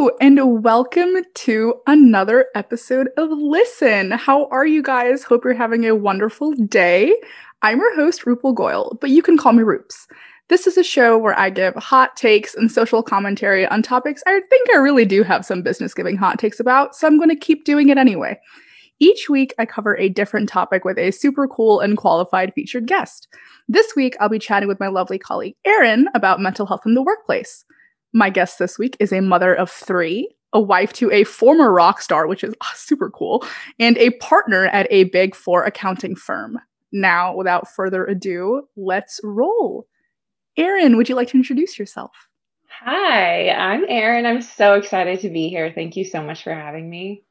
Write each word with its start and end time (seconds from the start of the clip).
And 0.00 0.64
welcome 0.64 1.12
to 1.34 1.74
another 1.86 2.46
episode 2.54 3.10
of 3.18 3.28
Listen. 3.30 4.12
How 4.12 4.46
are 4.46 4.64
you 4.64 4.82
guys? 4.82 5.22
Hope 5.22 5.44
you're 5.44 5.52
having 5.52 5.84
a 5.84 5.94
wonderful 5.94 6.52
day. 6.52 7.14
I'm 7.60 7.80
your 7.80 7.94
host, 7.96 8.24
Rupal 8.24 8.54
Goyal, 8.54 8.98
but 8.98 9.10
you 9.10 9.20
can 9.20 9.36
call 9.36 9.52
me 9.52 9.62
Roops. 9.62 10.06
This 10.48 10.66
is 10.66 10.78
a 10.78 10.82
show 10.82 11.18
where 11.18 11.38
I 11.38 11.50
give 11.50 11.74
hot 11.74 12.16
takes 12.16 12.54
and 12.54 12.72
social 12.72 13.02
commentary 13.02 13.66
on 13.66 13.82
topics 13.82 14.22
I 14.26 14.40
think 14.48 14.70
I 14.70 14.78
really 14.78 15.04
do 15.04 15.22
have 15.22 15.44
some 15.44 15.60
business 15.60 15.92
giving 15.92 16.16
hot 16.16 16.38
takes 16.38 16.60
about, 16.60 16.96
so 16.96 17.06
I'm 17.06 17.18
going 17.18 17.28
to 17.28 17.36
keep 17.36 17.64
doing 17.64 17.90
it 17.90 17.98
anyway. 17.98 18.40
Each 19.00 19.28
week, 19.28 19.52
I 19.58 19.66
cover 19.66 19.98
a 19.98 20.08
different 20.08 20.48
topic 20.48 20.82
with 20.82 20.98
a 20.98 21.10
super 21.10 21.46
cool 21.46 21.80
and 21.80 21.98
qualified 21.98 22.54
featured 22.54 22.86
guest. 22.86 23.28
This 23.68 23.94
week, 23.94 24.16
I'll 24.18 24.30
be 24.30 24.38
chatting 24.38 24.68
with 24.68 24.80
my 24.80 24.88
lovely 24.88 25.18
colleague, 25.18 25.56
Erin, 25.66 26.08
about 26.14 26.40
mental 26.40 26.64
health 26.64 26.86
in 26.86 26.94
the 26.94 27.02
workplace. 27.02 27.66
My 28.12 28.30
guest 28.30 28.58
this 28.58 28.78
week 28.78 28.96
is 28.98 29.12
a 29.12 29.20
mother 29.20 29.54
of 29.54 29.70
three, 29.70 30.34
a 30.52 30.60
wife 30.60 30.92
to 30.94 31.10
a 31.12 31.24
former 31.24 31.72
rock 31.72 32.00
star, 32.00 32.26
which 32.26 32.42
is 32.42 32.54
super 32.74 33.10
cool, 33.10 33.44
and 33.78 33.96
a 33.98 34.10
partner 34.18 34.66
at 34.66 34.86
a 34.90 35.04
big 35.04 35.34
four 35.34 35.64
accounting 35.64 36.16
firm. 36.16 36.58
Now, 36.92 37.36
without 37.36 37.72
further 37.72 38.04
ado, 38.04 38.62
let's 38.76 39.20
roll. 39.22 39.86
Erin, 40.56 40.96
would 40.96 41.08
you 41.08 41.14
like 41.14 41.28
to 41.28 41.36
introduce 41.36 41.78
yourself? 41.78 42.10
Hi, 42.82 43.50
I'm 43.50 43.84
Erin. 43.88 44.26
I'm 44.26 44.42
so 44.42 44.74
excited 44.74 45.20
to 45.20 45.28
be 45.28 45.48
here. 45.48 45.70
Thank 45.72 45.96
you 45.96 46.04
so 46.04 46.22
much 46.22 46.42
for 46.42 46.52
having 46.52 46.90
me. 46.90 47.22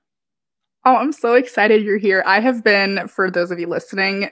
Oh, 0.85 0.95
I'm 0.95 1.11
so 1.11 1.33
excited 1.33 1.83
you're 1.83 1.97
here. 1.97 2.23
I 2.25 2.39
have 2.39 2.63
been, 2.63 3.07
for 3.09 3.29
those 3.29 3.51
of 3.51 3.59
you 3.59 3.67
listening, 3.67 4.29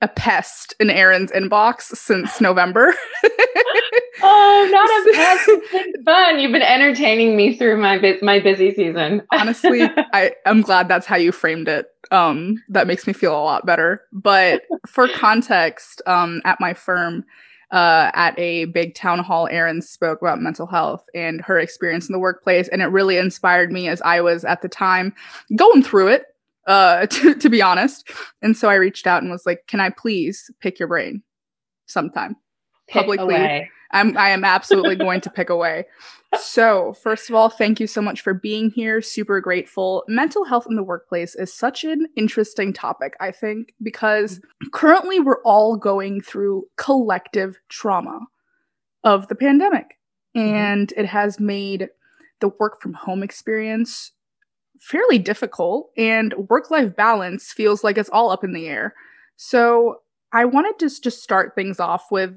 a 0.00 0.08
pest 0.08 0.74
in 0.78 0.88
Erin's 0.88 1.32
inbox 1.32 1.82
since 1.96 2.40
November. 2.40 2.94
oh, 4.22 4.68
not 4.70 4.90
a. 4.90 5.60
It's 5.86 6.04
fun. 6.04 6.38
You've 6.38 6.52
been 6.52 6.62
entertaining 6.62 7.36
me 7.36 7.56
through 7.56 7.80
my 7.80 7.98
bu- 7.98 8.18
my 8.22 8.40
busy 8.40 8.74
season. 8.74 9.22
Honestly, 9.32 9.82
I 10.12 10.32
am 10.46 10.60
glad 10.60 10.88
that's 10.88 11.06
how 11.06 11.16
you 11.16 11.32
framed 11.32 11.68
it. 11.68 11.86
Um, 12.10 12.62
that 12.68 12.86
makes 12.86 13.06
me 13.06 13.12
feel 13.12 13.32
a 13.32 13.42
lot 13.42 13.66
better. 13.66 14.02
But 14.12 14.62
for 14.86 15.08
context, 15.08 16.02
um, 16.06 16.42
at 16.44 16.60
my 16.60 16.74
firm, 16.74 17.24
uh, 17.70 18.10
at 18.14 18.38
a 18.38 18.66
big 18.66 18.94
town 18.94 19.20
hall, 19.20 19.48
Erin 19.50 19.82
spoke 19.82 20.20
about 20.20 20.40
mental 20.40 20.66
health 20.66 21.04
and 21.14 21.40
her 21.40 21.58
experience 21.58 22.08
in 22.08 22.12
the 22.12 22.18
workplace, 22.18 22.68
and 22.68 22.82
it 22.82 22.86
really 22.86 23.16
inspired 23.16 23.72
me 23.72 23.88
as 23.88 24.00
I 24.02 24.20
was 24.20 24.44
at 24.44 24.62
the 24.62 24.68
time 24.68 25.14
going 25.56 25.82
through 25.82 26.08
it 26.08 26.26
uh, 26.66 27.06
to, 27.10 27.34
to 27.34 27.48
be 27.48 27.62
honest. 27.62 28.08
And 28.42 28.56
so 28.56 28.68
I 28.68 28.74
reached 28.74 29.06
out 29.06 29.22
and 29.22 29.30
was 29.30 29.46
like, 29.46 29.66
can 29.66 29.80
I 29.80 29.90
please 29.90 30.50
pick 30.60 30.78
your 30.78 30.88
brain 30.88 31.22
sometime 31.86 32.36
pick 32.88 33.02
publicly? 33.02 33.34
Away. 33.34 33.70
I'm, 33.94 34.16
I 34.18 34.30
am 34.30 34.44
absolutely 34.44 34.96
going 34.96 35.20
to 35.22 35.30
pick 35.30 35.48
away. 35.48 35.86
So, 36.38 36.94
first 36.94 37.30
of 37.30 37.36
all, 37.36 37.48
thank 37.48 37.78
you 37.78 37.86
so 37.86 38.02
much 38.02 38.20
for 38.20 38.34
being 38.34 38.70
here. 38.70 39.00
Super 39.00 39.40
grateful. 39.40 40.04
Mental 40.08 40.44
health 40.44 40.66
in 40.68 40.74
the 40.74 40.82
workplace 40.82 41.36
is 41.36 41.54
such 41.54 41.84
an 41.84 42.08
interesting 42.16 42.72
topic, 42.72 43.14
I 43.20 43.30
think, 43.30 43.72
because 43.80 44.40
currently 44.72 45.20
we're 45.20 45.42
all 45.42 45.76
going 45.76 46.20
through 46.20 46.64
collective 46.76 47.56
trauma 47.68 48.18
of 49.04 49.28
the 49.28 49.36
pandemic. 49.36 49.98
Mm-hmm. 50.36 50.54
And 50.54 50.92
it 50.96 51.06
has 51.06 51.38
made 51.38 51.88
the 52.40 52.48
work 52.48 52.82
from 52.82 52.94
home 52.94 53.22
experience 53.22 54.10
fairly 54.80 55.18
difficult 55.18 55.90
and 55.96 56.34
work 56.50 56.70
life 56.70 56.94
balance 56.96 57.52
feels 57.52 57.84
like 57.84 57.96
it's 57.96 58.10
all 58.10 58.30
up 58.30 58.42
in 58.42 58.52
the 58.52 58.66
air. 58.66 58.94
So 59.36 60.00
I 60.32 60.44
wanted 60.44 60.78
to 60.80 61.00
just 61.00 61.22
start 61.22 61.54
things 61.54 61.78
off 61.78 62.10
with 62.10 62.36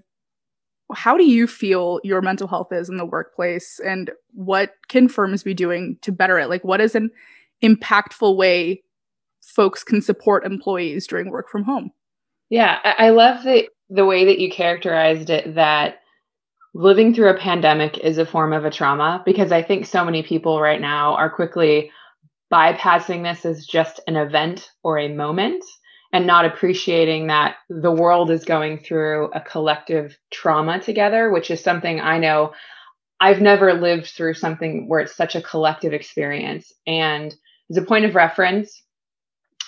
how 0.93 1.17
do 1.17 1.23
you 1.23 1.47
feel 1.47 1.99
your 2.03 2.21
mental 2.21 2.47
health 2.47 2.71
is 2.71 2.89
in 2.89 2.97
the 2.97 3.05
workplace 3.05 3.79
and 3.85 4.11
what 4.33 4.73
can 4.87 5.09
firms 5.09 5.43
be 5.43 5.53
doing 5.53 5.97
to 6.01 6.11
better 6.11 6.39
it? 6.39 6.49
Like, 6.49 6.63
what 6.63 6.81
is 6.81 6.95
an 6.95 7.09
impactful 7.63 8.37
way 8.37 8.83
folks 9.41 9.83
can 9.83 10.01
support 10.01 10.45
employees 10.45 11.07
during 11.07 11.29
work 11.29 11.49
from 11.49 11.63
home? 11.63 11.91
Yeah, 12.49 12.79
I 12.83 13.09
love 13.09 13.43
the, 13.43 13.67
the 13.89 14.05
way 14.05 14.25
that 14.25 14.39
you 14.39 14.49
characterized 14.49 15.29
it 15.29 15.55
that 15.55 15.99
living 16.73 17.13
through 17.13 17.29
a 17.29 17.37
pandemic 17.37 17.97
is 17.97 18.17
a 18.17 18.25
form 18.25 18.53
of 18.53 18.63
a 18.63 18.71
trauma 18.71 19.21
because 19.25 19.51
I 19.51 19.63
think 19.63 19.85
so 19.85 20.05
many 20.05 20.23
people 20.23 20.61
right 20.61 20.79
now 20.79 21.15
are 21.15 21.29
quickly 21.29 21.91
bypassing 22.51 23.23
this 23.23 23.45
as 23.45 23.65
just 23.65 23.99
an 24.07 24.15
event 24.15 24.71
or 24.83 24.97
a 24.97 25.13
moment 25.13 25.65
and 26.17 26.25
not 26.25 26.45
appreciating 26.45 27.27
that 27.27 27.57
the 27.69 27.91
world 27.91 28.31
is 28.31 28.43
going 28.43 28.79
through 28.79 29.29
a 29.33 29.39
collective 29.39 30.17
trauma 30.31 30.79
together, 30.79 31.31
which 31.31 31.51
is 31.51 31.63
something 31.63 32.01
I 32.01 32.17
know 32.17 32.53
I've 33.19 33.39
never 33.39 33.75
lived 33.75 34.07
through 34.07 34.33
something 34.33 34.87
where 34.87 34.99
it's 34.99 35.15
such 35.15 35.35
a 35.35 35.43
collective 35.43 35.93
experience. 35.93 36.73
And 36.87 37.35
as 37.69 37.77
a 37.77 37.83
point 37.83 38.05
of 38.05 38.15
reference, 38.15 38.81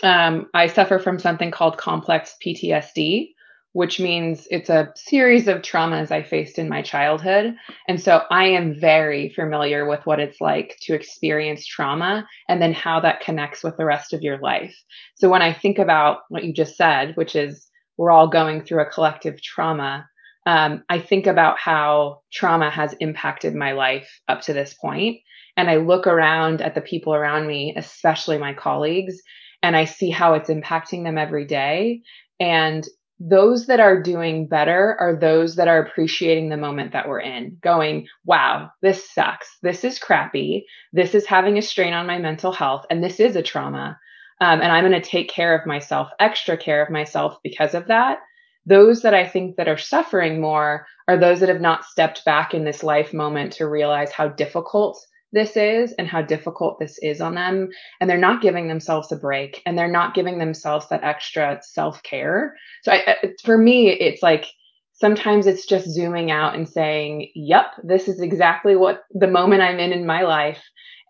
um, 0.01 0.47
I 0.51 0.65
suffer 0.65 0.97
from 0.97 1.19
something 1.19 1.51
called 1.51 1.77
complex 1.77 2.35
PTSD, 2.43 3.33
which 3.73 3.99
means 3.99 4.47
it's 4.49 4.69
a 4.69 4.91
series 4.95 5.47
of 5.47 5.61
traumas 5.61 6.11
I 6.11 6.23
faced 6.23 6.57
in 6.57 6.69
my 6.69 6.81
childhood. 6.81 7.55
And 7.87 8.01
so 8.01 8.23
I 8.31 8.45
am 8.45 8.79
very 8.79 9.29
familiar 9.29 9.87
with 9.87 10.05
what 10.05 10.19
it's 10.19 10.41
like 10.41 10.77
to 10.83 10.95
experience 10.95 11.65
trauma 11.65 12.27
and 12.47 12.61
then 12.61 12.73
how 12.73 12.99
that 13.01 13.21
connects 13.21 13.63
with 13.63 13.77
the 13.77 13.85
rest 13.85 14.13
of 14.13 14.21
your 14.21 14.39
life. 14.39 14.75
So 15.15 15.29
when 15.29 15.43
I 15.43 15.53
think 15.53 15.77
about 15.77 16.19
what 16.29 16.43
you 16.43 16.53
just 16.53 16.77
said, 16.77 17.15
which 17.15 17.35
is 17.35 17.67
we're 17.97 18.11
all 18.11 18.27
going 18.27 18.63
through 18.63 18.81
a 18.81 18.89
collective 18.89 19.41
trauma, 19.41 20.07
um, 20.45 20.83
I 20.89 20.99
think 20.99 21.27
about 21.27 21.59
how 21.59 22.21
trauma 22.33 22.71
has 22.71 22.93
impacted 22.99 23.53
my 23.53 23.73
life 23.73 24.09
up 24.27 24.41
to 24.41 24.53
this 24.53 24.73
point. 24.73 25.17
And 25.57 25.69
I 25.69 25.75
look 25.75 26.07
around 26.07 26.61
at 26.61 26.73
the 26.73 26.81
people 26.81 27.13
around 27.13 27.45
me, 27.45 27.75
especially 27.77 28.37
my 28.37 28.53
colleagues, 28.53 29.21
and 29.61 29.75
I 29.75 29.85
see 29.85 30.09
how 30.09 30.33
it's 30.33 30.49
impacting 30.49 31.03
them 31.03 31.17
every 31.17 31.45
day. 31.45 32.01
And 32.39 32.87
those 33.19 33.65
that 33.65 33.81
are 33.81 34.01
doing 34.01 34.47
better 34.47 34.95
are 34.99 35.15
those 35.15 35.55
that 35.55 35.67
are 35.67 35.81
appreciating 35.81 36.49
the 36.49 36.57
moment 36.57 36.93
that 36.93 37.07
we're 37.07 37.19
in, 37.19 37.57
going, 37.61 38.07
wow, 38.25 38.71
this 38.81 39.09
sucks. 39.09 39.57
This 39.61 39.83
is 39.83 39.99
crappy. 39.99 40.65
This 40.93 41.13
is 41.13 41.25
having 41.25 41.57
a 41.57 41.61
strain 41.61 41.93
on 41.93 42.07
my 42.07 42.17
mental 42.17 42.53
health. 42.53 42.85
And 42.89 43.03
this 43.03 43.19
is 43.19 43.35
a 43.35 43.43
trauma. 43.43 43.99
Um, 44.39 44.61
and 44.61 44.71
I'm 44.71 44.87
going 44.87 45.01
to 45.01 45.07
take 45.07 45.29
care 45.29 45.53
of 45.53 45.67
myself, 45.67 46.09
extra 46.19 46.55
care 46.55 46.81
of 46.81 46.89
myself 46.89 47.37
because 47.43 47.73
of 47.73 47.87
that. 47.87 48.19
Those 48.65 49.01
that 49.01 49.13
I 49.13 49.27
think 49.27 49.57
that 49.57 49.67
are 49.67 49.77
suffering 49.77 50.39
more 50.39 50.85
are 51.09 51.17
those 51.17 51.41
that 51.41 51.49
have 51.49 51.59
not 51.59 51.83
stepped 51.83 52.23
back 52.23 52.53
in 52.53 52.63
this 52.63 52.83
life 52.83 53.13
moment 53.13 53.53
to 53.53 53.67
realize 53.67 54.11
how 54.11 54.29
difficult 54.29 55.05
this 55.31 55.55
is 55.55 55.93
and 55.93 56.07
how 56.07 56.21
difficult 56.21 56.79
this 56.79 56.97
is 57.01 57.21
on 57.21 57.35
them. 57.35 57.69
And 57.99 58.09
they're 58.09 58.17
not 58.17 58.41
giving 58.41 58.67
themselves 58.67 59.11
a 59.11 59.15
break 59.15 59.61
and 59.65 59.77
they're 59.77 59.91
not 59.91 60.15
giving 60.15 60.39
themselves 60.39 60.87
that 60.89 61.03
extra 61.03 61.59
self 61.61 62.01
care. 62.03 62.55
So 62.83 62.91
I, 62.91 63.17
for 63.43 63.57
me, 63.57 63.89
it's 63.89 64.23
like 64.23 64.45
sometimes 64.93 65.47
it's 65.47 65.65
just 65.65 65.89
zooming 65.89 66.31
out 66.31 66.55
and 66.55 66.67
saying, 66.67 67.31
yep, 67.35 67.67
this 67.83 68.07
is 68.07 68.21
exactly 68.21 68.75
what 68.75 69.03
the 69.11 69.27
moment 69.27 69.61
I'm 69.61 69.79
in 69.79 69.91
in 69.91 70.05
my 70.05 70.23
life. 70.23 70.61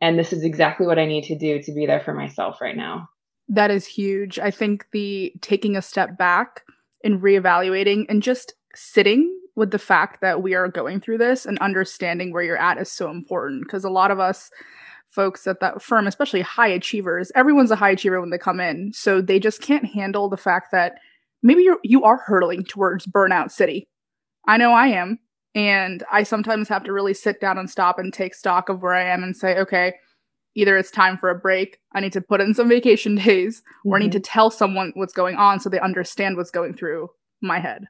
And 0.01 0.17
this 0.17 0.31
is 0.31 0.43
exactly 0.43 0.85
what 0.85 0.99
I 0.99 1.05
need 1.05 1.25
to 1.25 1.37
do 1.37 1.61
to 1.61 1.73
be 1.73 1.85
there 1.85 1.99
for 1.99 2.13
myself 2.13 2.61
right 2.61 2.75
now. 2.75 3.09
That 3.49 3.71
is 3.71 3.85
huge. 3.85 4.37
I 4.37 4.51
think 4.51 4.85
the 4.91 5.33
taking 5.41 5.75
a 5.75 5.81
step 5.81 6.17
back 6.17 6.63
and 7.03 7.21
reevaluating 7.21 8.05
and 8.07 8.21
just 8.21 8.53
sitting 8.75 9.38
with 9.59 9.71
the 9.71 9.77
fact 9.77 10.21
that 10.21 10.41
we 10.41 10.55
are 10.55 10.69
going 10.69 11.01
through 11.01 11.17
this 11.17 11.45
and 11.45 11.59
understanding 11.59 12.31
where 12.31 12.41
you're 12.41 12.57
at 12.57 12.79
is 12.79 12.89
so 12.89 13.11
important 13.11 13.63
because 13.63 13.83
a 13.83 13.89
lot 13.89 14.09
of 14.09 14.19
us 14.19 14.49
folks 15.11 15.45
at 15.47 15.59
that 15.59 15.81
firm, 15.81 16.07
especially 16.07 16.41
high 16.41 16.67
achievers, 16.67 17.31
everyone's 17.35 17.71
a 17.71 17.75
high 17.75 17.89
achiever 17.91 18.21
when 18.21 18.29
they 18.29 18.37
come 18.37 18.59
in. 18.59 18.93
So 18.93 19.21
they 19.21 19.37
just 19.37 19.61
can't 19.61 19.85
handle 19.85 20.29
the 20.29 20.37
fact 20.37 20.71
that 20.71 20.99
maybe 21.43 21.63
you're 21.63 21.79
you 21.83 22.03
are 22.03 22.17
hurtling 22.17 22.63
towards 22.63 23.05
burnout 23.05 23.51
city. 23.51 23.89
I 24.47 24.57
know 24.57 24.71
I 24.71 24.87
am. 24.87 25.19
And 25.55 26.03
I 26.11 26.23
sometimes 26.23 26.69
have 26.69 26.83
to 26.85 26.93
really 26.93 27.13
sit 27.13 27.41
down 27.41 27.57
and 27.57 27.69
stop 27.69 27.99
and 27.99 28.13
take 28.13 28.35
stock 28.35 28.69
of 28.69 28.81
where 28.81 28.93
I 28.93 29.03
am 29.03 29.23
and 29.23 29.35
say, 29.35 29.57
okay, 29.57 29.95
either 30.55 30.77
it's 30.77 30.91
time 30.91 31.17
for 31.17 31.29
a 31.29 31.37
break, 31.37 31.79
I 31.93 31.99
need 31.99 32.13
to 32.13 32.21
put 32.21 32.39
in 32.39 32.53
some 32.53 32.69
vacation 32.69 33.15
days, 33.25 33.59
mm-hmm. 33.59 33.89
or 33.89 33.97
I 33.97 33.99
need 33.99 34.11
to 34.13 34.19
mm-hmm. 34.19 34.31
tell 34.31 34.51
someone 34.51 34.93
what's 34.95 35.13
going 35.13 35.35
on 35.35 35.59
so 35.59 35.69
they 35.69 35.79
understand 35.79 36.37
what's 36.37 36.51
going 36.51 36.75
through 36.75 37.09
my 37.41 37.59
head. 37.59 37.87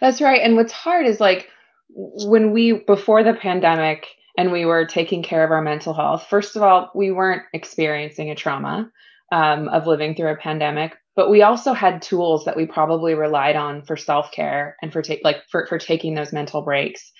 That's 0.00 0.20
right. 0.20 0.40
And 0.42 0.56
what's 0.56 0.72
hard 0.72 1.06
is 1.06 1.20
like 1.20 1.48
when 1.90 2.52
we, 2.52 2.72
before 2.72 3.22
the 3.22 3.34
pandemic, 3.34 4.06
and 4.38 4.52
we 4.52 4.64
were 4.64 4.86
taking 4.86 5.24
care 5.24 5.44
of 5.44 5.50
our 5.50 5.60
mental 5.60 5.92
health, 5.92 6.26
first 6.30 6.54
of 6.54 6.62
all, 6.62 6.92
we 6.94 7.10
weren't 7.10 7.42
experiencing 7.52 8.30
a 8.30 8.36
trauma 8.36 8.88
um, 9.32 9.68
of 9.68 9.88
living 9.88 10.14
through 10.14 10.30
a 10.30 10.36
pandemic, 10.36 10.96
but 11.16 11.28
we 11.28 11.42
also 11.42 11.72
had 11.72 12.00
tools 12.00 12.44
that 12.44 12.56
we 12.56 12.64
probably 12.64 13.14
relied 13.14 13.56
on 13.56 13.82
for 13.82 13.96
self 13.96 14.30
care 14.30 14.76
and 14.80 14.92
for 14.92 15.02
take 15.02 15.22
like 15.24 15.38
for, 15.50 15.66
for 15.66 15.76
taking 15.76 16.14
those 16.14 16.32
mental 16.32 16.62
breaks. 16.62 17.10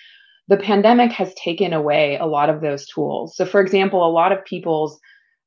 The 0.46 0.58
pandemic 0.58 1.10
has 1.12 1.34
taken 1.34 1.72
away 1.72 2.16
a 2.16 2.24
lot 2.24 2.50
of 2.50 2.60
those 2.60 2.86
tools. 2.86 3.36
So, 3.36 3.44
for 3.44 3.60
example, 3.60 4.06
a 4.06 4.10
lot 4.10 4.30
of 4.30 4.44
people's 4.44 4.98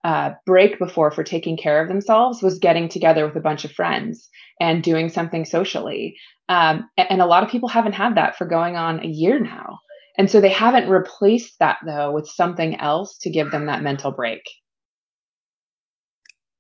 uh, 0.04 0.32
break 0.46 0.78
before 0.78 1.12
for 1.12 1.24
taking 1.24 1.56
care 1.56 1.82
of 1.82 1.88
themselves 1.88 2.42
was 2.42 2.60
getting 2.60 2.90
together 2.90 3.26
with 3.26 3.36
a 3.38 3.42
bunch 3.42 3.64
of 3.64 3.72
friends 3.72 4.30
and 4.60 4.84
doing 4.84 5.10
something 5.10 5.46
socially. 5.46 6.18
Um, 6.52 6.90
and 6.98 7.22
a 7.22 7.26
lot 7.26 7.44
of 7.44 7.50
people 7.50 7.70
haven't 7.70 7.94
had 7.94 8.16
that 8.16 8.38
for 8.38 8.46
going 8.46 8.76
on 8.76 9.00
a 9.00 9.08
year 9.08 9.40
now. 9.40 9.80
And 10.18 10.30
so 10.30 10.42
they 10.42 10.50
haven't 10.50 10.90
replaced 10.90 11.58
that 11.60 11.78
though 11.86 12.12
with 12.12 12.28
something 12.28 12.78
else 12.78 13.18
to 13.20 13.30
give 13.30 13.52
them 13.52 13.68
that 13.68 13.82
mental 13.82 14.12
break. 14.12 14.42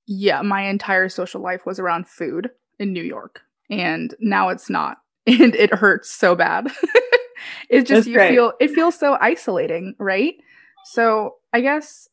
Yeah, 0.08 0.44
my 0.44 0.62
entire 0.62 1.10
social 1.10 1.42
life 1.42 1.66
was 1.66 1.78
around 1.78 2.08
food 2.08 2.52
in 2.80 2.94
New 2.94 3.04
York, 3.04 3.42
and 3.70 4.16
now 4.20 4.48
it's 4.50 4.70
not. 4.70 4.98
And 5.28 5.54
it 5.56 5.74
hurts 5.74 6.10
so 6.10 6.36
bad. 6.36 6.68
it's 7.70 7.88
just 7.88 7.90
That's 7.90 8.08
you 8.08 8.16
great. 8.16 8.32
feel 8.32 8.54
it 8.60 8.72
feels 8.72 8.98
so 8.98 9.18
isolating, 9.22 9.94
right? 10.00 10.34
So, 10.86 11.36
I 11.54 11.62
guess 11.62 12.08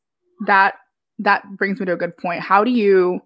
that 0.47 0.75
that 1.21 1.45
brings 1.57 1.81
me 1.81 1.87
to 1.87 1.93
a 1.93 1.97
good 1.97 2.17
point. 2.17 2.41
How 2.41 2.65
do 2.65 2.71
you 2.71 3.21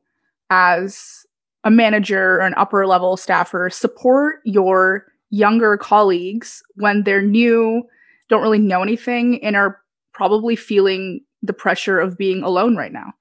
as 0.51 1.27
a 1.65 1.71
manager 1.71 2.37
or 2.37 2.41
an 2.41 2.55
upper 2.57 2.87
level 2.87 3.17
staffer 3.17 3.71
support 3.71 4.41
your 4.45 5.07
younger 5.31 5.77
colleagues 5.77 6.63
when 6.75 7.05
they're 7.05 7.23
new, 7.23 7.83
don't 8.29 8.43
really 8.43 8.59
know 8.59 8.83
anything, 8.83 9.43
and 9.43 9.57
are 9.57 9.81
probably 10.13 10.57
feeling 10.57 11.21
the 11.43 11.53
pressure 11.53 11.99
of 11.99 12.19
being 12.19 12.43
alone 12.43 12.77
right 12.77 12.93
now? 12.93 13.13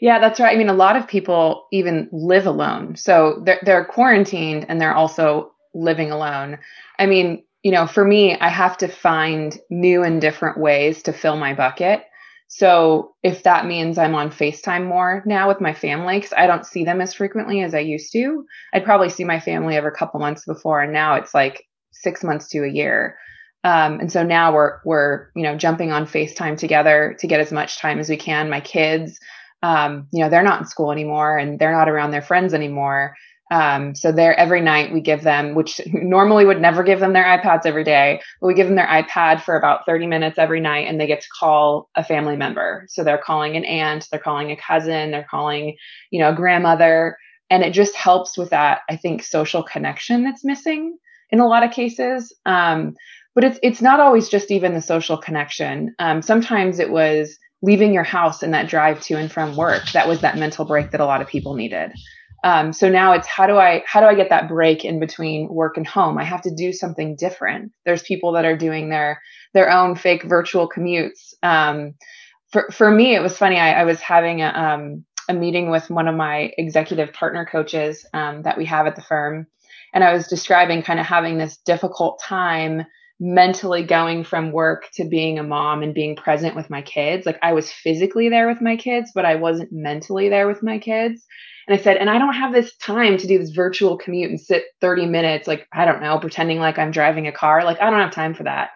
Yeah, 0.00 0.18
that's 0.18 0.40
right. 0.40 0.54
I 0.54 0.58
mean, 0.58 0.68
a 0.68 0.74
lot 0.74 0.96
of 0.96 1.08
people 1.08 1.66
even 1.72 2.08
live 2.12 2.46
alone. 2.46 2.96
So 2.96 3.42
they're, 3.44 3.60
they're 3.64 3.84
quarantined 3.84 4.66
and 4.68 4.80
they're 4.80 4.94
also 4.94 5.52
living 5.74 6.10
alone. 6.10 6.58
I 6.98 7.06
mean, 7.06 7.42
you 7.62 7.72
know, 7.72 7.86
for 7.86 8.04
me, 8.04 8.38
I 8.38 8.48
have 8.48 8.76
to 8.78 8.88
find 8.88 9.58
new 9.70 10.02
and 10.02 10.20
different 10.20 10.58
ways 10.58 11.02
to 11.04 11.12
fill 11.12 11.36
my 11.36 11.54
bucket. 11.54 12.04
So 12.48 13.14
if 13.22 13.42
that 13.42 13.66
means 13.66 13.98
I'm 13.98 14.14
on 14.14 14.30
FaceTime 14.30 14.86
more 14.86 15.22
now 15.26 15.48
with 15.48 15.60
my 15.60 15.74
family, 15.74 16.18
because 16.18 16.34
I 16.36 16.46
don't 16.46 16.66
see 16.66 16.84
them 16.84 17.00
as 17.00 17.14
frequently 17.14 17.62
as 17.62 17.74
I 17.74 17.80
used 17.80 18.12
to, 18.12 18.44
I'd 18.72 18.84
probably 18.84 19.08
see 19.08 19.24
my 19.24 19.40
family 19.40 19.76
every 19.76 19.92
couple 19.92 20.20
months 20.20 20.44
before, 20.44 20.80
and 20.80 20.92
now 20.92 21.14
it's 21.14 21.34
like 21.34 21.64
six 21.92 22.22
months 22.22 22.48
to 22.50 22.64
a 22.64 22.68
year. 22.68 23.16
Um, 23.64 23.98
and 23.98 24.12
so 24.12 24.22
now 24.22 24.52
we're 24.52 24.78
we're 24.84 25.28
you 25.34 25.42
know 25.42 25.56
jumping 25.56 25.90
on 25.90 26.06
FaceTime 26.06 26.58
together 26.58 27.16
to 27.18 27.26
get 27.26 27.40
as 27.40 27.50
much 27.50 27.78
time 27.78 27.98
as 27.98 28.08
we 28.10 28.16
can. 28.16 28.50
My 28.50 28.60
kids, 28.60 29.18
um, 29.62 30.06
you 30.12 30.22
know, 30.22 30.28
they're 30.28 30.42
not 30.42 30.60
in 30.60 30.66
school 30.66 30.92
anymore, 30.92 31.38
and 31.38 31.58
they're 31.58 31.72
not 31.72 31.88
around 31.88 32.10
their 32.10 32.22
friends 32.22 32.52
anymore. 32.52 33.14
Um, 33.50 33.94
so 33.94 34.10
there 34.10 34.38
every 34.38 34.60
night 34.60 34.92
we 34.92 35.00
give 35.00 35.22
them, 35.22 35.54
which 35.54 35.80
normally 35.86 36.44
would 36.44 36.60
never 36.60 36.82
give 36.82 37.00
them 37.00 37.12
their 37.12 37.24
iPads 37.24 37.66
every 37.66 37.84
day, 37.84 38.20
but 38.40 38.46
we 38.46 38.54
give 38.54 38.66
them 38.66 38.76
their 38.76 38.86
iPad 38.86 39.42
for 39.42 39.56
about 39.56 39.86
30 39.86 40.06
minutes 40.06 40.38
every 40.38 40.60
night 40.60 40.88
and 40.88 41.00
they 41.00 41.06
get 41.06 41.20
to 41.20 41.28
call 41.38 41.88
a 41.94 42.04
family 42.04 42.36
member. 42.36 42.86
So 42.88 43.04
they're 43.04 43.18
calling 43.18 43.56
an 43.56 43.64
aunt, 43.64 44.08
they're 44.10 44.20
calling 44.20 44.50
a 44.50 44.56
cousin, 44.56 45.10
they're 45.10 45.26
calling, 45.30 45.76
you 46.10 46.20
know, 46.20 46.30
a 46.30 46.34
grandmother. 46.34 47.16
And 47.50 47.62
it 47.62 47.72
just 47.72 47.94
helps 47.94 48.38
with 48.38 48.50
that, 48.50 48.80
I 48.88 48.96
think, 48.96 49.22
social 49.22 49.62
connection 49.62 50.24
that's 50.24 50.44
missing 50.44 50.96
in 51.30 51.40
a 51.40 51.46
lot 51.46 51.62
of 51.62 51.72
cases. 51.72 52.32
Um, 52.46 52.94
but 53.34 53.44
it's 53.44 53.58
it's 53.62 53.82
not 53.82 54.00
always 54.00 54.28
just 54.28 54.50
even 54.50 54.74
the 54.74 54.80
social 54.80 55.18
connection. 55.18 55.94
Um, 55.98 56.22
sometimes 56.22 56.78
it 56.78 56.90
was 56.90 57.36
leaving 57.62 57.92
your 57.92 58.04
house 58.04 58.42
and 58.42 58.54
that 58.54 58.68
drive 58.68 59.00
to 59.00 59.14
and 59.14 59.30
from 59.30 59.56
work. 59.56 59.82
That 59.92 60.06
was 60.06 60.20
that 60.20 60.38
mental 60.38 60.64
break 60.64 60.90
that 60.92 61.00
a 61.00 61.06
lot 61.06 61.20
of 61.20 61.28
people 61.28 61.54
needed. 61.54 61.92
Um, 62.44 62.74
so 62.74 62.90
now 62.90 63.14
it's 63.14 63.26
how 63.26 63.46
do 63.46 63.56
I 63.56 63.82
how 63.86 64.00
do 64.00 64.06
I 64.06 64.14
get 64.14 64.28
that 64.28 64.48
break 64.48 64.84
in 64.84 65.00
between 65.00 65.48
work 65.48 65.78
and 65.78 65.86
home? 65.86 66.18
I 66.18 66.24
have 66.24 66.42
to 66.42 66.54
do 66.54 66.74
something 66.74 67.16
different. 67.16 67.72
There's 67.86 68.02
people 68.02 68.32
that 68.32 68.44
are 68.44 68.56
doing 68.56 68.90
their 68.90 69.20
their 69.54 69.70
own 69.70 69.96
fake 69.96 70.24
virtual 70.24 70.68
commutes. 70.68 71.32
Um, 71.42 71.94
for 72.52 72.68
for 72.70 72.90
me, 72.90 73.14
it 73.16 73.22
was 73.22 73.38
funny. 73.38 73.58
I, 73.58 73.80
I 73.80 73.84
was 73.84 73.98
having 74.00 74.42
a, 74.42 74.48
um, 74.48 75.06
a 75.26 75.32
meeting 75.32 75.70
with 75.70 75.88
one 75.88 76.06
of 76.06 76.14
my 76.16 76.52
executive 76.58 77.14
partner 77.14 77.48
coaches 77.50 78.04
um, 78.12 78.42
that 78.42 78.58
we 78.58 78.66
have 78.66 78.86
at 78.86 78.94
the 78.94 79.02
firm, 79.02 79.46
and 79.94 80.04
I 80.04 80.12
was 80.12 80.28
describing 80.28 80.82
kind 80.82 81.00
of 81.00 81.06
having 81.06 81.38
this 81.38 81.56
difficult 81.56 82.20
time 82.22 82.84
mentally 83.18 83.84
going 83.84 84.22
from 84.22 84.52
work 84.52 84.90
to 84.92 85.04
being 85.04 85.38
a 85.38 85.42
mom 85.42 85.82
and 85.82 85.94
being 85.94 86.14
present 86.14 86.54
with 86.54 86.68
my 86.68 86.82
kids. 86.82 87.24
Like 87.24 87.38
I 87.42 87.54
was 87.54 87.72
physically 87.72 88.28
there 88.28 88.46
with 88.46 88.60
my 88.60 88.76
kids, 88.76 89.12
but 89.14 89.24
I 89.24 89.36
wasn't 89.36 89.72
mentally 89.72 90.28
there 90.28 90.46
with 90.46 90.62
my 90.62 90.78
kids. 90.78 91.24
And 91.66 91.78
I 91.78 91.82
said, 91.82 91.96
and 91.96 92.10
I 92.10 92.18
don't 92.18 92.34
have 92.34 92.52
this 92.52 92.76
time 92.76 93.16
to 93.16 93.26
do 93.26 93.38
this 93.38 93.50
virtual 93.50 93.96
commute 93.96 94.30
and 94.30 94.40
sit 94.40 94.64
30 94.80 95.06
minutes, 95.06 95.48
like, 95.48 95.66
I 95.72 95.84
don't 95.84 96.02
know, 96.02 96.18
pretending 96.18 96.58
like 96.58 96.78
I'm 96.78 96.90
driving 96.90 97.26
a 97.26 97.32
car. 97.32 97.64
Like, 97.64 97.80
I 97.80 97.90
don't 97.90 98.00
have 98.00 98.12
time 98.12 98.34
for 98.34 98.44
that. 98.44 98.70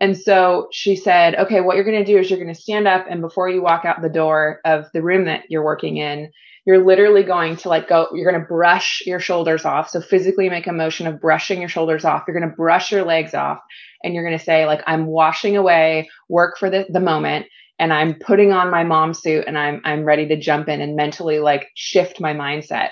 And 0.00 0.18
so 0.18 0.68
she 0.72 0.96
said, 0.96 1.36
okay, 1.36 1.60
what 1.60 1.76
you're 1.76 1.84
going 1.84 2.04
to 2.04 2.12
do 2.12 2.18
is 2.18 2.28
you're 2.28 2.40
going 2.40 2.52
to 2.52 2.60
stand 2.60 2.88
up 2.88 3.06
and 3.08 3.20
before 3.20 3.48
you 3.48 3.62
walk 3.62 3.84
out 3.84 4.02
the 4.02 4.08
door 4.08 4.60
of 4.64 4.86
the 4.92 5.02
room 5.02 5.26
that 5.26 5.44
you're 5.48 5.64
working 5.64 5.98
in, 5.98 6.32
you're 6.64 6.84
literally 6.84 7.22
going 7.22 7.56
to 7.56 7.68
like 7.68 7.88
go, 7.88 8.08
you're 8.12 8.28
going 8.28 8.40
to 8.40 8.48
brush 8.48 9.02
your 9.06 9.20
shoulders 9.20 9.64
off. 9.64 9.90
So 9.90 10.00
physically 10.00 10.48
make 10.48 10.66
a 10.66 10.72
motion 10.72 11.06
of 11.06 11.20
brushing 11.20 11.60
your 11.60 11.68
shoulders 11.68 12.04
off. 12.04 12.24
You're 12.26 12.38
going 12.38 12.50
to 12.50 12.56
brush 12.56 12.90
your 12.90 13.04
legs 13.04 13.34
off 13.34 13.60
and 14.02 14.14
you're 14.14 14.24
going 14.24 14.38
to 14.38 14.44
say 14.44 14.66
like, 14.66 14.82
I'm 14.86 15.06
washing 15.06 15.56
away 15.56 16.08
work 16.28 16.58
for 16.58 16.70
the, 16.70 16.86
the 16.88 17.00
moment 17.00 17.46
and 17.82 17.92
I'm 17.92 18.14
putting 18.14 18.52
on 18.52 18.70
my 18.70 18.84
mom 18.84 19.12
suit 19.12 19.42
and 19.48 19.58
I'm 19.58 19.80
I'm 19.84 20.04
ready 20.04 20.28
to 20.28 20.38
jump 20.38 20.68
in 20.68 20.80
and 20.80 20.94
mentally 20.94 21.40
like 21.40 21.68
shift 21.74 22.20
my 22.20 22.32
mindset. 22.32 22.90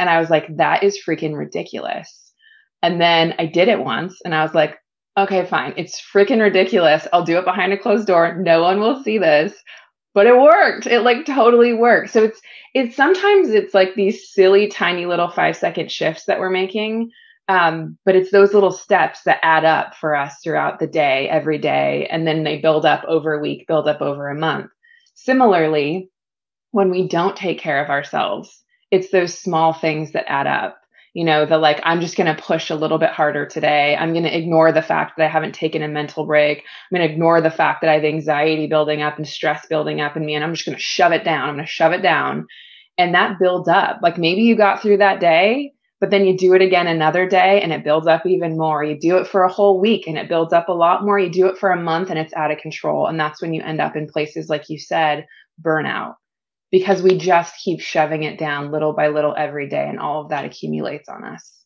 And 0.00 0.10
I 0.10 0.18
was 0.18 0.30
like, 0.30 0.56
that 0.56 0.82
is 0.82 1.00
freaking 1.00 1.38
ridiculous. 1.38 2.32
And 2.82 3.00
then 3.00 3.34
I 3.38 3.46
did 3.46 3.68
it 3.68 3.78
once 3.78 4.20
and 4.24 4.34
I 4.34 4.42
was 4.42 4.52
like, 4.52 4.74
okay, 5.16 5.46
fine. 5.46 5.74
It's 5.76 6.02
freaking 6.12 6.40
ridiculous. 6.40 7.06
I'll 7.12 7.22
do 7.24 7.38
it 7.38 7.44
behind 7.44 7.72
a 7.72 7.78
closed 7.78 8.08
door. 8.08 8.36
No 8.36 8.62
one 8.62 8.80
will 8.80 9.00
see 9.04 9.16
this. 9.16 9.54
But 10.12 10.26
it 10.26 10.36
worked. 10.36 10.88
It 10.88 11.02
like 11.02 11.24
totally 11.24 11.72
worked. 11.72 12.10
So 12.10 12.24
it's 12.24 12.40
it's 12.74 12.96
sometimes 12.96 13.50
it's 13.50 13.74
like 13.74 13.94
these 13.94 14.32
silly 14.32 14.66
tiny 14.66 15.06
little 15.06 15.30
5 15.30 15.56
second 15.56 15.92
shifts 15.92 16.24
that 16.24 16.40
we're 16.40 16.50
making 16.50 17.12
um, 17.52 17.98
but 18.06 18.16
it's 18.16 18.30
those 18.30 18.54
little 18.54 18.70
steps 18.70 19.24
that 19.24 19.38
add 19.42 19.66
up 19.66 19.94
for 19.94 20.16
us 20.16 20.36
throughout 20.42 20.78
the 20.78 20.86
day, 20.86 21.28
every 21.28 21.58
day, 21.58 22.08
and 22.10 22.26
then 22.26 22.44
they 22.44 22.58
build 22.58 22.86
up 22.86 23.04
over 23.06 23.34
a 23.34 23.42
week, 23.42 23.66
build 23.66 23.86
up 23.86 24.00
over 24.00 24.30
a 24.30 24.34
month. 24.34 24.70
Similarly, 25.14 26.08
when 26.70 26.90
we 26.90 27.06
don't 27.06 27.36
take 27.36 27.58
care 27.58 27.84
of 27.84 27.90
ourselves, 27.90 28.62
it's 28.90 29.10
those 29.10 29.38
small 29.38 29.74
things 29.74 30.12
that 30.12 30.30
add 30.32 30.46
up. 30.46 30.78
You 31.12 31.26
know, 31.26 31.44
the 31.44 31.58
like, 31.58 31.78
I'm 31.84 32.00
just 32.00 32.16
going 32.16 32.34
to 32.34 32.42
push 32.42 32.70
a 32.70 32.74
little 32.74 32.96
bit 32.96 33.10
harder 33.10 33.44
today. 33.44 33.96
I'm 33.96 34.14
going 34.14 34.24
to 34.24 34.34
ignore 34.34 34.72
the 34.72 34.80
fact 34.80 35.18
that 35.18 35.24
I 35.26 35.28
haven't 35.28 35.54
taken 35.54 35.82
a 35.82 35.88
mental 35.88 36.24
break. 36.24 36.60
I'm 36.60 36.96
going 36.96 37.06
to 37.06 37.12
ignore 37.12 37.42
the 37.42 37.50
fact 37.50 37.82
that 37.82 37.90
I 37.90 37.94
have 37.96 38.04
anxiety 38.04 38.66
building 38.66 39.02
up 39.02 39.18
and 39.18 39.28
stress 39.28 39.66
building 39.66 40.00
up 40.00 40.16
in 40.16 40.24
me, 40.24 40.34
and 40.34 40.42
I'm 40.42 40.54
just 40.54 40.64
going 40.64 40.78
to 40.78 40.82
shove 40.82 41.12
it 41.12 41.22
down. 41.22 41.50
I'm 41.50 41.56
going 41.56 41.66
to 41.66 41.70
shove 41.70 41.92
it 41.92 42.00
down. 42.00 42.46
And 42.96 43.14
that 43.14 43.38
builds 43.38 43.68
up. 43.68 43.98
Like 44.02 44.16
maybe 44.16 44.40
you 44.40 44.56
got 44.56 44.80
through 44.80 44.98
that 44.98 45.20
day 45.20 45.72
but 46.02 46.10
then 46.10 46.26
you 46.26 46.36
do 46.36 46.52
it 46.52 46.60
again 46.60 46.88
another 46.88 47.28
day 47.28 47.62
and 47.62 47.72
it 47.72 47.84
builds 47.84 48.08
up 48.08 48.26
even 48.26 48.58
more. 48.58 48.82
You 48.82 48.98
do 48.98 49.18
it 49.18 49.26
for 49.28 49.44
a 49.44 49.52
whole 49.52 49.80
week 49.80 50.08
and 50.08 50.18
it 50.18 50.28
builds 50.28 50.52
up 50.52 50.68
a 50.68 50.72
lot 50.72 51.04
more. 51.04 51.16
You 51.16 51.30
do 51.30 51.46
it 51.46 51.56
for 51.56 51.70
a 51.70 51.80
month 51.80 52.10
and 52.10 52.18
it's 52.18 52.34
out 52.34 52.50
of 52.50 52.58
control. 52.58 53.06
And 53.06 53.20
that's 53.20 53.40
when 53.40 53.54
you 53.54 53.62
end 53.62 53.80
up 53.80 53.94
in 53.94 54.08
places, 54.08 54.48
like 54.48 54.68
you 54.68 54.80
said, 54.80 55.28
burnout, 55.64 56.16
because 56.72 57.02
we 57.02 57.16
just 57.16 57.54
keep 57.62 57.80
shoving 57.80 58.24
it 58.24 58.36
down 58.36 58.72
little 58.72 58.92
by 58.92 59.08
little 59.08 59.32
every 59.38 59.68
day 59.68 59.88
and 59.88 60.00
all 60.00 60.22
of 60.22 60.30
that 60.30 60.44
accumulates 60.44 61.08
on 61.08 61.22
us. 61.22 61.62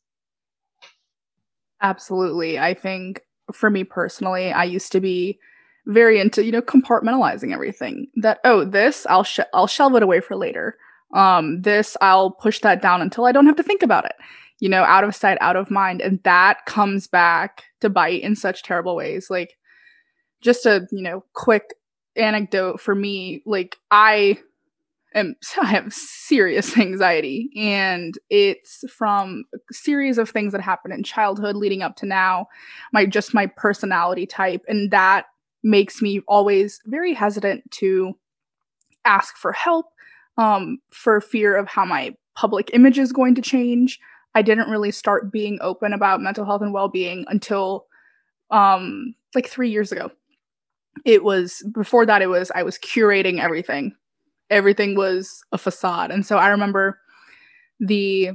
Absolutely. 1.81 2.59
I 2.59 2.75
think 2.75 3.23
for 3.55 3.71
me 3.71 3.85
personally, 3.85 4.53
I 4.53 4.65
used 4.65 4.93
to 4.93 5.01
be 5.01 5.39
very 5.87 6.21
into, 6.21 6.45
you 6.45 6.53
know, 6.53 6.61
compartmentalizing 6.61 7.55
everything. 7.55 8.09
That 8.17 8.41
oh, 8.45 8.67
this 8.67 9.07
I'll 9.09 9.25
sh- 9.25 9.41
I'll 9.55 9.67
shelve 9.67 9.95
it 9.95 10.03
away 10.03 10.21
for 10.21 10.37
later 10.37 10.77
um 11.17 11.61
this 11.63 11.97
i'll 12.01 12.31
push 12.31 12.61
that 12.61 12.81
down 12.81 13.03
until 13.03 13.25
i 13.25 13.33
don't 13.33 13.47
have 13.47 13.57
to 13.57 13.63
think 13.63 13.83
about 13.83 14.05
it 14.05 14.15
you 14.61 14.69
know 14.69 14.83
out 14.83 15.05
of 15.05 15.15
sight 15.15 15.39
out 15.41 15.57
of 15.57 15.71
mind. 15.71 16.01
And 16.01 16.23
that 16.25 16.67
comes 16.67 17.07
back 17.07 17.65
to 17.81 17.91
bite 17.91 18.23
in 18.23 18.37
such 18.37 18.63
terrible 18.63 18.97
ways. 18.97 19.29
Like 19.31 19.57
just 20.41 20.67
a 20.67 20.87
you 20.91 21.03
know 21.03 21.25
quick 21.35 21.75
anecdote 22.17 22.81
for 22.81 22.95
me 22.95 23.43
like 23.45 23.77
i 23.91 24.39
am 25.15 25.35
i 25.61 25.67
have 25.67 25.93
serious 25.93 26.77
anxiety. 26.79 27.51
And 27.57 28.15
it's 28.31 28.85
from 28.91 29.45
a 29.55 29.59
series 29.73 30.19
of 30.19 30.31
things 30.31 30.53
that 30.53 30.61
happened 30.61 30.95
in 30.95 31.03
childhood 31.03 31.57
leading 31.57 31.83
up 31.83 31.97
to 31.97 32.07
now 32.07 32.47
my 32.93 33.07
just 33.07 33.35
my 33.35 33.47
personality 33.47 34.27
type. 34.27 34.63
And 34.69 34.91
that 34.91 35.27
makes 35.63 36.01
me 36.01 36.21
always 36.29 36.81
very 36.87 37.13
hesitant 37.13 37.69
to 37.73 38.17
ask 39.05 39.37
for 39.37 39.53
help 39.53 39.87
um, 40.39 40.79
for 40.91 41.21
fear 41.21 41.57
of 41.57 41.69
how 41.69 41.85
my 41.85 42.15
public 42.35 42.71
image 42.73 42.99
is 42.99 43.13
going 43.13 43.35
to 43.35 43.43
change. 43.43 43.99
I 44.35 44.43
didn't 44.43 44.69
really 44.69 44.91
start 44.91 45.33
being 45.33 45.59
open 45.63 45.93
about 45.93 46.21
mental 46.21 46.45
health 46.45 46.63
and 46.63 46.73
well 46.73 46.89
being 46.89 47.25
until 47.29 47.87
um, 48.51 49.15
like 49.35 49.49
three 49.49 49.71
years 49.71 49.93
ago. 49.93 50.11
It 51.05 51.25
was 51.25 51.67
before 51.75 52.07
that, 52.07 52.23
it 52.23 52.29
was 52.29 52.51
I 52.55 52.63
was 52.63 52.79
curating 52.79 53.41
everything. 53.41 53.95
Everything 54.51 54.95
was 54.95 55.43
a 55.53 55.59
facade. 55.59 56.11
And 56.11 56.25
so 56.25 56.37
I 56.37 56.49
remember 56.49 56.99
the 57.81 58.33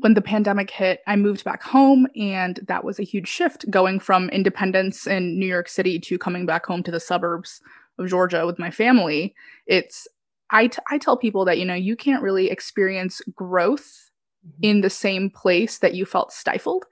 when 0.00 0.14
the 0.14 0.22
pandemic 0.22 0.70
hit, 0.70 1.00
I 1.06 1.16
moved 1.16 1.44
back 1.44 1.62
home, 1.62 2.06
and 2.16 2.60
that 2.68 2.84
was 2.84 2.98
a 2.98 3.04
huge 3.04 3.28
shift 3.28 3.70
going 3.70 3.98
from 3.98 4.28
independence 4.28 5.06
in 5.06 5.38
New 5.38 5.46
York 5.46 5.68
City 5.68 5.98
to 6.00 6.18
coming 6.18 6.44
back 6.44 6.66
home 6.66 6.82
to 6.82 6.90
the 6.90 7.00
suburbs 7.00 7.60
of 7.98 8.08
Georgia 8.08 8.44
with 8.44 8.58
my 8.58 8.70
family. 8.70 9.34
It's 9.66 10.06
I, 10.50 10.68
t- 10.68 10.78
I 10.90 10.98
tell 10.98 11.16
people 11.16 11.44
that 11.44 11.58
you 11.58 11.64
know 11.64 11.74
you 11.74 11.96
can't 11.96 12.22
really 12.22 12.50
experience 12.50 13.20
growth 13.34 14.10
mm-hmm. 14.46 14.60
in 14.62 14.80
the 14.80 14.90
same 14.90 15.30
place 15.30 15.78
that 15.78 15.94
you 15.94 16.04
felt 16.04 16.32
stifled 16.32 16.84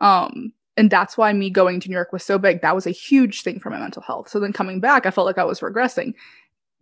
um 0.00 0.52
and 0.76 0.90
that's 0.90 1.18
why 1.18 1.32
me 1.32 1.50
going 1.50 1.80
to 1.80 1.88
New 1.88 1.94
York 1.94 2.12
was 2.12 2.24
so 2.24 2.38
big. 2.38 2.62
That 2.62 2.74
was 2.74 2.86
a 2.86 2.90
huge 2.90 3.42
thing 3.42 3.60
for 3.60 3.70
my 3.70 3.78
mental 3.78 4.02
health. 4.02 4.28
So 4.28 4.40
then 4.40 4.52
coming 4.52 4.80
back, 4.80 5.04
I 5.04 5.10
felt 5.10 5.26
like 5.26 5.38
I 5.38 5.44
was 5.44 5.60
regressing. 5.60 6.14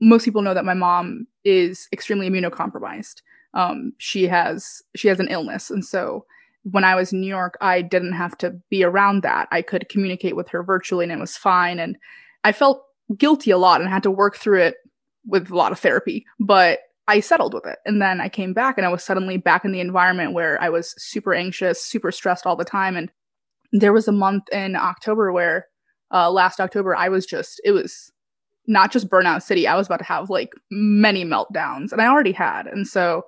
Most 0.00 0.25
people 0.25 0.43
know 0.43 0.55
that 0.55 0.65
my 0.65 0.75
mom 0.75 1.27
is 1.45 1.89
extremely 1.93 2.31
immunocompromised. 2.31 3.23
Um, 3.53 3.93
she 3.99 4.29
has 4.29 4.83
she 4.95 5.09
has 5.09 5.19
an 5.19 5.29
illness, 5.29 5.71
and 5.71 5.85
so 5.85 6.25
when 6.62 6.85
I 6.85 6.95
was 6.95 7.12
in 7.12 7.21
New 7.21 7.27
York, 7.27 7.57
I 7.61 7.83
didn't 7.83 8.12
have 8.12 8.39
to 8.39 8.50
be 8.71 8.85
around 8.85 9.23
that. 9.23 9.49
I 9.50 9.61
could 9.62 9.89
communicate 9.89 10.37
with 10.37 10.49
her 10.50 10.62
virtually, 10.62 11.05
and 11.05 11.12
it 11.12 11.19
was 11.19 11.37
fine. 11.37 11.81
And 11.81 11.97
I 12.45 12.53
felt 12.53 12.85
guilty 13.19 13.50
a 13.50 13.59
lot, 13.59 13.81
and 13.81 13.91
had 13.91 14.05
to 14.05 14.11
work 14.11 14.37
through 14.37 14.61
it 14.62 14.77
with 15.31 15.51
a 15.51 15.57
lot 15.57 15.73
of 15.73 15.79
therapy. 15.79 16.27
But 16.39 16.81
I 17.09 17.21
settled 17.21 17.55
with 17.55 17.67
it. 17.67 17.79
And 17.85 18.01
then 18.01 18.21
I 18.21 18.29
came 18.29 18.53
back 18.53 18.79
and 18.79 18.87
I 18.87 18.91
was 18.91 19.03
suddenly 19.03 19.37
back 19.37 19.65
in 19.65 19.73
the 19.73 19.81
environment 19.81 20.33
where 20.33 20.61
I 20.63 20.69
was 20.69 20.95
super 20.97 21.35
anxious, 21.35 21.83
super 21.83 22.13
stressed 22.13 22.47
all 22.47 22.57
the 22.57 22.65
time. 22.65 22.97
And 22.97 23.11
there 23.73 23.93
was 23.93 24.07
a 24.07 24.13
month 24.13 24.45
in 24.53 24.77
October 24.77 25.33
where 25.33 25.67
uh, 26.13 26.31
last 26.31 26.61
October 26.61 26.95
I 26.95 27.09
was 27.09 27.27
just 27.27 27.61
it 27.65 27.73
was 27.73 28.13
not 28.67 28.93
just 28.93 29.09
burnout 29.09 29.43
city. 29.43 29.67
I 29.67 29.77
was 29.77 29.87
about 29.87 29.99
to 29.99 30.05
have 30.05 30.31
like 30.31 30.53
many 30.71 31.25
meltdowns, 31.25 31.93
and 31.93 32.01
I 32.01 32.07
already 32.07 32.33
had. 32.33 32.67
And 32.67 32.87
so 32.87 33.25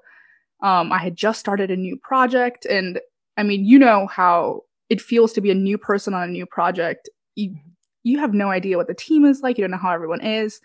um, 0.63 0.93
I 0.93 0.99
had 0.99 1.17
just 1.17 1.41
started 1.41 1.71
a 1.71 1.77
new 1.77 1.97
project, 1.97 2.65
and 2.65 3.01
I 3.37 3.43
mean, 3.43 3.65
you 3.65 3.79
know 3.79 4.07
how 4.07 4.63
it 4.89 5.01
feels 5.01 5.33
to 5.35 5.41
be 5.41 5.51
a 5.51 5.55
new 5.55 5.79
person 5.79 6.15
on 6.15 6.29
a 6.29 6.33
new 6.33 6.47
project. 6.47 7.09
You 7.35 7.57
you 8.03 8.19
have 8.19 8.35
no 8.35 8.51
idea 8.51 8.77
what 8.77 8.89
the 8.89 8.95
team 8.95 9.25
is 9.25 9.41
like. 9.43 9.59
You 9.59 9.65
don't 9.65 9.71
know 9.71 9.77
how 9.77 9.93
everyone 9.93 10.21
is. 10.21 10.61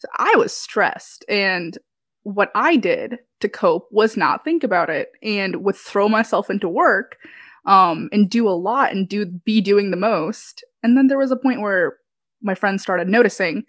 So 0.00 0.08
I 0.16 0.34
was 0.36 0.54
stressed, 0.54 1.24
and 1.28 1.78
what 2.22 2.50
I 2.54 2.76
did 2.76 3.18
to 3.40 3.48
cope 3.48 3.88
was 3.90 4.16
not 4.16 4.44
think 4.44 4.64
about 4.64 4.90
it 4.90 5.12
and 5.22 5.64
would 5.64 5.76
throw 5.76 6.08
myself 6.08 6.50
into 6.50 6.68
work 6.68 7.16
um, 7.66 8.08
and 8.12 8.28
do 8.28 8.48
a 8.48 8.50
lot 8.50 8.92
and 8.92 9.08
do 9.08 9.26
be 9.26 9.60
doing 9.60 9.90
the 9.90 9.96
most. 9.96 10.64
And 10.82 10.96
then 10.96 11.06
there 11.06 11.18
was 11.18 11.30
a 11.30 11.36
point 11.36 11.60
where 11.60 11.96
my 12.42 12.54
friends 12.54 12.82
started 12.82 13.08
noticing 13.08 13.64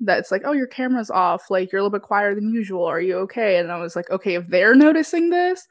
that 0.00 0.18
it's 0.18 0.30
like, 0.30 0.42
oh, 0.44 0.52
your 0.52 0.66
camera's 0.66 1.10
off, 1.10 1.50
like 1.50 1.70
you're 1.70 1.80
a 1.80 1.82
little 1.82 1.98
bit 1.98 2.02
quieter 2.02 2.34
than 2.34 2.52
usual. 2.52 2.84
Are 2.84 3.00
you 3.00 3.16
okay? 3.18 3.58
And 3.58 3.70
I 3.70 3.78
was 3.78 3.96
like, 3.96 4.10
okay, 4.10 4.34
if 4.34 4.46
they're 4.48 4.74
noticing 4.74 5.30
this, 5.30 5.66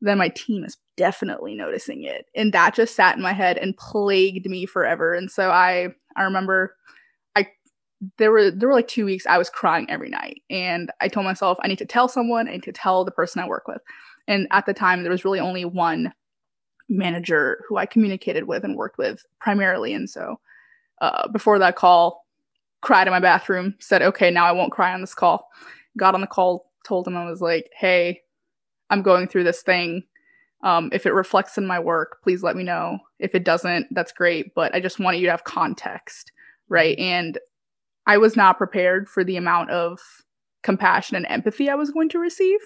then 0.00 0.18
my 0.18 0.28
team 0.30 0.64
is 0.64 0.76
definitely 0.96 1.54
noticing 1.54 2.04
it. 2.04 2.26
And 2.34 2.52
that 2.52 2.74
just 2.74 2.96
sat 2.96 3.16
in 3.16 3.22
my 3.22 3.32
head 3.32 3.58
and 3.58 3.76
plagued 3.76 4.46
me 4.46 4.66
forever. 4.66 5.14
And 5.14 5.30
so 5.30 5.50
I 5.50 5.88
I 6.16 6.22
remember 6.22 6.74
there 8.18 8.30
were 8.30 8.50
there 8.50 8.68
were 8.68 8.74
like 8.74 8.88
two 8.88 9.04
weeks 9.04 9.26
I 9.26 9.38
was 9.38 9.50
crying 9.50 9.88
every 9.88 10.10
night. 10.10 10.42
And 10.50 10.90
I 11.00 11.08
told 11.08 11.24
myself 11.24 11.58
I 11.62 11.68
need 11.68 11.78
to 11.78 11.86
tell 11.86 12.08
someone, 12.08 12.48
I 12.48 12.52
need 12.52 12.62
to 12.64 12.72
tell 12.72 13.04
the 13.04 13.10
person 13.10 13.42
I 13.42 13.48
work 13.48 13.66
with. 13.68 13.80
And 14.28 14.46
at 14.50 14.66
the 14.66 14.74
time 14.74 15.02
there 15.02 15.12
was 15.12 15.24
really 15.24 15.40
only 15.40 15.64
one 15.64 16.12
manager 16.88 17.64
who 17.68 17.76
I 17.76 17.86
communicated 17.86 18.44
with 18.44 18.64
and 18.64 18.76
worked 18.76 18.98
with 18.98 19.24
primarily. 19.40 19.92
And 19.94 20.08
so 20.08 20.40
uh, 21.00 21.28
before 21.28 21.58
that 21.58 21.76
call, 21.76 22.24
cried 22.80 23.06
in 23.06 23.12
my 23.12 23.20
bathroom, 23.20 23.74
said, 23.80 24.02
okay, 24.02 24.30
now 24.30 24.46
I 24.46 24.52
won't 24.52 24.72
cry 24.72 24.92
on 24.92 25.00
this 25.00 25.14
call. 25.14 25.48
Got 25.98 26.14
on 26.14 26.20
the 26.20 26.26
call, 26.26 26.70
told 26.84 27.06
him 27.06 27.16
I 27.16 27.28
was 27.28 27.40
like, 27.40 27.70
hey, 27.76 28.22
I'm 28.90 29.02
going 29.02 29.26
through 29.26 29.44
this 29.44 29.62
thing. 29.62 30.04
Um, 30.62 30.90
if 30.92 31.06
it 31.06 31.14
reflects 31.14 31.58
in 31.58 31.66
my 31.66 31.78
work, 31.78 32.18
please 32.22 32.42
let 32.42 32.56
me 32.56 32.62
know. 32.62 32.98
If 33.18 33.34
it 33.34 33.44
doesn't, 33.44 33.88
that's 33.92 34.12
great. 34.12 34.54
But 34.54 34.74
I 34.74 34.80
just 34.80 34.98
wanted 34.98 35.18
you 35.18 35.26
to 35.26 35.32
have 35.32 35.44
context, 35.44 36.32
right? 36.68 36.98
And 36.98 37.38
I 38.06 38.18
was 38.18 38.36
not 38.36 38.58
prepared 38.58 39.08
for 39.08 39.24
the 39.24 39.36
amount 39.36 39.70
of 39.70 40.00
compassion 40.62 41.16
and 41.16 41.26
empathy 41.26 41.68
I 41.68 41.74
was 41.74 41.90
going 41.90 42.08
to 42.10 42.18
receive. 42.18 42.58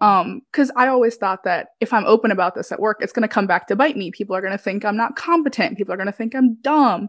Um 0.00 0.42
because 0.50 0.72
i 0.74 0.88
always 0.88 1.14
thought 1.14 1.44
that 1.44 1.68
if 1.80 1.92
i'm 1.92 2.04
open 2.06 2.32
about 2.32 2.56
this 2.56 2.72
at 2.72 2.80
work 2.80 2.98
it's 3.00 3.12
going 3.12 3.22
to 3.22 3.32
come 3.32 3.46
back 3.46 3.68
to 3.68 3.76
bite 3.76 3.96
me. 3.96 4.10
People 4.10 4.34
are 4.34 4.40
going 4.40 4.52
to 4.52 4.58
think 4.58 4.84
i'm 4.84 4.96
not 4.96 5.14
competent. 5.14 5.78
People 5.78 5.94
are 5.94 5.96
going 5.96 6.08
to 6.08 6.12
think 6.12 6.34
i'm 6.34 6.54
dumb. 6.56 7.08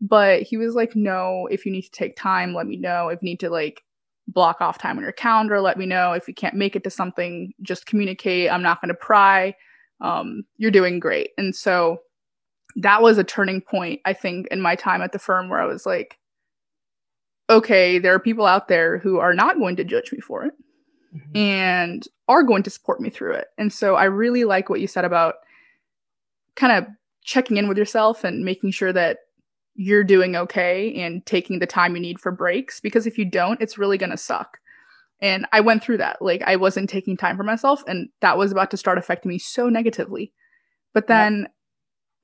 But 0.00 0.42
he 0.42 0.56
was 0.56 0.74
like 0.74 0.94
no 0.94 1.48
if 1.50 1.66
you 1.66 1.72
need 1.72 1.82
to 1.82 1.90
take 1.90 2.16
time 2.16 2.54
let 2.54 2.66
me 2.66 2.76
know. 2.76 3.08
If 3.08 3.22
you 3.22 3.26
need 3.26 3.40
to 3.40 3.50
like 3.50 3.82
block 4.28 4.60
off 4.60 4.78
time 4.78 4.96
on 4.98 5.02
your 5.02 5.12
calendar 5.12 5.60
let 5.60 5.78
me 5.78 5.84
know. 5.84 6.12
If 6.12 6.28
you 6.28 6.34
can't 6.34 6.54
make 6.54 6.76
it 6.76 6.84
to 6.84 6.90
something 6.90 7.52
just 7.62 7.86
communicate. 7.86 8.52
I'm 8.52 8.62
not 8.62 8.80
going 8.80 8.90
to 8.90 8.94
pry. 8.94 9.54
Um 10.00 10.44
you're 10.58 10.70
doing 10.70 11.00
great. 11.00 11.30
And 11.38 11.56
so 11.56 11.98
that 12.76 13.02
was 13.02 13.18
a 13.18 13.24
turning 13.24 13.60
point 13.60 14.00
i 14.04 14.12
think 14.12 14.46
in 14.48 14.60
my 14.60 14.74
time 14.74 15.02
at 15.02 15.12
the 15.12 15.18
firm 15.18 15.48
where 15.48 15.60
i 15.60 15.66
was 15.66 15.84
like 15.84 16.18
okay 17.52 17.98
there 17.98 18.14
are 18.14 18.20
people 18.20 18.46
out 18.46 18.68
there 18.68 18.98
who 18.98 19.18
are 19.18 19.34
not 19.34 19.58
going 19.58 19.76
to 19.76 19.84
judge 19.84 20.12
me 20.12 20.20
for 20.20 20.44
it 20.44 20.52
mm-hmm. 21.14 21.36
and 21.36 22.08
are 22.28 22.42
going 22.42 22.62
to 22.62 22.70
support 22.70 23.00
me 23.00 23.10
through 23.10 23.34
it. 23.34 23.48
And 23.58 23.72
so 23.72 23.94
I 23.94 24.04
really 24.04 24.44
like 24.44 24.68
what 24.68 24.80
you 24.80 24.86
said 24.86 25.04
about 25.04 25.36
kind 26.56 26.72
of 26.72 26.90
checking 27.22 27.56
in 27.56 27.68
with 27.68 27.78
yourself 27.78 28.24
and 28.24 28.44
making 28.44 28.72
sure 28.72 28.92
that 28.92 29.18
you're 29.74 30.04
doing 30.04 30.36
okay 30.36 30.94
and 31.00 31.24
taking 31.24 31.58
the 31.58 31.66
time 31.66 31.94
you 31.94 32.02
need 32.02 32.20
for 32.20 32.30
breaks 32.30 32.80
because 32.80 33.06
if 33.06 33.16
you 33.16 33.24
don't, 33.24 33.60
it's 33.60 33.78
really 33.78 33.98
going 33.98 34.10
to 34.10 34.16
suck. 34.16 34.58
And 35.20 35.46
I 35.52 35.60
went 35.60 35.82
through 35.82 35.98
that. 35.98 36.20
Like 36.20 36.42
I 36.42 36.56
wasn't 36.56 36.90
taking 36.90 37.16
time 37.16 37.36
for 37.36 37.44
myself 37.44 37.82
and 37.86 38.08
that 38.20 38.36
was 38.36 38.52
about 38.52 38.70
to 38.72 38.76
start 38.76 38.98
affecting 38.98 39.30
me 39.30 39.38
so 39.38 39.68
negatively. 39.68 40.32
But 40.92 41.06
then. 41.06 41.48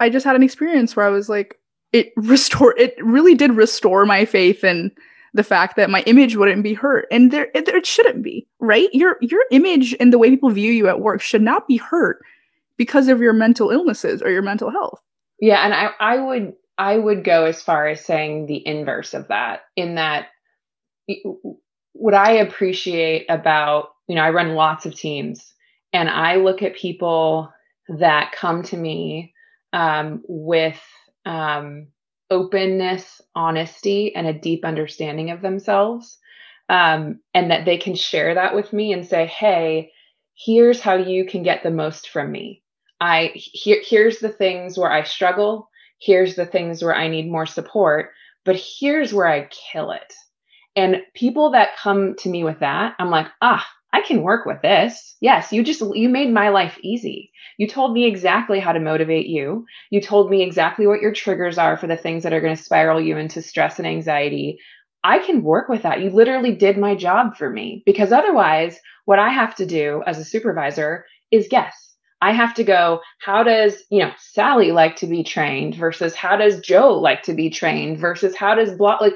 I 0.00 0.10
just 0.10 0.24
had 0.24 0.36
an 0.36 0.44
experience 0.44 0.94
where 0.94 1.04
I 1.04 1.10
was 1.10 1.28
like 1.28 1.58
it 1.92 2.12
restored 2.16 2.78
it 2.78 2.94
really 3.02 3.34
did 3.34 3.52
restore 3.52 4.06
my 4.06 4.24
faith 4.24 4.62
in 4.62 4.92
the 5.34 5.44
fact 5.44 5.76
that 5.76 5.90
my 5.90 6.02
image 6.02 6.36
wouldn't 6.36 6.62
be 6.62 6.74
hurt. 6.74 7.06
And 7.10 7.30
there 7.30 7.48
it, 7.54 7.68
it 7.68 7.86
shouldn't 7.86 8.22
be 8.22 8.46
right? 8.60 8.88
Your 8.92 9.16
your 9.20 9.44
image 9.50 9.94
and 10.00 10.12
the 10.12 10.18
way 10.18 10.30
people 10.30 10.50
view 10.50 10.72
you 10.72 10.88
at 10.88 11.00
work 11.00 11.20
should 11.20 11.42
not 11.42 11.66
be 11.66 11.76
hurt 11.76 12.24
because 12.76 13.08
of 13.08 13.20
your 13.20 13.32
mental 13.32 13.70
illnesses 13.70 14.22
or 14.22 14.30
your 14.30 14.42
mental 14.42 14.70
health. 14.70 15.00
Yeah 15.40 15.64
and 15.64 15.74
i 15.74 15.90
i 16.00 16.18
would 16.18 16.54
i 16.78 16.96
would 16.96 17.24
go 17.24 17.44
as 17.44 17.62
far 17.62 17.86
as 17.86 18.04
saying 18.04 18.46
the 18.46 18.66
inverse 18.66 19.14
of 19.14 19.28
that 19.28 19.62
in 19.76 19.94
that 19.94 20.28
what 21.92 22.14
i 22.14 22.32
appreciate 22.32 23.26
about 23.28 23.90
you 24.08 24.16
know 24.16 24.22
i 24.22 24.30
run 24.30 24.54
lots 24.54 24.84
of 24.84 24.94
teams 24.94 25.54
and 25.92 26.10
i 26.10 26.36
look 26.36 26.62
at 26.62 26.74
people 26.74 27.52
that 27.88 28.32
come 28.32 28.62
to 28.62 28.76
me 28.76 29.32
um, 29.72 30.22
with 30.28 30.80
um, 31.24 31.88
openness, 32.30 33.20
honesty, 33.34 34.14
and 34.14 34.26
a 34.26 34.32
deep 34.32 34.64
understanding 34.64 35.30
of 35.30 35.40
themselves. 35.40 36.18
Um, 36.68 37.20
and 37.32 37.50
that 37.50 37.64
they 37.64 37.78
can 37.78 37.94
share 37.94 38.34
that 38.34 38.54
with 38.54 38.74
me 38.74 38.92
and 38.92 39.06
say, 39.06 39.24
hey, 39.24 39.90
here's 40.34 40.80
how 40.80 40.96
you 40.96 41.24
can 41.24 41.42
get 41.42 41.62
the 41.62 41.70
most 41.70 42.10
from 42.10 42.30
me. 42.30 42.62
I 43.00 43.32
here, 43.34 43.80
here's 43.82 44.18
the 44.18 44.28
things 44.28 44.76
where 44.76 44.90
I 44.90 45.04
struggle. 45.04 45.70
Here's 46.00 46.36
the 46.36 46.46
things 46.46 46.82
where 46.82 46.94
I 46.94 47.08
need 47.08 47.30
more 47.30 47.46
support, 47.46 48.10
but 48.44 48.56
here's 48.56 49.12
where 49.12 49.26
I 49.26 49.48
kill 49.72 49.92
it. 49.92 50.12
And 50.76 51.02
people 51.14 51.52
that 51.52 51.76
come 51.76 52.14
to 52.16 52.28
me 52.28 52.44
with 52.44 52.60
that, 52.60 52.94
I'm 52.98 53.10
like, 53.10 53.26
ah, 53.42 53.66
I 53.92 54.02
can 54.02 54.22
work 54.22 54.44
with 54.44 54.60
this. 54.62 55.16
Yes, 55.20 55.52
you 55.52 55.62
just 55.62 55.80
you 55.94 56.08
made 56.08 56.32
my 56.32 56.50
life 56.50 56.78
easy. 56.82 57.30
You 57.56 57.66
told 57.66 57.92
me 57.92 58.04
exactly 58.04 58.60
how 58.60 58.72
to 58.72 58.80
motivate 58.80 59.26
you. 59.26 59.66
You 59.90 60.00
told 60.00 60.30
me 60.30 60.42
exactly 60.42 60.86
what 60.86 61.00
your 61.00 61.12
triggers 61.12 61.58
are 61.58 61.76
for 61.76 61.86
the 61.86 61.96
things 61.96 62.22
that 62.22 62.32
are 62.32 62.40
going 62.40 62.54
to 62.54 62.62
spiral 62.62 63.00
you 63.00 63.16
into 63.16 63.42
stress 63.42 63.78
and 63.78 63.88
anxiety. 63.88 64.58
I 65.02 65.18
can 65.20 65.42
work 65.42 65.68
with 65.68 65.82
that. 65.82 66.00
You 66.00 66.10
literally 66.10 66.54
did 66.54 66.76
my 66.76 66.94
job 66.94 67.36
for 67.36 67.48
me 67.48 67.82
because 67.86 68.12
otherwise, 68.12 68.78
what 69.06 69.18
I 69.18 69.30
have 69.30 69.54
to 69.56 69.66
do 69.66 70.02
as 70.06 70.18
a 70.18 70.24
supervisor 70.24 71.06
is 71.30 71.48
guess. 71.48 71.94
I 72.20 72.32
have 72.32 72.54
to 72.54 72.64
go, 72.64 73.00
how 73.20 73.44
does, 73.44 73.82
you 73.90 74.00
know, 74.00 74.12
Sally 74.18 74.72
like 74.72 74.96
to 74.96 75.06
be 75.06 75.22
trained 75.22 75.76
versus 75.76 76.14
how 76.14 76.36
does 76.36 76.60
Joe 76.60 76.98
like 76.98 77.22
to 77.22 77.34
be 77.34 77.48
trained 77.48 77.98
versus 77.98 78.36
how 78.36 78.54
does 78.54 78.72
blah 78.74 78.98
like 79.00 79.14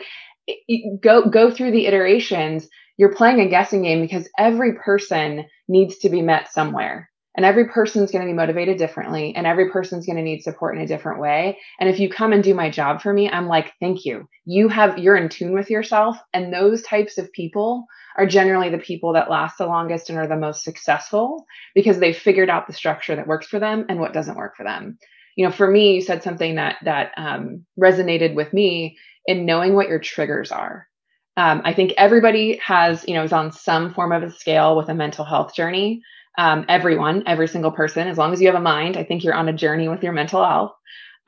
go 1.01 1.29
go 1.29 1.51
through 1.51 1.73
the 1.73 1.87
iterations 1.87 2.69
you're 3.03 3.13
playing 3.13 3.41
a 3.41 3.49
guessing 3.49 3.83
game 3.83 4.01
because 4.01 4.29
every 4.39 4.75
person 4.75 5.45
needs 5.67 5.99
to 5.99 6.09
be 6.09 6.23
met 6.23 6.53
somewhere. 6.53 7.11
And 7.37 7.45
every 7.45 7.67
person's 7.69 8.13
going 8.13 8.25
to 8.25 8.31
be 8.31 8.37
motivated 8.37 8.79
differently, 8.79 9.35
and 9.35 9.45
every 9.45 9.71
person's 9.71 10.07
going 10.07 10.19
to 10.19 10.23
need 10.23 10.43
support 10.43 10.77
in 10.77 10.83
a 10.83 10.87
different 10.87 11.19
way. 11.19 11.59
And 11.81 11.91
if 11.91 11.99
you 11.99 12.09
come 12.09 12.33
and 12.33 12.45
do 12.45 12.55
my 12.55 12.71
job 12.71 13.03
for 13.03 13.13
me, 13.13 13.29
I'm 13.29 13.49
like, 13.49 13.73
thank 13.81 14.05
you. 14.05 14.29
You 14.45 14.69
have, 14.69 14.99
you're 14.99 15.17
in 15.17 15.29
tune 15.29 15.53
with 15.53 15.69
yourself. 15.69 16.17
And 16.33 16.53
those 16.53 16.83
types 16.83 17.19
of 17.19 17.33
people 17.33 17.87
are 18.17 18.27
generally 18.27 18.71
the 18.71 18.79
people 18.79 19.15
that 19.15 19.29
last 19.29 19.59
the 19.59 19.67
longest 19.67 20.09
and 20.09 20.17
are 20.17 20.29
the 20.29 20.37
most 20.37 20.63
successful 20.63 21.45
because 21.75 21.99
they've 21.99 22.17
figured 22.17 22.51
out 22.51 22.69
the 22.69 22.73
structure 22.73 23.17
that 23.17 23.27
works 23.27 23.49
for 23.49 23.59
them 23.59 23.85
and 23.89 23.99
what 23.99 24.13
doesn't 24.13 24.37
work 24.37 24.57
for 24.57 24.63
them. 24.63 24.97
You 25.35 25.47
know, 25.47 25.53
for 25.53 25.69
me, 25.69 25.95
you 25.95 26.03
said 26.03 26.23
something 26.23 26.55
that 26.55 26.77
that 26.85 27.11
um, 27.17 27.67
resonated 27.77 28.35
with 28.37 28.53
me 28.53 28.97
in 29.27 29.45
knowing 29.45 29.75
what 29.75 29.89
your 29.89 29.99
triggers 29.99 30.53
are 30.53 30.87
um, 31.37 31.63
I 31.65 31.73
think 31.75 31.95
everybody 31.97 32.59
has, 32.59 33.05
you 33.09 33.15
know, 33.15 33.25
is 33.25 33.33
on 33.33 33.53
some 33.53 33.95
form 33.95 34.13
of 34.13 34.23
a 34.23 34.31
scale 34.31 34.77
with 34.77 34.89
a 34.89 34.95
mental 34.95 35.25
health 35.25 35.55
journey. 35.55 36.03
Um, 36.39 36.65
everyone, 36.69 37.25
every 37.27 37.49
single 37.49 37.73
person, 37.73 38.09
as 38.09 38.19
long 38.19 38.33
as 38.33 38.41
you 38.41 38.47
have 38.49 38.57
a 38.57 38.61
mind, 38.61 38.97
I 38.97 39.05
think 39.05 39.25
you're 39.25 39.35
on 39.35 39.49
a 39.49 39.53
journey 39.53 39.89
with 39.89 40.03
your 40.03 40.13
mental 40.13 40.45
health. 40.45 40.73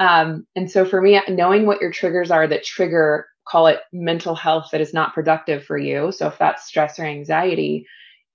Um, 0.00 0.46
and 0.56 0.70
so 0.70 0.84
for 0.84 1.00
me, 1.00 1.20
knowing 1.28 1.66
what 1.66 1.80
your 1.80 1.92
triggers 1.92 2.30
are 2.30 2.46
that 2.46 2.64
trigger, 2.64 3.26
call 3.46 3.66
it 3.68 3.80
mental 3.92 4.34
health 4.34 4.68
that 4.72 4.80
is 4.80 4.94
not 4.94 5.14
productive 5.14 5.64
for 5.64 5.78
you. 5.78 6.12
So 6.12 6.26
if 6.28 6.38
that's 6.38 6.66
stress 6.66 6.98
or 6.98 7.04
anxiety, 7.04 7.86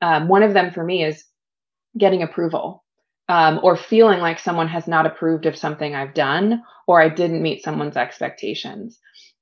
um, 0.01 0.27
one 0.27 0.43
of 0.43 0.53
them 0.53 0.71
for 0.71 0.83
me 0.83 1.03
is 1.03 1.23
getting 1.97 2.23
approval. 2.23 2.83
um, 3.29 3.59
or 3.63 3.77
feeling 3.77 4.19
like 4.19 4.39
someone 4.39 4.67
has 4.67 4.87
not 4.87 5.05
approved 5.05 5.45
of 5.45 5.55
something 5.55 5.93
I've 5.95 6.15
done 6.15 6.63
or 6.87 6.99
I 7.01 7.09
didn't 7.09 7.43
meet 7.43 7.63
someone's 7.63 7.95
expectations. 7.97 8.99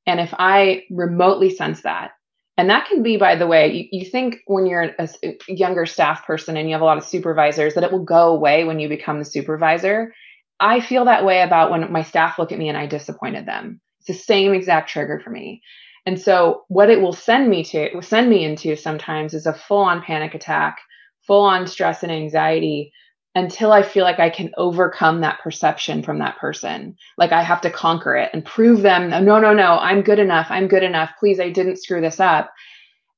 And 0.08 0.20
if 0.20 0.34
I 0.40 0.84
remotely 0.90 1.50
sense 1.50 1.82
that, 1.82 2.12
and 2.58 2.72
that 2.72 2.88
can 2.88 3.04
be, 3.04 3.18
by 3.18 3.36
the 3.36 3.46
way, 3.46 3.72
you, 3.72 4.00
you 4.00 4.06
think 4.10 4.38
when 4.48 4.66
you're 4.66 4.96
a, 4.98 5.10
younger 5.48 5.86
staff 5.86 6.26
person 6.26 6.58
and 6.58 6.68
you 6.68 6.74
have 6.74 6.82
a 6.82 6.86
lot 6.86 6.98
of 6.98 7.04
supervisors 7.04 7.76
that 7.76 7.84
it 7.84 7.92
will 7.92 8.04
go 8.04 8.34
away 8.34 8.64
when 8.64 8.80
you 8.80 8.90
become 8.90 9.20
the 9.20 9.26
supervisor. 9.26 10.14
I 10.60 10.80
feel 10.80 11.06
that 11.06 11.24
way 11.24 11.42
about 11.42 11.70
when 11.70 11.92
my 11.92 12.02
staff 12.02 12.40
look 12.40 12.52
at 12.52 12.58
me 12.58 12.68
and 12.68 12.78
I 12.78 12.88
disappointed 12.88 13.46
them. 13.46 13.80
It's 14.00 14.08
the 14.08 14.14
same 14.14 14.56
exact 14.56 14.90
trigger 14.90 15.22
for 15.24 15.30
me. 15.30 15.62
And 16.08 16.20
so 16.20 16.64
what 16.68 16.90
it 16.90 17.02
will 17.02 17.14
send 17.14 17.50
me 17.50 17.64
to, 17.66 18.02
send 18.02 18.30
me 18.30 18.44
into 18.44 18.76
sometimes 18.76 19.36
is 19.36 19.46
a 19.46 19.54
full 19.54 19.84
on 19.84 20.02
panic 20.02 20.34
attack, 20.34 20.80
full 21.28 21.44
on 21.44 21.68
stress 21.68 22.02
and 22.02 22.12
anxiety 22.12 22.92
until 23.38 23.72
I 23.72 23.84
feel 23.84 24.04
like 24.04 24.20
I 24.20 24.30
can 24.30 24.52
overcome 24.58 25.22
that 25.22 25.40
perception 25.42 26.04
from 26.04 26.20
that 26.20 26.38
person. 26.38 26.98
Like 27.18 27.32
I 27.32 27.44
have 27.44 27.62
to 27.62 27.70
conquer 27.70 28.16
it 28.16 28.32
and 28.34 28.44
prove 28.44 28.82
them, 28.82 29.10
no, 29.10 29.40
no, 29.40 29.54
no, 29.54 29.78
I'm 29.78 30.02
good 30.02 30.20
enough. 30.20 30.48
I'm 30.50 30.68
good 30.68 30.84
enough. 30.84 31.12
Please, 31.20 31.40
I 31.40 31.50
didn't 31.50 31.78
screw 31.78 32.02
this 32.02 32.20
up. 32.20 32.52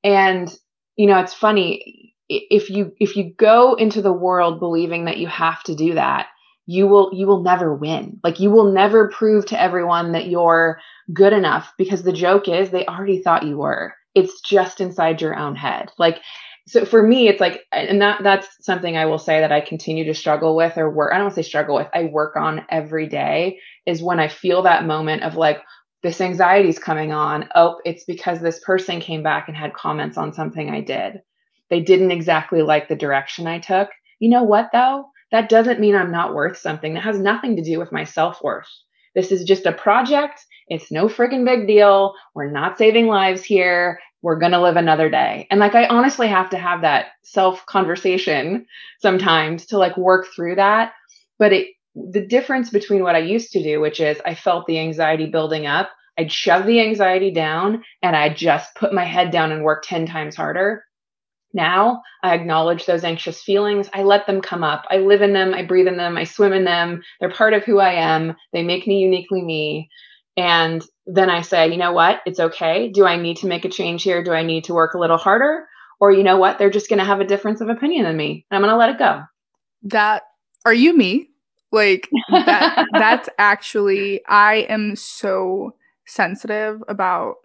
And 0.04 0.54
you 0.96 1.08
know, 1.08 1.20
it's 1.20 1.34
funny 1.34 2.14
if 2.28 2.70
you 2.70 2.94
if 3.00 3.16
you 3.16 3.34
go 3.38 3.76
into 3.76 4.02
the 4.02 4.14
world 4.14 4.60
believing 4.60 5.06
that 5.06 5.18
you 5.18 5.28
have 5.28 5.64
to 5.64 5.76
do 5.76 5.96
that, 5.96 6.28
you 6.66 6.88
will 6.88 7.12
you 7.14 7.26
will 7.26 7.42
never 7.42 7.74
win. 7.74 8.20
Like 8.24 8.40
you 8.40 8.52
will 8.52 8.72
never 8.72 9.10
prove 9.10 9.46
to 9.48 9.62
everyone 9.62 10.12
that 10.12 10.28
you're 10.28 10.80
good 11.14 11.34
enough 11.34 11.74
because 11.78 12.04
the 12.04 12.14
joke 12.14 12.48
is 12.48 12.70
they 12.70 12.86
already 12.86 13.22
thought 13.22 13.44
you 13.44 13.58
were. 13.58 13.94
It's 14.14 14.42
just 14.42 14.82
inside 14.82 15.22
your 15.22 15.36
own 15.38 15.56
head. 15.56 15.92
Like 15.98 16.20
so 16.70 16.86
for 16.86 17.02
me 17.02 17.28
it's 17.28 17.42
like 17.42 17.66
and 17.72 18.02
that 18.02 18.22
that's 18.24 18.48
something 18.62 18.96
i 18.96 19.06
will 19.06 19.18
say 19.18 19.40
that 19.40 19.52
i 19.52 19.60
continue 19.60 20.06
to 20.06 20.14
struggle 20.14 20.56
with 20.56 20.78
or 20.78 20.90
work 20.90 21.12
i 21.14 21.18
don't 21.18 21.34
say 21.34 21.42
struggle 21.42 21.76
with 21.76 21.88
i 21.94 22.04
work 22.04 22.36
on 22.36 22.66
every 22.70 23.08
day 23.08 23.60
is 23.86 24.04
when 24.04 24.20
i 24.20 24.28
feel 24.28 24.62
that 24.62 24.86
moment 24.86 25.24
of 25.24 25.36
like 25.36 25.62
this 26.02 26.22
anxiety 26.22 26.70
is 26.70 26.80
coming 26.80 27.12
on. 27.12 27.50
Oh 27.56 27.80
it's 27.84 28.06
because 28.06 28.40
this 28.40 28.60
person 28.64 29.02
came 29.02 29.24
back 29.24 29.48
and 29.48 29.58
had 29.58 29.74
comments 29.74 30.18
on 30.18 30.34
something 30.34 30.70
i 30.70 30.82
did. 30.82 31.22
They 31.70 31.82
didn't 31.82 32.12
exactly 32.12 32.62
like 32.62 32.88
the 32.88 32.96
direction 32.96 33.48
i 33.48 33.60
took. 33.60 33.90
You 34.20 34.30
know 34.30 34.44
what 34.44 34.70
though? 34.72 35.06
That 35.32 35.50
doesn't 35.50 35.80
mean 35.80 35.96
i'm 35.96 36.12
not 36.12 36.34
worth 36.34 36.58
something. 36.58 36.94
That 36.94 37.04
has 37.04 37.20
nothing 37.20 37.56
to 37.56 37.64
do 37.64 37.80
with 37.80 37.92
my 37.92 38.04
self-worth. 38.04 38.70
This 39.16 39.32
is 39.32 39.44
just 39.44 39.66
a 39.66 39.72
project. 39.72 40.40
It's 40.68 40.92
no 40.92 41.08
friggin' 41.08 41.46
big 41.46 41.68
deal. 41.68 42.14
We're 42.36 42.52
not 42.52 42.78
saving 42.78 43.08
lives 43.08 43.44
here 43.44 44.00
we're 44.22 44.40
going 44.40 44.52
to 44.52 44.62
live 44.62 44.76
another 44.76 45.10
day. 45.10 45.48
And 45.50 45.60
like, 45.60 45.76
I 45.76 45.88
honestly 45.88 46.28
have 46.28 46.50
to 46.50 46.58
have 46.58 46.82
that 46.82 47.08
self 47.24 47.66
conversation 47.66 48.66
sometimes 49.02 49.66
to 49.68 49.78
like 49.78 49.98
work 49.98 50.28
through 50.36 50.56
that. 50.56 50.94
But 51.38 51.54
it, 51.54 51.68
the 51.96 52.26
difference 52.26 52.70
between 52.70 53.04
what 53.04 53.16
I 53.16 53.20
used 53.20 53.52
to 53.52 53.64
do, 53.64 53.80
which 53.80 54.00
is 54.00 54.22
I 54.26 54.36
felt 54.36 54.66
the 54.66 54.80
anxiety 54.80 55.28
building 55.28 55.66
up, 55.66 55.90
I'd 56.18 56.32
shove 56.32 56.66
the 56.66 56.82
anxiety 56.82 57.32
down 57.32 57.84
and 58.02 58.16
I 58.16 58.34
just 58.34 58.76
put 58.76 58.94
my 58.94 59.06
head 59.06 59.32
down 59.32 59.52
and 59.52 59.64
work 59.64 59.84
10 59.88 60.06
times 60.06 60.36
harder. 60.36 60.84
Now 61.54 62.02
I 62.22 62.36
acknowledge 62.36 62.86
those 62.86 63.04
anxious 63.04 63.42
feelings. 63.42 63.90
I 63.94 64.04
let 64.04 64.28
them 64.28 64.42
come 64.42 64.64
up. 64.64 64.86
I 64.92 64.98
live 64.98 65.22
in 65.22 65.34
them. 65.34 65.54
I 65.54 65.64
breathe 65.64 65.88
in 65.88 65.98
them. 65.98 66.18
I 66.18 66.26
swim 66.26 66.54
in 66.54 66.66
them. 66.66 67.02
They're 67.20 67.32
part 67.32 67.54
of 67.54 67.64
who 67.64 67.80
I 67.80 67.94
am. 67.94 68.36
They 68.54 68.64
make 68.64 68.86
me 68.86 69.00
uniquely 69.00 69.42
me. 69.42 69.90
And 70.38 70.84
then 71.12 71.30
I 71.30 71.42
say, 71.42 71.72
you 71.72 71.78
know 71.78 71.92
what? 71.92 72.22
It's 72.26 72.40
okay. 72.40 72.90
Do 72.90 73.06
I 73.06 73.18
need 73.18 73.38
to 73.38 73.48
make 73.48 73.66
a 73.66 73.70
change 73.70 74.04
here? 74.04 74.24
Do 74.24 74.32
I 74.32 74.44
need 74.44 74.66
to 74.66 74.74
work 74.74 74.94
a 74.94 75.00
little 75.00 75.18
harder? 75.18 75.68
Or 76.00 76.12
you 76.12 76.24
know 76.24 76.38
what? 76.38 76.58
They're 76.58 76.70
just 76.70 76.90
going 76.90 77.00
to 77.00 77.06
have 77.06 77.20
a 77.20 77.26
difference 77.26 77.62
of 77.62 77.70
opinion 77.70 78.06
than 78.06 78.16
me. 78.16 78.46
And 78.50 78.56
I'm 78.56 78.62
going 78.62 78.72
to 78.72 78.78
let 78.78 78.92
it 78.92 79.00
go. 79.00 79.24
That 79.84 80.24
are 80.66 80.74
you 80.74 80.96
me? 80.96 81.30
Like 81.72 82.10
that 82.30 82.88
that's 82.94 83.30
actually 83.38 84.22
I 84.28 84.68
am 84.70 84.96
so 84.96 85.76
sensitive 86.06 86.82
about 86.88 87.36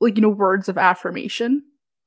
like 0.00 0.16
you 0.16 0.22
know 0.22 0.30
words 0.30 0.68
of 0.68 0.78
affirmation 0.78 1.62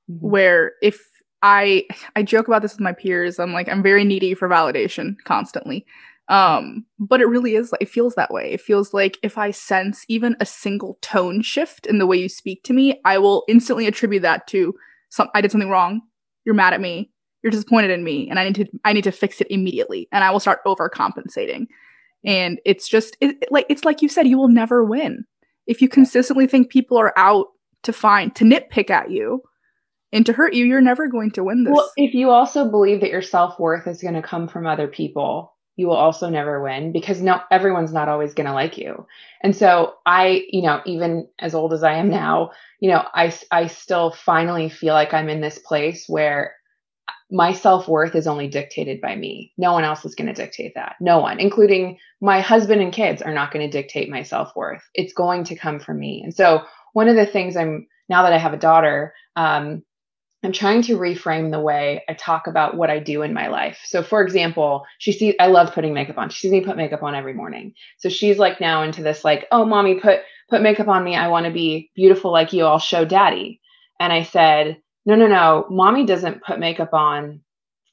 mm-hmm. 0.10 0.28
where 0.28 0.74
if 0.82 1.00
I 1.42 1.86
I 2.16 2.24
joke 2.24 2.48
about 2.48 2.62
this 2.62 2.74
with 2.74 2.82
my 2.82 2.94
peers. 2.94 3.40
I'm 3.40 3.54
like 3.54 3.70
I'm 3.70 3.84
very 3.84 4.04
needy 4.04 4.34
for 4.34 4.50
validation 4.50 5.16
constantly. 5.24 5.86
Um, 6.30 6.86
but 7.00 7.22
it 7.22 7.28
really 7.28 7.56
is, 7.56 7.74
it 7.80 7.90
feels 7.90 8.16
that 8.16 8.32
way. 8.32 8.52
It 8.52 8.62
feels 8.62 8.94
like 8.94 9.18
if 9.24 9.38
I 9.38 9.52
sense 9.52 10.04
even 10.10 10.36
a 10.40 10.46
single 10.46 10.98
tone 11.02 11.42
shift 11.42 11.86
in 11.86 12.00
the 12.00 12.08
way 12.08 12.18
you 12.18 12.28
speak 12.28 12.64
to 12.64 12.74
me, 12.74 13.00
I 13.06 13.18
will 13.18 13.46
instantly 13.48 13.88
attribute 13.88 14.24
that 14.24 14.46
to 14.48 14.74
some, 15.10 15.30
I 15.34 15.42
did 15.42 15.52
something 15.52 15.70
wrong. 15.70 16.02
You're 16.44 16.56
mad 16.56 16.74
at 16.74 16.82
me. 16.82 17.12
You're 17.44 17.52
disappointed 17.52 17.92
in 17.92 18.04
me. 18.04 18.30
And 18.30 18.40
I 18.40 18.44
need 18.44 18.56
to, 18.56 18.66
I 18.84 18.92
need 18.92 19.06
to 19.06 19.12
fix 19.12 19.40
it 19.40 19.48
immediately. 19.50 20.10
And 20.12 20.24
I 20.24 20.32
will 20.32 20.42
start 20.42 20.60
overcompensating. 20.66 21.68
And 22.26 22.60
it's 22.66 22.90
just, 22.90 23.16
it, 23.22 23.38
it, 23.42 23.52
like, 23.52 23.66
it's 23.70 23.86
like 23.86 24.02
you 24.02 24.10
said, 24.10 24.28
you 24.28 24.38
will 24.38 24.50
never 24.50 24.84
win. 24.84 25.24
If 25.66 25.82
you 25.82 25.88
consistently 25.88 26.48
think 26.48 26.70
people 26.70 26.98
are 26.98 27.14
out 27.16 27.48
to 27.84 27.94
find, 27.94 28.36
to 28.36 28.44
nitpick 28.44 28.90
at 28.90 29.12
you, 29.12 29.44
and 30.12 30.26
to 30.26 30.34
hurt 30.34 30.54
you, 30.54 30.66
you're 30.66 30.82
never 30.82 31.08
going 31.08 31.32
to 31.32 31.44
win 31.44 31.64
this. 31.64 31.74
Well, 31.74 31.92
if 31.98 32.14
you 32.14 32.32
also 32.32 32.70
believe 32.70 33.02
that 33.02 33.12
your 33.12 33.22
self 33.22 33.60
worth 33.60 33.88
is 33.88 34.02
going 34.02 34.14
to 34.16 34.22
come 34.22 34.48
from 34.48 34.66
other 34.66 34.88
people, 34.88 35.54
you 35.78 35.88
will 35.88 35.96
also 35.96 36.30
never 36.30 36.62
win 36.62 36.92
because 36.92 37.22
no 37.22 37.40
everyone's 37.50 37.94
not 37.94 38.10
always 38.10 38.34
going 38.34 38.48
to 38.48 38.54
like 38.54 38.78
you. 38.78 39.08
And 39.42 39.56
so 39.56 39.96
i 40.06 40.46
you 40.50 40.64
know 40.64 40.82
even 40.86 41.28
as 41.40 41.56
old 41.56 41.72
as 41.72 41.84
i 41.84 41.94
am 41.94 42.10
now 42.10 42.52
you 42.82 42.90
know 42.90 43.04
i 43.14 43.34
i 43.52 43.68
still 43.68 44.12
finally 44.12 44.68
feel 44.68 44.94
like 44.94 45.14
i'm 45.14 45.30
in 45.30 45.40
this 45.40 45.60
place 45.60 46.06
where 46.10 46.56
my 47.30 47.54
self-worth 47.54 48.16
is 48.16 48.26
only 48.26 48.48
dictated 48.48 49.02
by 49.02 49.14
me. 49.14 49.52
No 49.58 49.74
one 49.74 49.84
else 49.84 50.06
is 50.06 50.16
going 50.16 50.28
to 50.28 50.34
dictate 50.34 50.74
that. 50.76 50.96
No 51.00 51.20
one 51.20 51.40
including 51.40 51.98
my 52.22 52.42
husband 52.42 52.82
and 52.82 52.92
kids 52.92 53.22
are 53.22 53.34
not 53.34 53.52
going 53.52 53.70
to 53.70 53.82
dictate 53.82 54.10
my 54.10 54.24
self-worth. 54.24 54.84
It's 54.94 55.14
going 55.14 55.44
to 55.46 55.56
come 55.56 55.80
from 55.80 56.00
me. 56.00 56.22
And 56.24 56.34
so 56.34 56.64
one 56.94 57.08
of 57.08 57.16
the 57.16 57.26
things 57.26 57.56
i'm 57.56 57.88
now 58.10 58.24
that 58.24 58.34
i 58.34 58.38
have 58.38 58.54
a 58.54 58.58
daughter 58.58 59.14
um, 59.36 59.84
I'm 60.48 60.54
trying 60.54 60.82
to 60.84 60.98
reframe 60.98 61.52
the 61.52 61.60
way 61.60 62.06
I 62.08 62.14
talk 62.14 62.48
about 62.48 62.78
what 62.78 62.90
I 62.90 63.00
do 63.00 63.22
in 63.22 63.34
my 63.34 63.50
life. 63.50 63.80
So, 63.84 64.02
for 64.02 64.22
example, 64.22 64.86
she 64.98 65.12
sees 65.12 65.36
I 65.42 65.48
love 65.48 65.74
putting 65.74 65.94
makeup 65.94 66.18
on. 66.18 66.30
She 66.30 66.40
sees 66.40 66.54
me 66.54 66.62
put 66.62 66.78
makeup 66.78 67.04
on 67.04 67.16
every 67.16 67.34
morning. 67.34 67.74
So 67.98 68.08
she's 68.08 68.38
like 68.38 68.62
now 68.62 68.82
into 68.82 69.04
this 69.04 69.26
like, 69.26 69.48
oh, 69.52 69.66
mommy, 69.66 70.00
put 70.00 70.22
put 70.50 70.62
makeup 70.62 70.88
on 70.88 71.04
me. 71.04 71.18
I 71.18 71.28
want 71.28 71.48
to 71.48 71.52
be 71.52 71.92
beautiful 71.98 72.32
like 72.32 72.54
you. 72.54 72.64
I'll 72.64 72.80
show 72.80 73.04
daddy. 73.04 73.60
And 74.00 74.14
I 74.14 74.24
said, 74.24 74.78
no, 75.06 75.16
no, 75.16 75.28
no. 75.28 75.66
Mommy 75.70 76.06
doesn't 76.06 76.42
put 76.42 76.60
makeup 76.60 76.94
on 76.94 77.42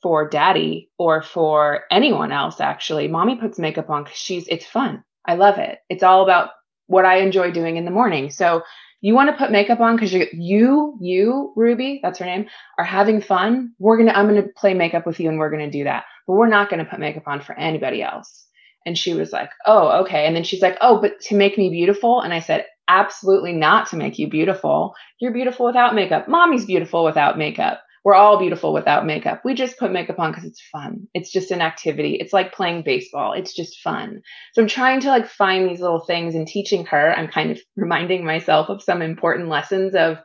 for 0.00 0.28
daddy 0.28 0.92
or 0.96 1.22
for 1.22 1.86
anyone 1.90 2.30
else. 2.30 2.60
Actually, 2.60 3.08
mommy 3.08 3.34
puts 3.34 3.58
makeup 3.58 3.90
on 3.90 4.04
because 4.04 4.16
she's 4.16 4.46
it's 4.46 4.64
fun. 4.64 5.02
I 5.26 5.34
love 5.34 5.58
it. 5.58 5.80
It's 5.88 6.04
all 6.04 6.22
about 6.22 6.50
what 6.86 7.04
I 7.04 7.16
enjoy 7.16 7.50
doing 7.50 7.78
in 7.78 7.84
the 7.84 7.90
morning. 7.90 8.30
So 8.30 8.62
you 9.04 9.14
want 9.14 9.28
to 9.28 9.36
put 9.36 9.52
makeup 9.52 9.80
on 9.80 9.96
because 9.96 10.14
you, 10.14 10.26
you, 10.32 10.96
you, 10.98 11.52
Ruby, 11.56 12.00
that's 12.02 12.18
her 12.20 12.24
name, 12.24 12.46
are 12.78 12.84
having 12.84 13.20
fun. 13.20 13.74
We're 13.78 13.98
gonna, 13.98 14.12
I'm 14.12 14.26
gonna 14.26 14.48
play 14.56 14.72
makeup 14.72 15.06
with 15.06 15.20
you, 15.20 15.28
and 15.28 15.38
we're 15.38 15.50
gonna 15.50 15.70
do 15.70 15.84
that. 15.84 16.04
But 16.26 16.34
we're 16.34 16.48
not 16.48 16.70
gonna 16.70 16.86
put 16.86 16.98
makeup 17.00 17.24
on 17.26 17.42
for 17.42 17.54
anybody 17.58 18.02
else. 18.02 18.46
And 18.86 18.96
she 18.96 19.12
was 19.12 19.30
like, 19.30 19.50
Oh, 19.66 20.00
okay. 20.04 20.24
And 20.26 20.34
then 20.34 20.42
she's 20.42 20.62
like, 20.62 20.78
Oh, 20.80 21.02
but 21.02 21.20
to 21.22 21.36
make 21.36 21.58
me 21.58 21.68
beautiful. 21.68 22.22
And 22.22 22.32
I 22.32 22.40
said, 22.40 22.64
Absolutely 22.88 23.52
not 23.52 23.88
to 23.90 23.96
make 23.96 24.18
you 24.18 24.30
beautiful. 24.30 24.94
You're 25.20 25.34
beautiful 25.34 25.66
without 25.66 25.94
makeup. 25.94 26.26
Mommy's 26.26 26.64
beautiful 26.64 27.04
without 27.04 27.36
makeup. 27.36 27.82
We're 28.04 28.14
all 28.14 28.38
beautiful 28.38 28.74
without 28.74 29.06
makeup. 29.06 29.40
We 29.46 29.54
just 29.54 29.78
put 29.78 29.90
makeup 29.90 30.18
on 30.18 30.30
because 30.30 30.44
it's 30.44 30.60
fun. 30.60 31.08
It's 31.14 31.32
just 31.32 31.50
an 31.50 31.62
activity. 31.62 32.16
It's 32.16 32.34
like 32.34 32.52
playing 32.52 32.82
baseball. 32.82 33.32
It's 33.32 33.54
just 33.54 33.80
fun. 33.80 34.20
So 34.52 34.60
I'm 34.60 34.68
trying 34.68 35.00
to 35.00 35.08
like 35.08 35.26
find 35.26 35.66
these 35.66 35.80
little 35.80 36.04
things 36.04 36.34
and 36.34 36.46
teaching 36.46 36.84
her. 36.86 37.14
I'm 37.16 37.28
kind 37.28 37.50
of 37.50 37.60
reminding 37.76 38.24
myself 38.24 38.68
of 38.68 38.82
some 38.82 39.00
important 39.00 39.48
lessons 39.48 39.94
of, 39.94 40.18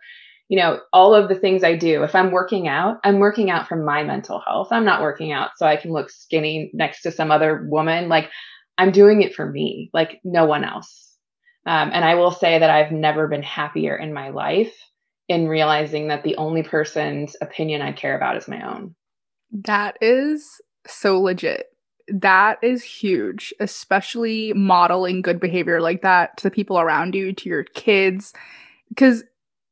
you 0.49 0.59
know, 0.59 0.81
all 0.91 1.15
of 1.15 1.29
the 1.29 1.39
things 1.39 1.63
I 1.63 1.77
do. 1.77 2.03
If 2.03 2.15
I'm 2.15 2.31
working 2.31 2.67
out, 2.67 2.97
I'm 3.05 3.19
working 3.19 3.49
out 3.49 3.69
for 3.69 3.77
my 3.77 4.03
mental 4.03 4.41
health. 4.45 4.67
I'm 4.71 4.85
not 4.85 5.01
working 5.01 5.31
out 5.31 5.51
so 5.55 5.65
I 5.65 5.77
can 5.77 5.93
look 5.93 6.09
skinny 6.09 6.71
next 6.73 7.03
to 7.03 7.11
some 7.11 7.31
other 7.31 7.65
woman. 7.69 8.09
Like 8.09 8.29
I'm 8.77 8.91
doing 8.91 9.21
it 9.21 9.35
for 9.35 9.49
me, 9.49 9.89
like 9.93 10.19
no 10.25 10.43
one 10.45 10.65
else. 10.65 11.15
Um, 11.65 11.91
and 11.93 12.03
I 12.03 12.15
will 12.15 12.31
say 12.31 12.59
that 12.59 12.69
I've 12.69 12.91
never 12.91 13.29
been 13.29 13.43
happier 13.43 13.95
in 13.95 14.13
my 14.13 14.29
life 14.29 14.73
in 15.29 15.47
realizing 15.47 16.07
that 16.07 16.23
the 16.23 16.35
only 16.37 16.63
person's 16.63 17.37
opinion 17.39 17.81
I 17.81 17.93
care 17.93 18.17
about 18.17 18.35
is 18.35 18.47
my 18.47 18.67
own. 18.67 18.95
That 19.51 19.97
is 20.01 20.59
so 20.87 21.21
legit. 21.21 21.67
That 22.07 22.57
is 22.63 22.83
huge, 22.83 23.53
especially 23.59 24.51
modeling 24.53 25.21
good 25.21 25.39
behavior 25.39 25.79
like 25.79 26.01
that 26.01 26.35
to 26.37 26.43
the 26.43 26.51
people 26.51 26.79
around 26.79 27.13
you, 27.13 27.31
to 27.33 27.47
your 27.47 27.63
kids. 27.63 28.33
Because 28.89 29.23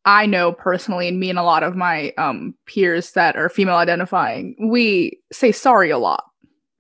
I 0.05 0.27
know 0.27 0.53
personally, 0.53 1.07
and 1.07 1.19
me 1.19 1.31
and 1.31 1.39
a 1.39 1.43
lot 1.43 1.63
of 1.63 1.75
my 1.75 2.13
um, 2.19 2.53
peers 2.67 3.13
that 3.13 3.35
are 3.35 3.49
female 3.49 3.75
identifying, 3.75 4.55
we 4.69 5.19
say 5.31 5.51
sorry 5.51 5.89
a 5.89 5.97
lot. 5.97 6.23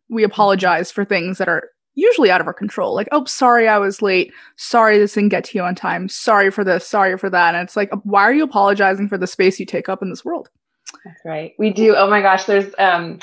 We 0.09 0.23
apologize 0.23 0.91
for 0.91 1.03
things 1.03 1.39
that 1.39 1.49
are 1.49 1.69
usually 1.97 2.31
out 2.31 2.39
of 2.39 2.47
our 2.47 2.53
control. 2.53 2.95
Like, 2.95 3.09
oh, 3.11 3.25
sorry, 3.25 3.67
I 3.67 3.79
was 3.79 4.01
late. 4.01 4.31
Sorry, 4.55 4.97
this 4.97 5.13
didn't 5.13 5.29
get 5.29 5.43
to 5.45 5.57
you 5.57 5.63
on 5.63 5.75
time. 5.75 6.07
Sorry 6.07 6.51
for 6.51 6.63
this. 6.63 6.87
Sorry 6.87 7.17
for 7.17 7.29
that. 7.29 7.55
And 7.55 7.63
it's 7.63 7.75
like, 7.75 7.91
why 8.03 8.21
are 8.21 8.33
you 8.33 8.43
apologizing 8.43 9.09
for 9.09 9.17
the 9.17 9.27
space 9.27 9.59
you 9.59 9.65
take 9.65 9.89
up 9.89 10.01
in 10.01 10.09
this 10.09 10.23
world? 10.23 10.49
That's 11.03 11.19
right. 11.25 11.53
We 11.57 11.73
do. 11.73 11.95
Oh 11.95 12.09
my 12.09 12.21
gosh, 12.21 12.45
there's 12.45 12.73
um 12.77 13.19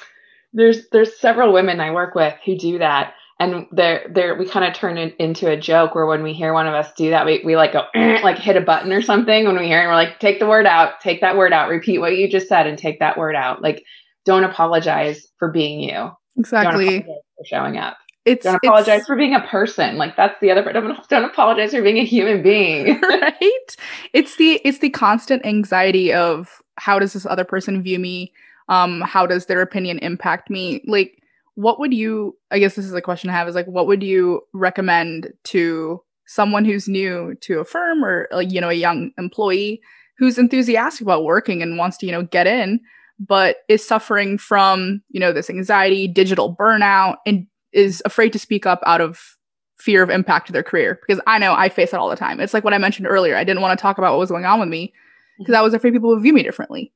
there's 0.52 0.88
there's 0.90 1.18
several 1.18 1.52
women 1.52 1.80
I 1.80 1.92
work 1.92 2.14
with 2.14 2.34
who 2.44 2.58
do 2.58 2.78
that 2.78 3.14
and 3.40 3.66
they're 3.72 4.06
they're 4.12 4.34
we 4.36 4.48
kind 4.48 4.64
of 4.64 4.74
turn 4.74 4.96
it 4.96 5.14
into 5.18 5.50
a 5.50 5.56
joke 5.56 5.94
where 5.94 6.06
when 6.06 6.22
we 6.22 6.32
hear 6.32 6.52
one 6.52 6.66
of 6.66 6.74
us 6.74 6.92
do 6.96 7.10
that 7.10 7.26
we, 7.26 7.42
we 7.44 7.56
like 7.56 7.72
go 7.72 7.84
like 7.94 8.38
hit 8.38 8.56
a 8.56 8.60
button 8.60 8.92
or 8.92 9.02
something 9.02 9.44
when 9.44 9.58
we 9.58 9.66
hear 9.66 9.80
it 9.80 9.82
and 9.82 9.90
we're 9.90 9.94
like 9.94 10.20
take 10.20 10.38
the 10.38 10.46
word 10.46 10.66
out 10.66 11.00
take 11.00 11.20
that 11.20 11.36
word 11.36 11.52
out 11.52 11.68
repeat 11.68 11.98
what 11.98 12.16
you 12.16 12.30
just 12.30 12.48
said 12.48 12.66
and 12.66 12.78
take 12.78 13.00
that 13.00 13.18
word 13.18 13.34
out 13.34 13.60
like 13.60 13.82
don't 14.24 14.44
apologize 14.44 15.26
for 15.38 15.50
being 15.50 15.80
you 15.80 16.10
exactly 16.36 17.02
for 17.02 17.44
showing 17.44 17.76
up 17.76 17.96
it's 18.24 18.44
don't 18.44 18.56
apologize 18.56 19.00
it's, 19.00 19.06
for 19.06 19.16
being 19.16 19.34
a 19.34 19.40
person. 19.40 19.96
Like 19.96 20.16
that's 20.16 20.38
the 20.40 20.50
other 20.50 20.62
part. 20.62 20.74
Don't, 20.74 21.08
don't 21.08 21.24
apologize 21.24 21.72
for 21.72 21.82
being 21.82 21.98
a 21.98 22.04
human 22.04 22.42
being. 22.42 23.00
Right? 23.02 23.76
It's 24.12 24.36
the 24.36 24.60
it's 24.64 24.78
the 24.78 24.90
constant 24.90 25.44
anxiety 25.44 26.12
of 26.12 26.62
how 26.76 26.98
does 26.98 27.12
this 27.12 27.26
other 27.26 27.44
person 27.44 27.82
view 27.82 27.98
me? 27.98 28.32
Um 28.68 29.00
how 29.02 29.26
does 29.26 29.46
their 29.46 29.60
opinion 29.60 29.98
impact 29.98 30.50
me? 30.50 30.82
Like 30.86 31.22
what 31.54 31.78
would 31.78 31.94
you 31.94 32.36
i 32.50 32.58
guess 32.58 32.74
this 32.74 32.84
is 32.84 32.94
a 32.94 33.00
question 33.00 33.30
i 33.30 33.32
have 33.32 33.48
is 33.48 33.54
like 33.54 33.66
what 33.66 33.86
would 33.86 34.02
you 34.02 34.40
recommend 34.52 35.32
to 35.44 36.02
someone 36.26 36.64
who's 36.64 36.88
new 36.88 37.34
to 37.40 37.60
a 37.60 37.64
firm 37.64 38.04
or 38.04 38.28
like 38.32 38.50
you 38.50 38.60
know 38.60 38.70
a 38.70 38.74
young 38.74 39.10
employee 39.18 39.80
who's 40.18 40.38
enthusiastic 40.38 41.02
about 41.02 41.24
working 41.24 41.62
and 41.62 41.78
wants 41.78 41.96
to 41.96 42.06
you 42.06 42.12
know 42.12 42.22
get 42.22 42.46
in 42.46 42.80
but 43.20 43.58
is 43.68 43.86
suffering 43.86 44.36
from 44.36 45.02
you 45.10 45.20
know 45.20 45.32
this 45.32 45.50
anxiety 45.50 46.08
digital 46.08 46.54
burnout 46.54 47.16
and 47.26 47.46
is 47.74 48.02
afraid 48.04 48.32
to 48.32 48.38
speak 48.38 48.66
up 48.66 48.80
out 48.86 49.00
of 49.00 49.36
fear 49.76 50.02
of 50.02 50.10
impact 50.10 50.46
to 50.46 50.52
their 50.52 50.62
career 50.62 50.98
because 51.06 51.22
i 51.26 51.38
know 51.38 51.52
i 51.54 51.68
face 51.68 51.92
it 51.92 51.96
all 51.96 52.08
the 52.08 52.16
time 52.16 52.40
it's 52.40 52.54
like 52.54 52.64
what 52.64 52.72
i 52.72 52.78
mentioned 52.78 53.06
earlier 53.06 53.36
i 53.36 53.44
didn't 53.44 53.62
want 53.62 53.76
to 53.76 53.82
talk 53.82 53.98
about 53.98 54.12
what 54.12 54.20
was 54.20 54.30
going 54.30 54.44
on 54.44 54.60
with 54.60 54.68
me 54.68 54.92
because 55.38 55.52
mm-hmm. 55.52 55.60
i 55.60 55.62
was 55.62 55.74
afraid 55.74 55.92
people 55.92 56.08
would 56.08 56.22
view 56.22 56.32
me 56.32 56.42
differently 56.42 56.92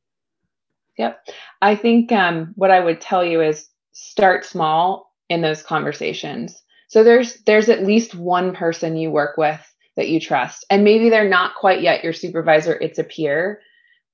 yep 0.96 1.26
i 1.60 1.74
think 1.74 2.12
um, 2.12 2.52
what 2.54 2.70
i 2.70 2.80
would 2.80 3.00
tell 3.00 3.24
you 3.24 3.42
is 3.42 3.68
start 3.92 4.44
small 4.44 5.08
in 5.28 5.42
those 5.42 5.62
conversations. 5.62 6.62
So 6.88 7.04
there's 7.04 7.34
there's 7.44 7.68
at 7.68 7.84
least 7.84 8.14
one 8.14 8.54
person 8.54 8.96
you 8.96 9.10
work 9.10 9.36
with 9.36 9.60
that 9.96 10.08
you 10.08 10.20
trust. 10.20 10.64
And 10.70 10.84
maybe 10.84 11.10
they're 11.10 11.28
not 11.28 11.56
quite 11.56 11.82
yet 11.82 12.04
your 12.04 12.12
supervisor, 12.12 12.74
it's 12.80 12.98
a 12.98 13.04
peer. 13.04 13.60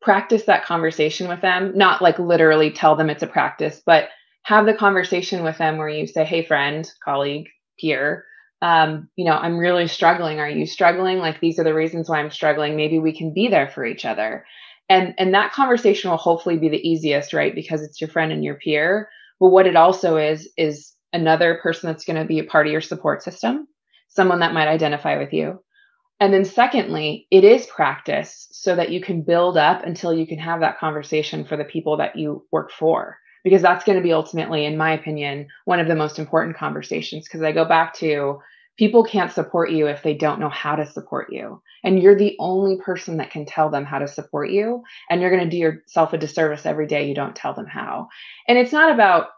Practice 0.00 0.44
that 0.44 0.64
conversation 0.64 1.29
with 1.29 1.40
them, 1.40 1.72
not 1.77 2.03
like 2.03 2.18
literally 2.18 2.70
tell 2.70 2.96
them 2.96 3.11
it's 3.11 3.22
a 3.22 3.29
practice, 3.29 3.83
but 3.85 4.09
have 4.44 4.66
the 4.66 4.74
conversation 4.74 5.42
with 5.42 5.59
them 5.59 5.78
where 5.78 5.88
you 5.88 6.07
say, 6.07 6.24
"Hey 6.24 6.44
friend, 6.44 6.90
colleague, 7.04 7.48
peer, 7.78 8.24
um, 8.62 9.09
you 9.16 9.24
know, 9.24 9.37
I'm 9.37 9.59
really 9.59 9.88
struggling. 9.88 10.40
Are 10.40 10.48
you 10.48 10.66
struggling? 10.66 11.18
Like 11.18 11.40
these 11.40 11.59
are 11.59 11.64
the 11.64 11.74
reasons 11.74 12.09
why 12.09 12.20
I'm 12.20 12.30
struggling. 12.30 12.76
Maybe 12.76 12.98
we 12.98 13.16
can 13.16 13.35
be 13.35 13.48
there 13.48 13.68
for 13.68 13.85
each 13.85 14.04
other." 14.04 14.46
And 14.88 15.14
and 15.18 15.35
that 15.35 15.52
conversation 15.52 16.11
will 16.11 16.18
hopefully 16.18 16.59
be 16.59 16.68
the 16.68 16.88
easiest, 16.88 17.33
right? 17.33 17.54
Because 17.54 17.83
it's 17.83 18.00
your 18.00 18.11
friend 18.11 18.33
and 18.33 18.44
your 18.44 18.57
peer 18.57 19.09
but 19.40 19.48
what 19.48 19.66
it 19.66 19.76
also 19.76 20.16
is, 20.16 20.48
is 20.57 20.92
another 21.12 21.59
person 21.62 21.88
that's 21.88 22.04
going 22.04 22.20
to 22.20 22.26
be 22.26 22.38
a 22.38 22.44
part 22.44 22.66
of 22.66 22.72
your 22.72 22.80
support 22.80 23.22
system, 23.22 23.66
someone 24.09 24.40
that 24.40 24.54
might 24.54 24.68
identify 24.68 25.18
with 25.18 25.33
you. 25.33 25.62
And 26.20 26.33
then, 26.33 26.44
secondly, 26.44 27.26
it 27.30 27.44
is 27.44 27.66
practice 27.66 28.48
so 28.52 28.76
that 28.76 28.90
you 28.90 29.00
can 29.00 29.22
build 29.22 29.57
up 29.59 29.85
until 29.85 30.14
you 30.14 30.26
can 30.26 30.38
have 30.38 30.61
that 30.61 30.78
conversation 30.78 31.44
for 31.44 31.57
the 31.57 31.64
people 31.64 31.98
that 31.98 32.16
you 32.16 32.46
work 32.52 32.70
for. 32.70 33.18
Because 33.44 33.62
that's 33.62 33.85
going 33.85 33.96
to 33.98 34.02
be 34.02 34.12
ultimately, 34.12 34.64
in 34.64 34.76
my 34.76 34.92
opinion, 34.92 35.48
one 35.66 35.78
of 35.78 35.87
the 35.87 35.94
most 35.94 36.18
important 36.18 36.57
conversations. 36.57 37.24
Because 37.24 37.42
I 37.42 37.52
go 37.52 37.64
back 37.64 37.94
to 37.94 38.40
people 38.76 39.04
can't 39.04 39.33
support 39.33 39.70
you 39.70 39.87
if 39.87 40.02
they 40.02 40.14
don't 40.14 40.40
know 40.40 40.48
how 40.48 40.76
to 40.76 40.87
support 40.87 41.33
you. 41.33 41.62
And 41.85 42.02
you're 42.02 42.16
the 42.16 42.37
only 42.40 42.78
person 42.78 43.18
that 43.18 43.30
can 43.30 43.46
tell 43.46 43.70
them 43.70 43.85
how 43.85 43.98
to 43.98 44.09
support 44.09 44.50
you. 44.50 44.83
And 45.11 45.20
you're 45.20 45.30
going 45.30 45.44
to 45.44 45.50
do 45.50 45.59
yourself 45.59 46.12
a 46.12 46.18
disservice 46.18 46.66
every 46.66 46.87
day 46.87 47.07
you 47.07 47.14
don't 47.14 47.37
tell 47.37 47.54
them 47.54 47.66
how. 47.66 48.09
And 48.48 48.59
it's 48.59 48.72
not 48.72 48.92
about 48.92 49.28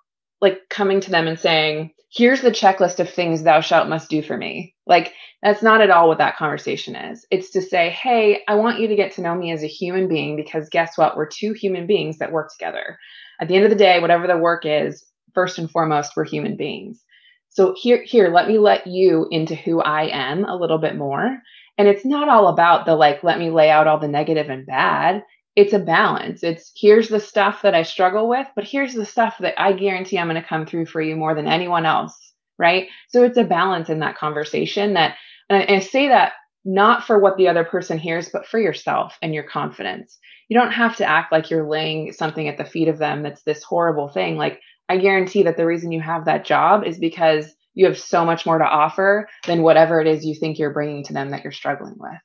like 0.40 0.61
coming 0.71 1.01
to 1.01 1.11
them 1.11 1.27
and 1.27 1.38
saying, 1.38 1.90
here's 2.11 2.40
the 2.40 2.51
checklist 2.51 3.01
of 3.01 3.11
things 3.11 3.42
thou 3.42 3.61
shalt 3.61 3.88
must 3.88 4.09
do 4.09 4.23
for 4.23 4.37
me. 4.37 4.75
Like, 4.87 5.12
that's 5.42 5.62
not 5.62 5.81
at 5.81 5.90
all 5.90 6.09
what 6.09 6.19
that 6.19 6.37
conversation 6.37 6.97
is. 6.97 7.27
It's 7.31 7.51
to 7.51 7.62
say, 7.62 7.90
hey, 7.90 8.42
I 8.49 8.55
want 8.55 8.81
you 8.81 8.88
to 8.88 8.97
get 8.97 9.12
to 9.12 9.23
know 9.23 9.35
me 9.35 9.53
as 9.53 9.62
a 9.62 9.69
human 9.69 10.09
being 10.09 10.37
because 10.37 10.69
guess 10.71 10.97
what? 10.97 11.16
We're 11.16 11.29
two 11.29 11.53
human 11.53 11.87
beings 11.87 12.19
that 12.19 12.33
work 12.33 12.51
together. 12.53 12.99
At 13.40 13.49
the 13.49 13.57
end 13.57 13.64
of 13.64 13.70
the 13.70 13.77
day, 13.77 14.01
whatever 14.01 14.27
the 14.27 14.37
work 14.37 14.62
is, 14.64 15.05
first 15.35 15.59
and 15.59 15.70
foremost, 15.70 16.12
we're 16.16 16.25
human 16.25 16.57
beings. 16.57 17.03
So 17.51 17.75
here, 17.77 18.03
here, 18.03 18.29
let 18.29 18.49
me 18.49 18.59
let 18.59 18.87
you 18.87 19.29
into 19.31 19.55
who 19.55 19.81
I 19.81 20.09
am 20.09 20.44
a 20.44 20.57
little 20.57 20.79
bit 20.79 20.96
more. 20.96 21.38
And 21.79 21.88
it's 21.88 22.05
not 22.05 22.29
all 22.29 22.49
about 22.49 22.87
the 22.87 22.94
like, 22.94 23.22
let 23.22 23.38
me 23.38 23.51
lay 23.51 23.70
out 23.70 23.87
all 23.87 23.99
the 23.99 24.09
negative 24.09 24.49
and 24.49 24.66
bad. 24.66 25.22
It's 25.55 25.72
a 25.72 25.79
balance. 25.79 26.42
It's 26.42 26.72
here's 26.77 27.09
the 27.09 27.20
stuff 27.20 27.62
that 27.62 27.75
I 27.75 27.83
struggle 27.83 28.29
with, 28.29 28.46
but 28.55 28.64
here's 28.64 28.94
the 28.94 29.07
stuff 29.07 29.37
that 29.40 29.61
I 29.61 29.72
guarantee 29.72 30.18
I'm 30.18 30.29
going 30.29 30.40
to 30.40 30.46
come 30.46 30.66
through 30.66 30.87
for 30.87 31.01
you 31.01 31.16
more 31.16 31.35
than 31.35 31.49
anyone 31.49 31.87
else. 31.87 32.14
Right. 32.59 32.88
So 33.09 33.22
it's 33.25 33.38
a 33.38 33.44
balance 33.44 33.90
in 33.90 34.01
that 34.01 34.16
conversation 34.16 34.94
that, 34.94 35.16
and 35.49 35.62
I, 35.62 35.77
I 35.77 35.79
say 35.81 36.09
that 36.09 36.33
not 36.66 37.05
for 37.05 37.18
what 37.18 37.37
the 37.37 37.46
other 37.46 37.64
person 37.64 37.96
hears, 37.96 38.29
but 38.29 38.44
for 38.44 38.59
yourself 38.59 39.16
and 39.22 39.33
your 39.33 39.44
confidence. 39.44 40.18
You 40.48 40.59
don't 40.59 40.72
have 40.72 40.96
to 40.96 41.07
act 41.07 41.31
like 41.31 41.48
you're 41.48 41.68
laying 41.68 42.12
something 42.12 42.48
at 42.48 42.59
the 42.59 42.64
feet 42.64 42.88
of 42.88 42.98
them 42.98 43.22
that's 43.22 43.42
this 43.44 43.62
horrible 43.62 44.09
thing. 44.09 44.37
Like, 44.37 44.61
I 44.88 44.98
guarantee 44.98 45.44
that 45.44 45.57
the 45.57 45.64
reason 45.64 45.92
you 45.92 46.00
have 46.00 46.24
that 46.24 46.44
job 46.44 46.85
is 46.85 46.98
because 46.98 47.55
you 47.74 47.87
have 47.87 47.98
so 47.98 48.24
much 48.24 48.46
more 48.46 48.59
to 48.59 48.64
offer 48.64 49.29
than 49.46 49.62
whatever 49.62 50.00
it 50.00 50.09
is 50.09 50.24
you 50.24 50.35
think 50.35 50.59
you're 50.59 50.72
bringing 50.72 51.05
to 51.05 51.12
them 51.12 51.31
that 51.31 51.44
you're 51.44 51.52
struggling 51.52 51.94
with. 51.98 52.20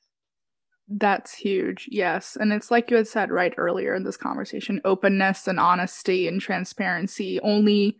That's 0.88 1.32
huge. 1.32 1.88
Yes. 1.90 2.36
And 2.38 2.52
it's 2.52 2.70
like 2.70 2.90
you 2.90 2.96
had 2.96 3.06
said 3.06 3.30
right 3.30 3.54
earlier 3.56 3.94
in 3.94 4.02
this 4.02 4.16
conversation 4.16 4.80
openness 4.84 5.46
and 5.46 5.60
honesty 5.60 6.26
and 6.26 6.40
transparency 6.40 7.38
only 7.40 7.96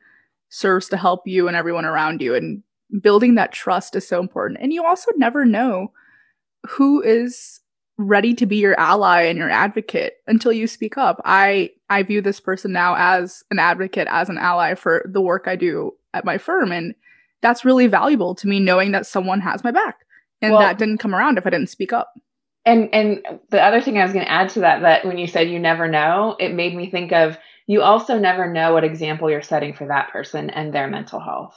serves 0.48 0.88
to 0.88 0.96
help 0.96 1.22
you 1.24 1.46
and 1.46 1.56
everyone 1.56 1.84
around 1.84 2.20
you. 2.20 2.34
And 2.34 2.62
building 3.00 3.36
that 3.36 3.52
trust 3.52 3.94
is 3.94 4.06
so 4.06 4.18
important. 4.18 4.60
And 4.60 4.72
you 4.72 4.84
also 4.84 5.12
never 5.16 5.44
know 5.44 5.92
who 6.68 7.02
is 7.02 7.60
ready 7.98 8.34
to 8.34 8.46
be 8.46 8.56
your 8.56 8.78
ally 8.78 9.22
and 9.22 9.38
your 9.38 9.50
advocate 9.50 10.14
until 10.26 10.52
you 10.52 10.66
speak 10.66 10.96
up. 10.96 11.20
I 11.24 11.70
I 11.90 12.02
view 12.02 12.20
this 12.20 12.40
person 12.40 12.72
now 12.72 12.94
as 12.96 13.42
an 13.50 13.58
advocate, 13.58 14.08
as 14.10 14.28
an 14.28 14.38
ally 14.38 14.74
for 14.74 15.08
the 15.10 15.20
work 15.20 15.44
I 15.46 15.56
do 15.56 15.92
at 16.14 16.24
my 16.24 16.38
firm 16.38 16.72
and 16.72 16.94
that's 17.42 17.64
really 17.64 17.88
valuable 17.88 18.34
to 18.36 18.48
me 18.48 18.60
knowing 18.60 18.92
that 18.92 19.06
someone 19.06 19.40
has 19.40 19.62
my 19.64 19.72
back. 19.72 19.98
And 20.40 20.52
well, 20.52 20.60
that 20.62 20.78
didn't 20.78 20.98
come 20.98 21.14
around 21.14 21.38
if 21.38 21.46
I 21.46 21.50
didn't 21.50 21.70
speak 21.70 21.92
up. 21.92 22.12
And 22.64 22.88
and 22.94 23.22
the 23.50 23.62
other 23.62 23.80
thing 23.80 23.98
I 23.98 24.04
was 24.04 24.12
going 24.12 24.24
to 24.24 24.30
add 24.30 24.48
to 24.50 24.60
that 24.60 24.82
that 24.82 25.04
when 25.04 25.18
you 25.18 25.26
said 25.26 25.50
you 25.50 25.58
never 25.58 25.88
know, 25.88 26.36
it 26.38 26.54
made 26.54 26.74
me 26.74 26.90
think 26.90 27.12
of 27.12 27.36
you 27.66 27.82
also 27.82 28.18
never 28.18 28.50
know 28.50 28.72
what 28.72 28.84
example 28.84 29.30
you're 29.30 29.42
setting 29.42 29.74
for 29.74 29.86
that 29.86 30.10
person 30.10 30.50
and 30.50 30.72
their 30.72 30.88
mental 30.88 31.20
health. 31.20 31.56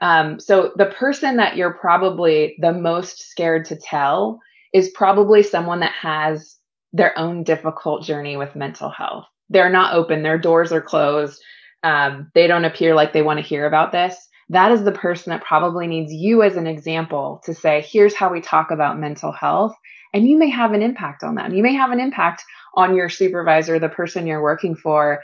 Um, 0.00 0.38
so 0.38 0.72
the 0.76 0.86
person 0.86 1.36
that 1.36 1.56
you're 1.56 1.72
probably 1.72 2.56
the 2.60 2.72
most 2.72 3.30
scared 3.30 3.64
to 3.66 3.76
tell 3.76 4.40
is 4.72 4.90
probably 4.90 5.42
someone 5.42 5.80
that 5.80 5.92
has 5.92 6.56
their 6.92 7.18
own 7.18 7.44
difficult 7.44 8.04
journey 8.04 8.36
with 8.36 8.56
mental 8.56 8.90
health. 8.90 9.26
They're 9.48 9.70
not 9.70 9.94
open, 9.94 10.22
their 10.22 10.38
doors 10.38 10.72
are 10.72 10.80
closed. 10.80 11.40
Um, 11.82 12.30
they 12.34 12.46
don't 12.46 12.64
appear 12.64 12.94
like 12.94 13.12
they 13.12 13.22
want 13.22 13.38
to 13.38 13.46
hear 13.46 13.66
about 13.66 13.92
this. 13.92 14.16
That 14.48 14.72
is 14.72 14.84
the 14.84 14.92
person 14.92 15.30
that 15.30 15.44
probably 15.44 15.86
needs 15.86 16.12
you 16.12 16.42
as 16.42 16.56
an 16.56 16.66
example 16.66 17.42
to 17.44 17.54
say, 17.54 17.86
here's 17.88 18.14
how 18.14 18.32
we 18.32 18.40
talk 18.40 18.70
about 18.70 18.98
mental 18.98 19.32
health. 19.32 19.74
And 20.14 20.26
you 20.26 20.38
may 20.38 20.48
have 20.48 20.72
an 20.72 20.82
impact 20.82 21.22
on 21.22 21.34
them. 21.34 21.54
You 21.54 21.62
may 21.62 21.74
have 21.74 21.90
an 21.90 22.00
impact 22.00 22.44
on 22.74 22.96
your 22.96 23.08
supervisor, 23.08 23.78
the 23.78 23.88
person 23.88 24.26
you're 24.26 24.42
working 24.42 24.74
for, 24.74 25.22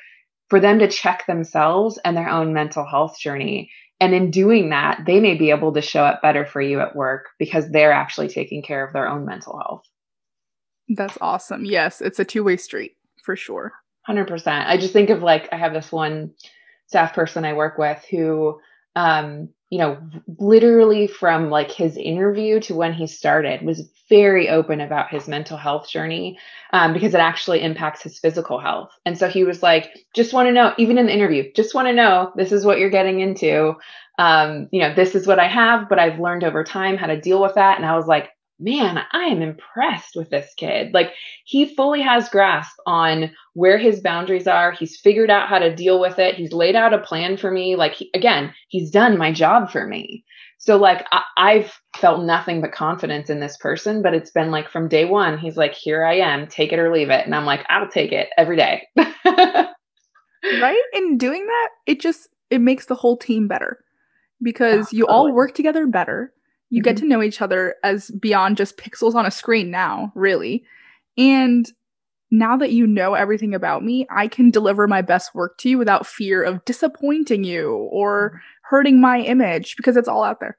for 0.51 0.61
them 0.61 0.81
to 0.81 0.89
check 0.89 1.25
themselves 1.27 1.99
and 2.05 2.17
their 2.17 2.29
own 2.29 2.53
mental 2.53 2.85
health 2.85 3.19
journey 3.19 3.71
and 4.03 4.15
in 4.15 4.33
doing 4.33 4.71
that, 4.71 5.03
they 5.07 5.21
may 5.21 5.37
be 5.37 5.51
able 5.51 5.73
to 5.73 5.81
show 5.81 6.03
up 6.03 6.21
better 6.23 6.45
for 6.45 6.61
you 6.61 6.81
at 6.81 6.97
work 6.97 7.29
because 7.39 7.71
they're 7.71 7.93
actually 7.93 8.27
taking 8.27 8.61
care 8.61 8.85
of 8.85 8.93
their 8.93 9.07
own 9.07 9.25
mental 9.25 9.57
health. 9.57 9.85
That's 10.89 11.17
awesome. 11.21 11.65
Yes, 11.65 12.01
it's 12.01 12.19
a 12.19 12.25
two 12.25 12.43
way 12.43 12.57
street 12.57 12.97
for 13.23 13.37
sure. 13.37 13.73
100%. 14.09 14.67
I 14.67 14.77
just 14.77 14.93
think 14.93 15.11
of 15.11 15.23
like, 15.23 15.49
I 15.53 15.57
have 15.57 15.73
this 15.73 15.93
one 15.93 16.33
staff 16.89 17.15
person 17.15 17.45
I 17.45 17.53
work 17.53 17.79
with 17.79 18.05
who 18.11 18.59
um, 18.97 19.51
you 19.73 19.79
know, 19.79 19.97
literally 20.39 21.07
from 21.07 21.49
like 21.49 21.71
his 21.71 21.97
interview 21.97 22.61
to 22.61 22.75
when 22.75 22.93
he 22.93 23.07
started 23.07 23.63
was 23.63 23.89
very 24.11 24.51
open 24.51 24.83
about 24.83 25.09
his 25.09 25.27
mental 25.27 25.57
health 25.57 25.89
journey 25.89 26.39
um, 26.75 26.93
because 26.93 27.15
it 27.15 27.21
actually 27.21 27.63
impacts 27.63 28.03
his 28.03 28.19
physical 28.19 28.59
health. 28.59 28.91
And 29.07 29.17
so 29.17 29.29
he 29.29 29.45
was 29.45 29.63
like, 29.63 30.05
just 30.15 30.35
want 30.35 30.47
to 30.49 30.53
know, 30.53 30.75
even 30.77 30.99
in 30.99 31.07
the 31.07 31.15
interview, 31.15 31.51
just 31.55 31.75
want 31.75 31.89
to 31.89 31.95
know 31.95 32.33
this 32.37 32.53
is 32.53 32.67
what 32.67 32.81
you're 32.81 32.91
getting 32.91 33.21
into. 33.21 33.73
Um, 34.19 34.69
you 34.73 34.81
know, 34.81 34.93
this 34.93 35.15
is 35.15 35.27
what 35.27 35.39
I 35.39 35.49
have, 35.49 35.89
but 35.89 35.99
I've 35.99 36.21
learned 36.21 36.45
over 36.45 36.65
time 36.65 36.99
how 36.99 37.07
to 37.07 37.19
deal 37.19 37.41
with 37.41 37.55
that. 37.55 37.79
And 37.79 37.87
I 37.87 37.97
was 37.97 38.07
like, 38.07 38.29
man, 38.59 38.99
I 39.13 39.25
am 39.25 39.43
impressed 39.43 40.15
with 40.15 40.31
this 40.31 40.53
kid. 40.57 40.95
Like 40.95 41.13
he 41.45 41.75
fully 41.75 42.01
has 42.03 42.29
grasp 42.29 42.77
on 42.87 43.33
where 43.55 43.79
his 43.79 44.01
boundaries 44.01 44.47
are. 44.47 44.73
He's 44.73 45.01
figured 45.01 45.31
out 45.31 45.49
how 45.49 45.59
to 45.59 45.75
deal 45.75 46.01
with 46.01 46.19
it. 46.19 46.37
He's 46.37 46.53
laid 46.53 46.77
out 46.77 46.95
a 46.95 46.99
plan 46.99 47.37
for 47.37 47.51
me. 47.51 47.77
Like 47.77 47.95
he, 47.95 48.11
again, 48.15 48.55
he's 48.69 48.91
done 48.91 49.19
my 49.19 49.33
job 49.33 49.71
for 49.71 49.87
me. 49.87 50.25
So 50.59 50.77
like 50.77 51.05
I, 51.37 51.55
have 51.55 51.73
felt 51.97 52.25
nothing 52.25 52.61
but 52.61 52.71
confidence 52.71 53.29
in 53.29 53.41
this 53.41 53.57
person, 53.57 54.01
but 54.01 54.15
it's 54.15 54.31
been 54.31 54.53
like 54.53 54.69
from 54.69 54.89
day 54.89 55.05
one, 55.05 55.37
he's 55.37 55.57
like, 55.57 55.75
here 55.75 56.05
I 56.05 56.19
am, 56.19 56.47
take 56.47 56.73
it 56.73 56.79
or 56.79 56.93
leave 56.95 57.11
it. 57.11 57.27
And 57.27 57.35
I'm 57.35 57.45
like, 57.45 57.67
I'll 57.69 57.89
take 57.89 58.13
it 58.13 58.29
every 58.39 58.57
day. 58.57 58.87
right? 58.97 60.83
In 60.93 61.19
doing 61.19 61.45
that, 61.47 61.69
it 61.87 62.01
just 62.01 62.29
it 62.49 62.61
makes 62.61 62.87
the 62.87 62.95
whole 62.95 63.17
team 63.17 63.49
better 63.49 63.85
because 64.41 64.87
oh, 64.87 64.97
you 64.97 65.07
totally. 65.07 65.31
all 65.31 65.33
work 65.33 65.55
together 65.55 65.87
better. 65.87 66.33
You 66.73 66.81
mm-hmm. 66.81 66.85
get 66.85 66.97
to 66.97 67.07
know 67.07 67.23
each 67.23 67.43
other 67.43 67.75
as 67.85 68.11
beyond 68.11 68.57
just 68.57 68.79
pixels 68.79 69.15
on 69.15 69.27
a 69.27 69.31
screen 69.31 69.71
now, 69.71 70.11
really. 70.15 70.65
And 71.19 71.71
now 72.31 72.57
that 72.57 72.73
you 72.73 72.87
know 72.87 73.13
everything 73.13 73.55
about 73.55 73.85
me, 73.85 74.07
I 74.11 74.27
can 74.27 74.51
deliver 74.51 74.89
my 74.89 75.03
best 75.03 75.35
work 75.35 75.59
to 75.59 75.69
you 75.69 75.77
without 75.77 76.07
fear 76.07 76.43
of 76.43 76.65
disappointing 76.65 77.45
you 77.45 77.75
or 77.93 78.31
mm-hmm. 78.31 78.39
hurting 78.63 79.01
my 79.03 79.21
image 79.21 79.77
because 79.77 79.99
it's 79.99 80.09
all 80.09 80.25
out 80.25 80.41
there. 80.41 80.57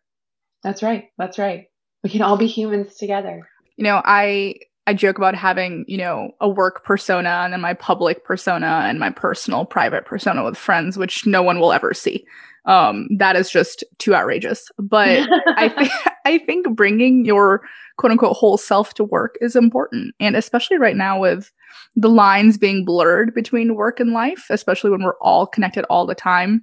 That's 0.62 0.84
right. 0.84 1.06
That's 1.18 1.40
right. 1.40 1.66
We 2.04 2.12
can 2.12 2.22
all 2.22 2.38
be 2.38 2.48
humans 2.48 2.94
together. 2.94 3.50
You 3.76 3.84
know, 3.84 4.00
I 4.06 4.60
I 4.86 4.94
joke 4.94 5.18
about 5.18 5.34
having, 5.34 5.84
you 5.88 5.98
know, 5.98 6.30
a 6.40 6.48
work 6.48 6.84
persona 6.84 7.42
and 7.44 7.54
then 7.54 7.62
my 7.62 7.74
public 7.74 8.24
persona 8.24 8.84
and 8.86 9.00
my 9.00 9.10
personal 9.10 9.66
private 9.66 10.06
persona 10.06 10.44
with 10.44 10.58
friends, 10.58 10.96
which 10.96 11.26
no 11.26 11.42
one 11.42 11.60
will 11.60 11.74
ever 11.74 11.96
see. 11.96 12.24
Um, 12.66 13.08
that 13.18 13.36
is 13.36 13.50
just 13.50 13.84
too 13.98 14.16
outrageous. 14.16 14.70
But 14.80 15.28
I 15.58 15.70
think 15.70 15.92
I 16.26 16.38
think 16.40 16.76
bringing 16.76 17.26
your 17.26 17.62
quote 17.98 18.12
unquote 18.12 18.38
whole 18.38 18.58
self 18.58 18.94
to 18.96 19.04
work 19.04 19.36
is 19.42 19.56
important, 19.56 20.16
and 20.20 20.36
especially 20.36 20.78
right 20.78 20.96
now 20.96 21.20
with 21.20 21.52
the 21.96 22.10
lines 22.10 22.58
being 22.58 22.86
blurred 22.86 23.34
between 23.34 23.76
work 23.76 24.00
and 24.00 24.12
life, 24.12 24.46
especially 24.50 24.92
when 24.92 25.04
we're 25.04 25.18
all 25.20 25.46
connected 25.46 25.86
all 25.86 26.06
the 26.06 26.16
time. 26.16 26.62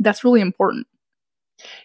That's 0.00 0.24
really 0.24 0.40
important. 0.40 0.86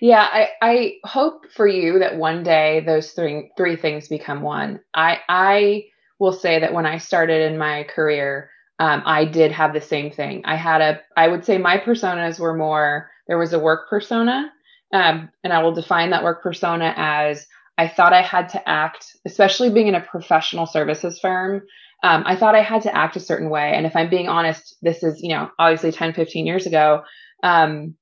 Yeah, 0.02 0.28
I, 0.32 0.50
I 0.62 0.94
hope 1.06 1.46
for 1.52 1.68
you 1.68 2.00
that 2.00 2.18
one 2.18 2.44
day 2.44 2.82
those 2.86 3.12
three 3.12 3.52
three 3.56 3.76
things 3.76 4.08
become 4.08 4.42
one. 4.42 4.80
I 4.94 5.20
I 5.30 5.86
will 6.20 6.34
say 6.34 6.60
that 6.60 6.74
when 6.74 6.86
I 6.86 6.98
started 6.98 7.50
in 7.50 7.58
my 7.58 7.84
career, 7.84 8.50
um, 8.80 9.04
I 9.06 9.26
did 9.26 9.52
have 9.52 9.74
the 9.74 9.82
same 9.82 10.12
thing. 10.12 10.42
I 10.46 10.56
had 10.56 10.82
a 10.82 11.02
I 11.18 11.28
would 11.28 11.46
say 11.46 11.58
my 11.58 11.78
personas 11.78 12.40
were 12.40 12.56
more 12.56 13.10
there 13.30 13.38
was 13.38 13.54
a 13.54 13.60
work 13.60 13.90
persona, 13.90 14.52
um, 14.94 15.30
and 15.46 15.54
I 15.54 15.64
will 15.64 15.74
define 15.74 16.10
that 16.10 16.24
work 16.24 16.44
persona 16.44 16.94
as 16.98 17.48
I 17.78 17.88
thought 17.88 18.12
I 18.12 18.22
had 18.22 18.50
to 18.50 18.70
act, 18.70 19.06
especially 19.26 19.70
being 19.70 19.88
in 19.88 19.96
a 19.96 20.02
professional 20.02 20.66
services 20.66 21.18
firm. 21.18 21.62
Um, 22.04 22.24
I 22.26 22.36
thought 22.36 22.56
I 22.56 22.62
had 22.62 22.82
to 22.82 22.96
act 22.96 23.16
a 23.16 23.22
certain 23.22 23.50
way. 23.50 23.72
And 23.74 23.86
if 23.86 23.96
I'm 23.96 24.10
being 24.10 24.28
honest, 24.28 24.76
this 24.82 25.02
is, 25.02 25.22
you 25.22 25.30
know, 25.30 25.50
obviously 25.58 25.94
10, 25.94 26.14
15 26.14 26.46
years 26.46 26.66
ago. 26.66 27.04
Um, 27.42 27.96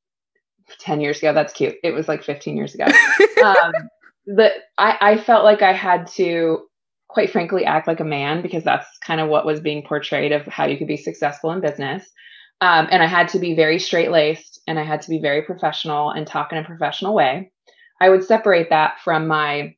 10 0.79 1.01
years 1.01 1.19
ago. 1.19 1.33
That's 1.33 1.53
cute. 1.53 1.75
It 1.83 1.91
was 1.91 2.07
like 2.07 2.23
15 2.23 2.57
years 2.57 2.73
ago. 2.73 2.85
um, 3.45 3.73
I, 4.77 4.97
I 4.99 5.17
felt 5.17 5.43
like 5.43 5.61
I 5.61 5.73
had 5.73 6.07
to, 6.15 6.65
quite 7.07 7.31
frankly, 7.31 7.65
act 7.65 7.87
like 7.87 7.99
a 7.99 8.05
man 8.05 8.41
because 8.41 8.63
that's 8.63 8.87
kind 9.05 9.21
of 9.21 9.29
what 9.29 9.45
was 9.45 9.59
being 9.59 9.83
portrayed 9.83 10.31
of 10.31 10.45
how 10.45 10.65
you 10.65 10.77
could 10.77 10.87
be 10.87 10.97
successful 10.97 11.51
in 11.51 11.61
business. 11.61 12.03
Um, 12.61 12.87
and 12.89 13.03
I 13.03 13.07
had 13.07 13.29
to 13.29 13.39
be 13.39 13.55
very 13.55 13.79
straight 13.79 14.11
laced 14.11 14.56
and 14.67 14.79
I 14.79 14.83
had 14.83 15.01
to 15.03 15.09
be 15.09 15.19
very 15.19 15.41
professional 15.41 16.11
and 16.11 16.27
talk 16.27 16.51
in 16.51 16.57
a 16.57 16.63
professional 16.63 17.13
way. 17.13 17.51
I 17.99 18.09
would 18.09 18.23
separate 18.23 18.69
that 18.69 18.99
from 19.03 19.27
my 19.27 19.75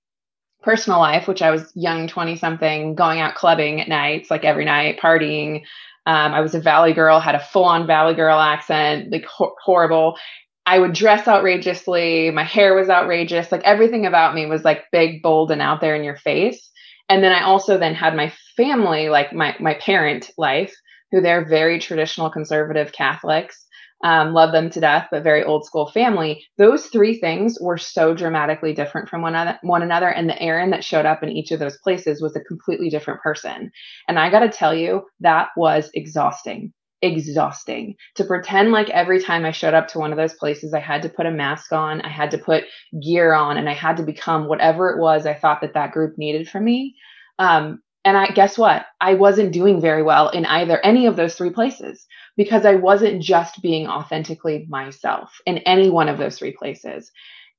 personal 0.61 0.99
life, 0.99 1.27
which 1.27 1.41
I 1.41 1.51
was 1.51 1.71
young, 1.75 2.07
20 2.07 2.35
something, 2.35 2.95
going 2.95 3.19
out 3.19 3.35
clubbing 3.35 3.79
at 3.79 3.87
nights, 3.87 4.29
like 4.29 4.43
every 4.43 4.65
night, 4.65 4.99
partying. 4.99 5.61
Um, 6.05 6.33
I 6.33 6.41
was 6.41 6.55
a 6.55 6.59
Valley 6.59 6.93
girl, 6.93 7.19
had 7.19 7.35
a 7.35 7.39
full 7.39 7.63
on 7.63 7.87
Valley 7.87 8.13
girl 8.15 8.39
accent, 8.39 9.11
like 9.11 9.25
ho- 9.25 9.55
horrible. 9.63 10.17
I 10.65 10.79
would 10.79 10.93
dress 10.93 11.27
outrageously. 11.27 12.31
My 12.31 12.43
hair 12.43 12.75
was 12.75 12.89
outrageous. 12.89 13.51
Like 13.51 13.63
everything 13.63 14.05
about 14.05 14.35
me 14.35 14.45
was 14.45 14.63
like 14.63 14.83
big, 14.91 15.21
bold, 15.21 15.51
and 15.51 15.61
out 15.61 15.81
there 15.81 15.95
in 15.95 16.03
your 16.03 16.17
face. 16.17 16.69
And 17.07 17.23
then 17.23 17.31
I 17.31 17.43
also 17.43 17.77
then 17.77 17.95
had 17.95 18.15
my 18.15 18.31
family, 18.55 19.09
like 19.09 19.33
my 19.33 19.55
my 19.59 19.75
parent 19.75 20.29
life, 20.37 20.75
who 21.11 21.21
they're 21.21 21.47
very 21.47 21.79
traditional 21.79 22.29
conservative 22.29 22.91
Catholics. 22.91 23.65
Um, 24.03 24.33
love 24.33 24.53
them 24.53 24.69
to 24.69 24.79
death, 24.79 25.09
but 25.11 25.23
very 25.23 25.43
old 25.43 25.65
school 25.65 25.89
family. 25.91 26.45
Those 26.57 26.85
three 26.85 27.19
things 27.19 27.57
were 27.59 27.77
so 27.77 28.13
dramatically 28.13 28.73
different 28.73 29.09
from 29.09 29.21
one 29.21 29.35
another, 29.35 29.59
one 29.61 29.81
another, 29.81 30.07
and 30.07 30.29
the 30.29 30.41
Erin 30.41 30.69
that 30.69 30.83
showed 30.85 31.05
up 31.05 31.21
in 31.21 31.29
each 31.29 31.51
of 31.51 31.59
those 31.59 31.77
places 31.79 32.21
was 32.21 32.35
a 32.35 32.41
completely 32.41 32.89
different 32.89 33.21
person. 33.21 33.71
And 34.07 34.17
I 34.17 34.29
got 34.29 34.39
to 34.39 34.49
tell 34.49 34.73
you, 34.73 35.03
that 35.19 35.49
was 35.57 35.89
exhausting 35.93 36.73
exhausting 37.01 37.95
to 38.15 38.25
pretend 38.25 38.71
like 38.71 38.89
every 38.89 39.21
time 39.21 39.45
I 39.45 39.51
showed 39.51 39.73
up 39.73 39.87
to 39.89 39.99
one 39.99 40.11
of 40.11 40.17
those 40.17 40.33
places, 40.33 40.73
I 40.73 40.79
had 40.79 41.03
to 41.03 41.09
put 41.09 41.25
a 41.25 41.31
mask 41.31 41.71
on, 41.71 42.01
I 42.01 42.09
had 42.09 42.31
to 42.31 42.37
put 42.37 42.65
gear 43.01 43.33
on, 43.33 43.57
and 43.57 43.69
I 43.69 43.73
had 43.73 43.97
to 43.97 44.03
become 44.03 44.47
whatever 44.47 44.89
it 44.89 44.99
was 44.99 45.25
I 45.25 45.33
thought 45.33 45.61
that 45.61 45.73
that 45.75 45.91
group 45.91 46.17
needed 46.17 46.49
from 46.49 46.65
me. 46.65 46.95
Um, 47.37 47.81
and 48.05 48.17
I 48.17 48.27
guess 48.27 48.57
what? 48.57 48.85
I 49.01 49.13
wasn't 49.15 49.53
doing 49.53 49.81
very 49.81 50.03
well 50.03 50.29
in 50.29 50.45
either 50.45 50.79
any 50.79 51.05
of 51.05 51.15
those 51.15 51.35
three 51.35 51.51
places 51.51 52.05
because 52.39 52.65
I 52.65 52.75
wasn't 52.75 53.21
just 53.21 53.61
being 53.61 53.85
authentically 53.85 54.65
myself 54.69 55.41
in 55.45 55.57
any 55.57 55.89
one 55.89 56.07
of 56.07 56.17
those 56.17 56.39
three 56.39 56.53
places. 56.53 57.11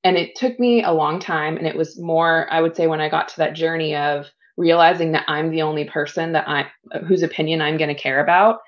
And 0.05 0.17
it 0.17 0.35
took 0.35 0.59
me 0.59 0.83
a 0.83 0.91
long 0.91 1.21
time. 1.21 1.59
And 1.59 1.67
it 1.67 1.77
was 1.77 2.01
more, 2.01 2.51
I 2.51 2.63
would 2.63 2.75
say, 2.75 2.87
when 2.87 2.99
I 2.99 3.11
got 3.11 3.29
to 3.29 3.37
that 3.37 3.53
journey 3.53 3.95
of 3.95 4.31
realizing 4.57 5.13
that 5.13 5.27
I'm 5.29 5.51
the 5.51 5.61
only 5.61 5.85
person 5.85 6.33
that 6.33 6.49
I 6.49 6.67
whose 7.07 7.23
opinion 7.23 7.61
I'm 7.61 7.77
going 7.77 7.95
to 7.95 8.03
care 8.03 8.25
about 8.25 8.61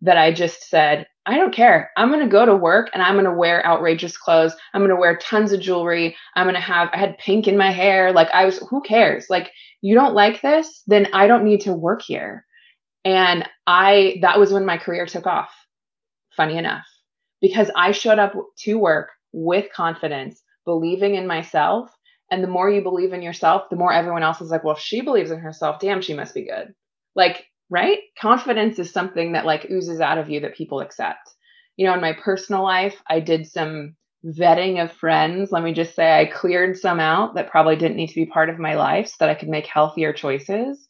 that 0.00 0.16
I 0.16 0.32
just 0.32 0.70
said, 0.70 1.06
I 1.26 1.36
don't 1.36 1.54
care. 1.54 1.90
I'm 1.98 2.08
going 2.08 2.24
to 2.24 2.32
go 2.32 2.46
to 2.46 2.56
work 2.56 2.88
and 2.94 3.02
I'm 3.02 3.16
going 3.16 3.26
to 3.26 3.30
wear 3.30 3.66
outrageous 3.66 4.16
clothes. 4.16 4.54
I'm 4.72 4.80
going 4.80 4.88
to 4.88 4.96
wear 4.96 5.18
tons 5.18 5.52
of 5.52 5.60
jewelry. 5.60 6.16
I'm 6.34 6.46
going 6.46 6.54
to 6.54 6.62
have, 6.62 6.88
I 6.94 6.96
had 6.96 7.18
pink 7.18 7.46
in 7.46 7.58
my 7.58 7.72
hair. 7.72 8.10
Like, 8.14 8.30
I 8.32 8.46
was, 8.46 8.56
who 8.70 8.80
cares? 8.80 9.26
Like, 9.28 9.50
you 9.82 9.94
don't 9.94 10.14
like 10.14 10.40
this? 10.40 10.82
Then 10.86 11.08
I 11.12 11.26
don't 11.26 11.44
need 11.44 11.60
to 11.62 11.74
work 11.74 12.00
here. 12.00 12.46
And 13.04 13.48
I, 13.66 14.18
that 14.22 14.38
was 14.38 14.52
when 14.52 14.66
my 14.66 14.76
career 14.76 15.06
took 15.06 15.26
off, 15.26 15.50
funny 16.38 16.56
enough, 16.56 16.86
because 17.42 17.70
I 17.76 17.90
showed 17.90 18.18
up 18.18 18.32
to 18.60 18.78
work 18.78 19.10
with 19.32 19.72
confidence, 19.74 20.42
believing 20.64 21.16
in 21.16 21.26
myself. 21.26 21.90
And 22.30 22.42
the 22.42 22.48
more 22.48 22.70
you 22.70 22.82
believe 22.82 23.12
in 23.12 23.22
yourself, 23.22 23.64
the 23.70 23.76
more 23.76 23.92
everyone 23.92 24.22
else 24.22 24.40
is 24.40 24.50
like, 24.50 24.64
well, 24.64 24.76
if 24.76 24.82
she 24.82 25.02
believes 25.02 25.30
in 25.30 25.40
herself, 25.40 25.80
damn, 25.80 26.00
she 26.00 26.14
must 26.14 26.34
be 26.34 26.46
good. 26.46 26.74
Like, 27.14 27.46
right? 27.70 27.98
Confidence 28.18 28.78
is 28.78 28.90
something 28.90 29.32
that 29.32 29.46
like 29.46 29.70
oozes 29.70 30.00
out 30.00 30.18
of 30.18 30.30
you 30.30 30.40
that 30.40 30.54
people 30.54 30.80
accept. 30.80 31.28
You 31.76 31.86
know, 31.86 31.94
in 31.94 32.00
my 32.00 32.14
personal 32.14 32.62
life, 32.62 33.02
I 33.08 33.20
did 33.20 33.46
some 33.46 33.96
vetting 34.24 34.82
of 34.82 34.92
friends. 34.92 35.52
Let 35.52 35.62
me 35.62 35.72
just 35.72 35.94
say 35.94 36.20
I 36.20 36.26
cleared 36.26 36.76
some 36.76 37.00
out 37.00 37.34
that 37.34 37.50
probably 37.50 37.76
didn't 37.76 37.96
need 37.96 38.08
to 38.08 38.14
be 38.14 38.26
part 38.26 38.50
of 38.50 38.58
my 38.58 38.74
life 38.74 39.08
so 39.08 39.16
that 39.20 39.30
I 39.30 39.34
could 39.34 39.48
make 39.48 39.66
healthier 39.66 40.12
choices. 40.12 40.86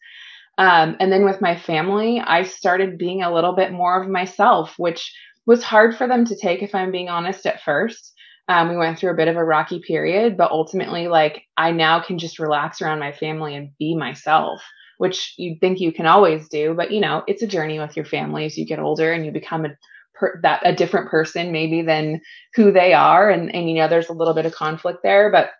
Um, 0.56 0.96
and 0.98 1.12
then 1.12 1.24
with 1.24 1.40
my 1.40 1.56
family, 1.56 2.20
I 2.20 2.42
started 2.42 2.98
being 2.98 3.22
a 3.22 3.32
little 3.32 3.54
bit 3.54 3.70
more 3.70 4.02
of 4.02 4.11
myself, 4.11 4.74
which 4.76 5.14
was 5.48 5.64
hard 5.64 5.96
for 5.96 6.06
them 6.06 6.24
to 6.26 6.37
take, 6.37 6.62
if 6.62 6.76
I'm 6.76 6.92
being 6.92 7.08
honest, 7.08 7.44
at 7.46 7.62
first. 7.62 8.12
Um, 8.46 8.70
we 8.70 8.76
went 8.76 8.98
through 8.98 9.11
a 9.11 9.16
bit 9.16 9.28
of 9.28 9.37
a 9.37 9.44
rocky 9.44 9.80
period, 9.80 10.37
but 10.37 10.52
ultimately, 10.52 11.08
like, 11.08 11.42
I 11.56 11.72
now 11.72 12.00
can 12.00 12.18
just 12.18 12.38
relax 12.38 12.80
around 12.80 13.00
my 13.00 13.12
family 13.12 13.56
and 13.56 13.70
be 13.78 13.96
myself 13.96 14.62
which 14.98 15.34
you 15.38 15.56
think 15.61 15.80
you 15.80 15.92
can 15.92 16.06
always 16.06 16.48
do, 16.48 16.74
but 16.74 16.90
you 16.90 17.00
know, 17.00 17.22
it's 17.26 17.42
a 17.42 17.46
journey 17.46 17.78
with 17.78 17.96
your 17.96 18.04
family 18.04 18.44
as 18.44 18.58
you 18.58 18.66
get 18.66 18.80
older 18.80 19.12
and 19.12 19.24
you 19.24 19.32
become 19.32 19.64
a 19.64 19.68
per, 20.14 20.40
that 20.42 20.61
a 20.64 20.74
different 20.74 21.08
person 21.08 21.52
maybe 21.52 21.82
than 21.82 22.20
who 22.54 22.72
they 22.72 22.92
are 22.92 23.30
and 23.30 23.54
and 23.54 23.70
you 23.70 23.76
know 23.76 23.88
there's 23.88 24.08
a 24.08 24.14
little 24.14 24.34
bit 24.34 24.46
of 24.46 24.54
conflict 24.54 24.98
there, 25.02 25.30
but 25.30 25.50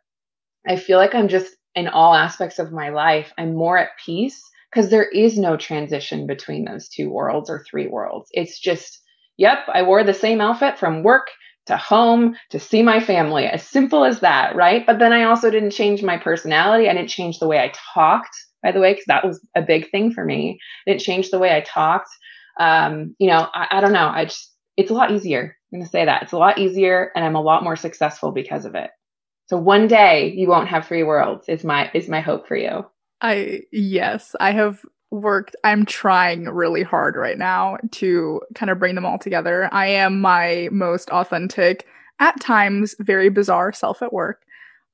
I 0.67 0.77
feel 0.77 0.99
like 0.99 1.15
I'm 1.15 1.29
just 1.29 1.55
in 1.75 1.89
all 1.89 2.15
aspects 2.15 2.59
of 2.59 2.73
my 2.73 2.89
life, 2.91 3.33
I'm 3.39 3.55
more 3.55 3.79
at 3.79 3.91
peace 4.05 4.43
because 4.71 4.91
there 4.91 5.09
is 5.09 5.39
no 5.39 5.57
transition 5.57 6.27
between 6.27 6.65
those 6.65 6.89
two 6.89 7.09
worlds 7.09 7.49
or 7.49 7.65
three 7.65 7.87
worlds. 7.87 8.29
It's 8.33 8.59
just, 8.59 9.01
yep, 9.39 9.61
I 9.73 9.83
wore 9.83 10.05
the 10.05 10.13
same 10.13 10.41
outfit 10.43 10.79
from 10.79 11.03
work 11.03 11.29
to 11.67 11.77
home 11.77 12.35
to 12.51 12.61
see 12.61 12.83
my 12.83 13.01
family. 13.01 13.47
As 13.47 13.67
simple 13.67 14.05
as 14.05 14.21
that, 14.21 14.55
right? 14.55 14.85
But 14.87 14.99
then 14.99 15.13
I 15.13 15.25
also 15.25 15.51
didn't 15.51 15.71
change 15.71 16.03
my 16.03 16.19
personality. 16.19 16.89
I 16.89 16.95
didn't 16.95 17.09
change 17.09 17.39
the 17.39 17.49
way 17.49 17.59
I 17.59 17.73
talked 17.95 18.37
by 18.63 18.73
the 18.73 18.81
way, 18.81 18.93
because 18.93 19.05
that 19.07 19.25
was 19.25 19.45
a 19.55 19.63
big 19.63 19.91
thing 19.91 20.13
for 20.13 20.25
me. 20.25 20.59
I 20.87 20.91
didn't 20.91 21.03
change 21.03 21.31
the 21.31 21.39
way 21.39 21.55
I 21.55 21.61
talked. 21.61 22.09
Um, 22.59 23.15
you 23.19 23.29
know, 23.29 23.49
I, 23.55 23.69
I 23.71 23.81
don't 23.81 23.93
know. 23.93 24.09
I 24.09 24.25
just, 24.25 24.53
it's 24.77 24.91
a 24.91 24.95
lot 24.95 25.11
easier. 25.11 25.57
I'm 25.73 25.79
going 25.79 25.85
to 25.85 25.91
say 25.91 26.05
that. 26.05 26.23
It's 26.23 26.33
a 26.33 26.39
lot 26.39 26.59
easier 26.59 27.13
and 27.15 27.25
I'm 27.25 27.37
a 27.37 27.43
lot 27.43 27.63
more 27.63 27.77
successful 27.77 28.33
because 28.33 28.65
of 28.65 28.75
it. 28.75 28.91
So 29.47 29.57
one 29.57 29.87
day 29.87 30.33
you 30.37 30.49
won't 30.49 30.69
have 30.69 30.87
three 30.87 31.03
worlds 31.03 31.49
is 31.49 31.65
my 31.65 31.91
is 31.95 32.09
my 32.09 32.21
hope 32.21 32.47
for 32.47 32.57
you. 32.57 32.85
I 33.23 33.63
yes, 33.73 34.37
I 34.39 34.53
have 34.53 34.81
worked 35.11 35.57
I'm 35.65 35.87
trying 35.87 36.45
really 36.45 36.83
hard 36.83 37.17
right 37.17 37.39
now 37.39 37.79
to 37.93 38.43
kind 38.55 38.71
of 38.71 38.79
bring 38.79 38.95
them 38.95 39.07
all 39.07 39.19
together. 39.19 39.69
I 39.73 39.87
am 39.87 40.21
my 40.21 40.69
most 40.71 41.11
authentic 41.11 41.87
at 42.21 42.41
times 42.41 42.95
very 43.01 43.29
bizarre 43.29 43.73
self 43.73 44.03
at 44.03 44.13
work. 44.13 44.43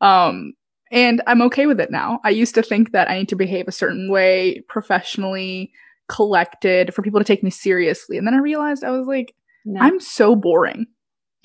Um 0.00 0.54
and 0.92 1.22
I'm 1.26 1.42
okay 1.42 1.66
with 1.66 1.80
it 1.80 1.90
now. 1.90 2.20
I 2.24 2.30
used 2.30 2.54
to 2.54 2.62
think 2.62 2.92
that 2.92 3.10
I 3.10 3.18
need 3.18 3.28
to 3.30 3.36
behave 3.36 3.66
a 3.66 3.72
certain 3.72 4.08
way, 4.08 4.62
professionally, 4.68 5.72
collected, 6.08 6.94
for 6.94 7.02
people 7.02 7.18
to 7.18 7.24
take 7.24 7.42
me 7.42 7.50
seriously. 7.50 8.16
And 8.16 8.26
then 8.26 8.34
I 8.34 8.38
realized 8.38 8.84
I 8.84 8.90
was 8.90 9.06
like, 9.06 9.34
no. 9.64 9.80
I'm 9.80 9.98
so 9.98 10.36
boring 10.36 10.86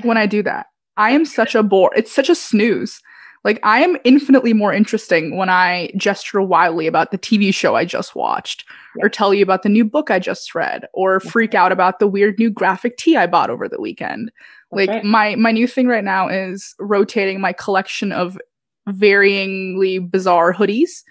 when 0.04 0.18
I 0.18 0.28
do 0.28 0.44
that. 0.44 0.68
I 0.98 1.12
am 1.12 1.26
such 1.26 1.56
a 1.56 1.64
bore. 1.64 1.92
It's 1.96 2.12
such 2.12 2.30
a 2.30 2.36
snooze 2.36 3.02
Like 3.44 3.60
I 3.64 3.82
am 3.82 3.98
infinitely 4.04 4.54
more 4.54 4.74
interesting 4.74 5.38
when 5.38 5.50
I 5.50 5.92
gesture 5.96 6.42
wildly 6.42 6.88
about 6.88 7.12
the 7.12 7.18
TV 7.18 7.54
show 7.54 7.76
I 7.76 7.86
just 7.86 8.16
watched, 8.16 8.66
yeah. 8.96 9.06
or 9.06 9.10
tell 9.10 9.34
you 9.34 9.44
about 9.44 9.64
the 9.64 9.70
new 9.70 9.86
book 9.86 10.12
I 10.12 10.20
just 10.20 10.54
read, 10.54 10.88
or 10.94 11.20
freak 11.20 11.56
out 11.56 11.72
about 11.72 12.00
the 12.00 12.08
weird 12.08 12.38
new 12.38 12.50
graphic 12.50 12.98
tee 12.98 13.16
I 13.16 13.28
bought 13.28 13.50
over 13.50 13.70
the 13.70 13.80
weekend. 13.80 14.32
That's 14.72 14.88
like 14.88 14.90
right. 14.90 15.04
my 15.04 15.36
my 15.36 15.52
new 15.52 15.68
thing 15.68 15.88
right 15.88 16.04
now 16.04 16.28
is 16.28 16.76
rotating 16.80 17.40
my 17.40 17.54
collection 17.54 18.12
of 18.12 18.38
varyingly 18.90 20.10
bizarre 20.10 20.54
hoodies 20.54 21.04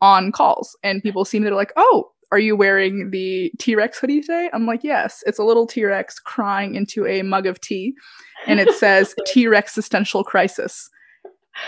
on 0.00 0.32
calls, 0.32 0.76
and 0.82 1.02
people 1.02 1.24
seem 1.24 1.44
to 1.44 1.54
like, 1.54 1.72
oh, 1.76 2.10
are 2.30 2.38
you 2.38 2.56
wearing 2.56 3.10
the 3.10 3.52
T 3.58 3.74
Rex 3.74 3.98
hoodie 3.98 4.20
today? 4.20 4.50
I'm 4.52 4.66
like, 4.66 4.84
yes. 4.84 5.22
It's 5.26 5.38
a 5.38 5.44
little 5.44 5.66
T 5.66 5.84
Rex 5.84 6.18
crying 6.18 6.74
into 6.74 7.06
a 7.06 7.22
mug 7.22 7.46
of 7.46 7.60
tea, 7.60 7.94
and 8.46 8.60
it 8.60 8.74
says 8.74 9.14
T 9.26 9.46
Rex 9.46 9.72
existential 9.72 10.24
crisis. 10.24 10.90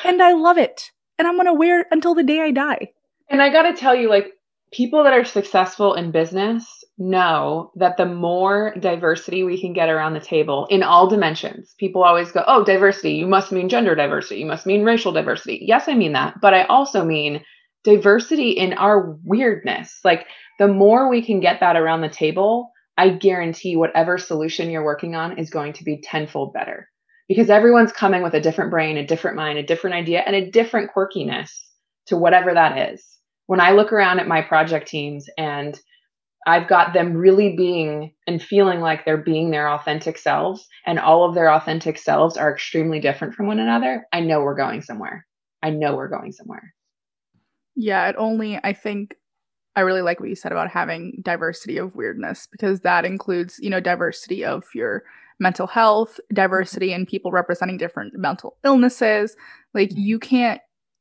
And 0.05 0.23
I 0.23 0.33
love 0.33 0.59
it. 0.59 0.91
And 1.19 1.29
I'm 1.29 1.35
going 1.35 1.47
to 1.47 1.55
wear 1.55 1.81
it 1.81 1.87
until 1.91 2.15
the 2.15 2.23
day 2.23 2.41
I 2.41 2.51
die. 2.51 2.93
And 3.29 3.43
I 3.43 3.51
got 3.51 3.63
to 3.63 3.75
tell 3.75 3.95
you, 3.95 4.09
like, 4.09 4.33
people 4.73 5.05
that 5.05 5.13
are 5.13 5.25
successful 5.25 5.95
in 5.95 6.11
business 6.11 6.85
know 6.99 7.73
that 7.77 7.97
the 7.97 8.07
more 8.07 8.75
diversity 8.79 9.43
we 9.43 9.61
can 9.61 9.73
get 9.73 9.89
around 9.89 10.15
the 10.15 10.21
table 10.21 10.67
in 10.71 10.83
all 10.83 11.09
dimensions, 11.09 11.75
people 11.79 12.05
always 12.05 12.31
go, 12.31 12.45
oh, 12.47 12.65
diversity, 12.65 13.13
you 13.13 13.27
must 13.27 13.53
mean 13.53 13.69
gender 13.69 13.95
diversity, 13.95 14.41
you 14.41 14.47
must 14.47 14.67
mean 14.67 14.85
racial 14.85 15.13
diversity. 15.13 15.61
Yes, 15.63 15.89
I 15.89 15.95
mean 15.95 16.13
that. 16.13 16.35
But 16.41 16.55
I 16.55 16.65
also 16.65 17.05
mean 17.05 17.43
diversity 17.85 18.51
in 18.51 18.75
our 18.75 19.17
weirdness. 19.25 20.01
Like, 20.05 20.27
the 20.59 20.69
more 20.69 21.09
we 21.09 21.23
can 21.23 21.41
get 21.41 21.61
that 21.61 21.77
around 21.77 22.03
the 22.03 22.11
table, 22.11 22.71
I 22.99 23.09
guarantee 23.09 23.77
whatever 23.77 24.19
solution 24.19 24.71
you're 24.71 24.85
working 24.85 25.15
on 25.15 25.39
is 25.39 25.49
going 25.49 25.73
to 25.75 25.85
be 25.85 26.03
tenfold 26.03 26.53
better 26.53 26.90
because 27.31 27.49
everyone's 27.49 27.93
coming 27.93 28.25
with 28.25 28.35
a 28.35 28.41
different 28.41 28.73
brain, 28.73 28.97
a 28.97 29.07
different 29.07 29.37
mind, 29.37 29.57
a 29.57 29.63
different 29.63 29.95
idea, 29.95 30.21
and 30.27 30.35
a 30.35 30.51
different 30.51 30.91
quirkiness 30.93 31.53
to 32.07 32.17
whatever 32.17 32.53
that 32.53 32.93
is. 32.93 33.07
When 33.47 33.61
I 33.61 33.71
look 33.71 33.93
around 33.93 34.19
at 34.19 34.27
my 34.27 34.43
project 34.43 34.89
teams 34.89 35.29
and 35.39 35.79
I've 36.45 36.69
got 36.69 36.93
them 36.93 37.15
really 37.15 37.55
being 37.57 38.15
and 38.27 38.43
feeling 38.43 38.81
like 38.81 39.05
they're 39.05 39.17
being 39.17 39.53
their 39.53 39.71
authentic 39.71 40.19
selves, 40.19 40.67
and 40.85 40.99
all 40.99 41.25
of 41.25 41.37
their 41.37 41.53
authentic 41.53 41.99
selves 41.99 42.37
are 42.37 42.53
extremely 42.53 42.99
different 42.99 43.35
from 43.35 43.47
one 43.47 43.61
another, 43.61 44.09
I 44.13 44.23
know 44.23 44.41
we're 44.41 44.57
going 44.57 44.83
somewhere. 44.83 45.25
I 45.63 45.71
know 45.71 45.95
we're 45.95 46.09
going 46.09 46.33
somewhere. 46.33 46.75
Yeah, 47.77 48.09
it 48.09 48.17
only, 48.19 48.59
I 48.65 48.73
think, 48.73 49.15
I 49.77 49.83
really 49.83 50.03
like 50.03 50.19
what 50.19 50.31
you 50.31 50.35
said 50.35 50.51
about 50.51 50.69
having 50.69 51.21
diversity 51.23 51.77
of 51.77 51.95
weirdness 51.95 52.49
because 52.51 52.81
that 52.81 53.05
includes, 53.05 53.61
you 53.61 53.71
know, 53.71 53.79
diversity 53.79 54.45
of 54.45 54.65
your 54.75 55.05
mental 55.41 55.67
health, 55.67 56.21
diversity 56.33 56.93
and 56.93 57.09
people 57.09 57.33
representing 57.33 57.79
different 57.79 58.15
mental 58.15 58.57
illnesses. 58.65 59.35
Like 59.75 59.91
you 59.95 60.19
can't 60.19 60.61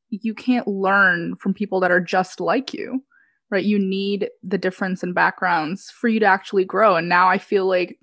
you 0.10 0.34
can't 0.34 0.68
learn 0.68 1.36
from 1.36 1.54
people 1.54 1.80
that 1.82 1.92
are 1.92 2.00
just 2.00 2.40
like 2.40 2.74
you. 2.74 3.04
Right? 3.52 3.66
You 3.66 3.80
need 3.80 4.30
the 4.44 4.60
difference 4.60 5.04
in 5.04 5.14
backgrounds 5.14 5.90
for 5.90 6.08
you 6.08 6.20
to 6.20 6.26
actually 6.26 6.66
grow. 6.66 6.96
And 6.96 7.10
now 7.10 7.30
I 7.30 7.40
feel 7.40 7.68
like 7.68 7.98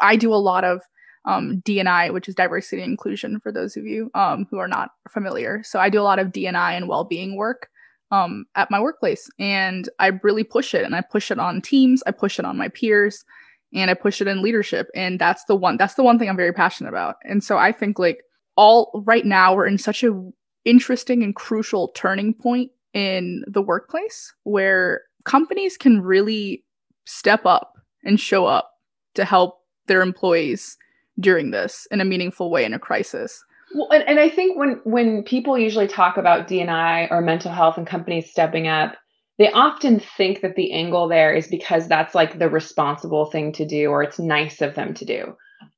I 0.00 0.16
do 0.16 0.34
a 0.34 0.36
lot 0.36 0.64
of 0.64 0.82
um, 1.24 1.62
DNI, 1.64 2.12
which 2.12 2.28
is 2.28 2.34
diversity 2.34 2.82
and 2.82 2.90
inclusion 2.90 3.40
for 3.40 3.52
those 3.52 3.76
of 3.76 3.86
you 3.86 4.10
um, 4.14 4.46
who 4.50 4.58
are 4.58 4.68
not 4.68 4.90
familiar. 5.08 5.62
So 5.64 5.78
I 5.78 5.88
do 5.88 6.00
a 6.00 6.04
lot 6.04 6.18
of 6.18 6.28
DNI 6.28 6.76
and 6.76 6.88
well-being 6.88 7.36
work 7.36 7.68
um, 8.10 8.44
at 8.54 8.70
my 8.70 8.80
workplace. 8.80 9.28
And 9.38 9.88
I 9.98 10.08
really 10.22 10.44
push 10.44 10.74
it 10.74 10.84
and 10.84 10.94
I 10.94 11.00
push 11.02 11.30
it 11.30 11.38
on 11.38 11.62
teams, 11.62 12.02
I 12.06 12.10
push 12.10 12.38
it 12.38 12.44
on 12.44 12.56
my 12.56 12.68
peers, 12.68 13.24
and 13.72 13.90
I 13.90 13.94
push 13.94 14.20
it 14.20 14.28
in 14.28 14.42
leadership. 14.42 14.88
And 14.94 15.18
that's 15.18 15.44
the 15.44 15.56
one, 15.56 15.76
that's 15.76 15.94
the 15.94 16.02
one 16.02 16.18
thing 16.18 16.28
I'm 16.28 16.36
very 16.36 16.52
passionate 16.52 16.90
about. 16.90 17.16
And 17.24 17.42
so 17.42 17.56
I 17.56 17.72
think 17.72 17.98
like 17.98 18.22
all 18.56 19.02
right 19.06 19.24
now 19.24 19.54
we're 19.54 19.66
in 19.66 19.78
such 19.78 20.02
a 20.04 20.30
interesting 20.64 21.22
and 21.22 21.34
crucial 21.34 21.88
turning 21.88 22.34
point 22.34 22.70
in 22.92 23.44
the 23.46 23.62
workplace 23.62 24.34
where 24.42 25.02
companies 25.24 25.76
can 25.76 26.00
really 26.00 26.64
step 27.06 27.46
up 27.46 27.74
and 28.04 28.18
show 28.18 28.46
up 28.46 28.72
to 29.14 29.24
help 29.24 29.60
their 29.86 30.02
employees 30.02 30.76
during 31.18 31.50
this 31.50 31.86
in 31.90 32.00
a 32.00 32.04
meaningful 32.04 32.50
way 32.50 32.64
in 32.64 32.74
a 32.74 32.78
crisis. 32.78 33.42
Well, 33.74 33.90
and, 33.90 34.02
and 34.08 34.18
I 34.18 34.28
think 34.28 34.58
when 34.58 34.80
when 34.84 35.22
people 35.22 35.56
usually 35.56 35.86
talk 35.86 36.16
about 36.16 36.48
DNI 36.48 37.10
or 37.10 37.20
mental 37.20 37.52
health 37.52 37.78
and 37.78 37.86
companies 37.86 38.30
stepping 38.30 38.66
up, 38.66 38.96
they 39.40 39.50
often 39.50 39.98
think 39.98 40.42
that 40.42 40.54
the 40.54 40.70
angle 40.70 41.08
there 41.08 41.32
is 41.32 41.48
because 41.48 41.88
that's 41.88 42.14
like 42.14 42.38
the 42.38 42.50
responsible 42.50 43.24
thing 43.24 43.52
to 43.52 43.64
do 43.64 43.88
or 43.88 44.02
it's 44.02 44.18
nice 44.18 44.60
of 44.60 44.74
them 44.74 44.92
to 44.92 45.06
do. 45.06 45.34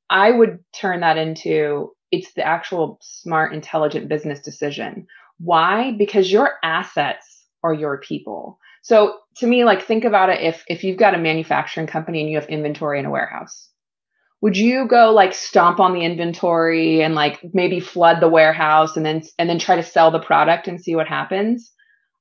I 0.09 0.31
would 0.31 0.59
turn 0.73 0.99
that 0.99 1.17
into 1.17 1.93
it's 2.11 2.33
the 2.33 2.45
actual 2.45 2.99
smart, 3.01 3.53
intelligent 3.53 4.09
business 4.09 4.41
decision. 4.41 5.07
Why? 5.39 5.93
Because 5.97 6.29
your 6.29 6.55
assets 6.61 7.45
are 7.63 7.73
your 7.73 7.99
people. 7.99 8.59
So 8.81 9.15
to 9.37 9.47
me, 9.47 9.63
like 9.63 9.81
think 9.81 10.03
about 10.03 10.27
it 10.27 10.41
if 10.41 10.65
if 10.67 10.83
you've 10.83 10.99
got 10.99 11.15
a 11.15 11.17
manufacturing 11.17 11.87
company 11.87 12.19
and 12.19 12.29
you 12.29 12.35
have 12.35 12.49
inventory 12.49 12.99
in 12.99 13.05
a 13.05 13.11
warehouse 13.11 13.69
would 14.41 14.57
you 14.57 14.89
go 14.89 15.11
like 15.11 15.33
stomp 15.33 15.79
on 15.79 15.93
the 15.93 16.03
inventory 16.03 17.01
and 17.01 17.15
like 17.15 17.39
maybe 17.53 17.79
flood 17.79 18.19
the 18.19 18.27
warehouse 18.27 18.97
and 18.97 19.05
then 19.05 19.23
and 19.39 19.49
then 19.49 19.57
try 19.57 19.77
to 19.77 19.83
sell 19.83 20.11
the 20.11 20.19
product 20.19 20.67
and 20.67 20.81
see 20.81 20.97
what 20.97 21.07
happens 21.07 21.71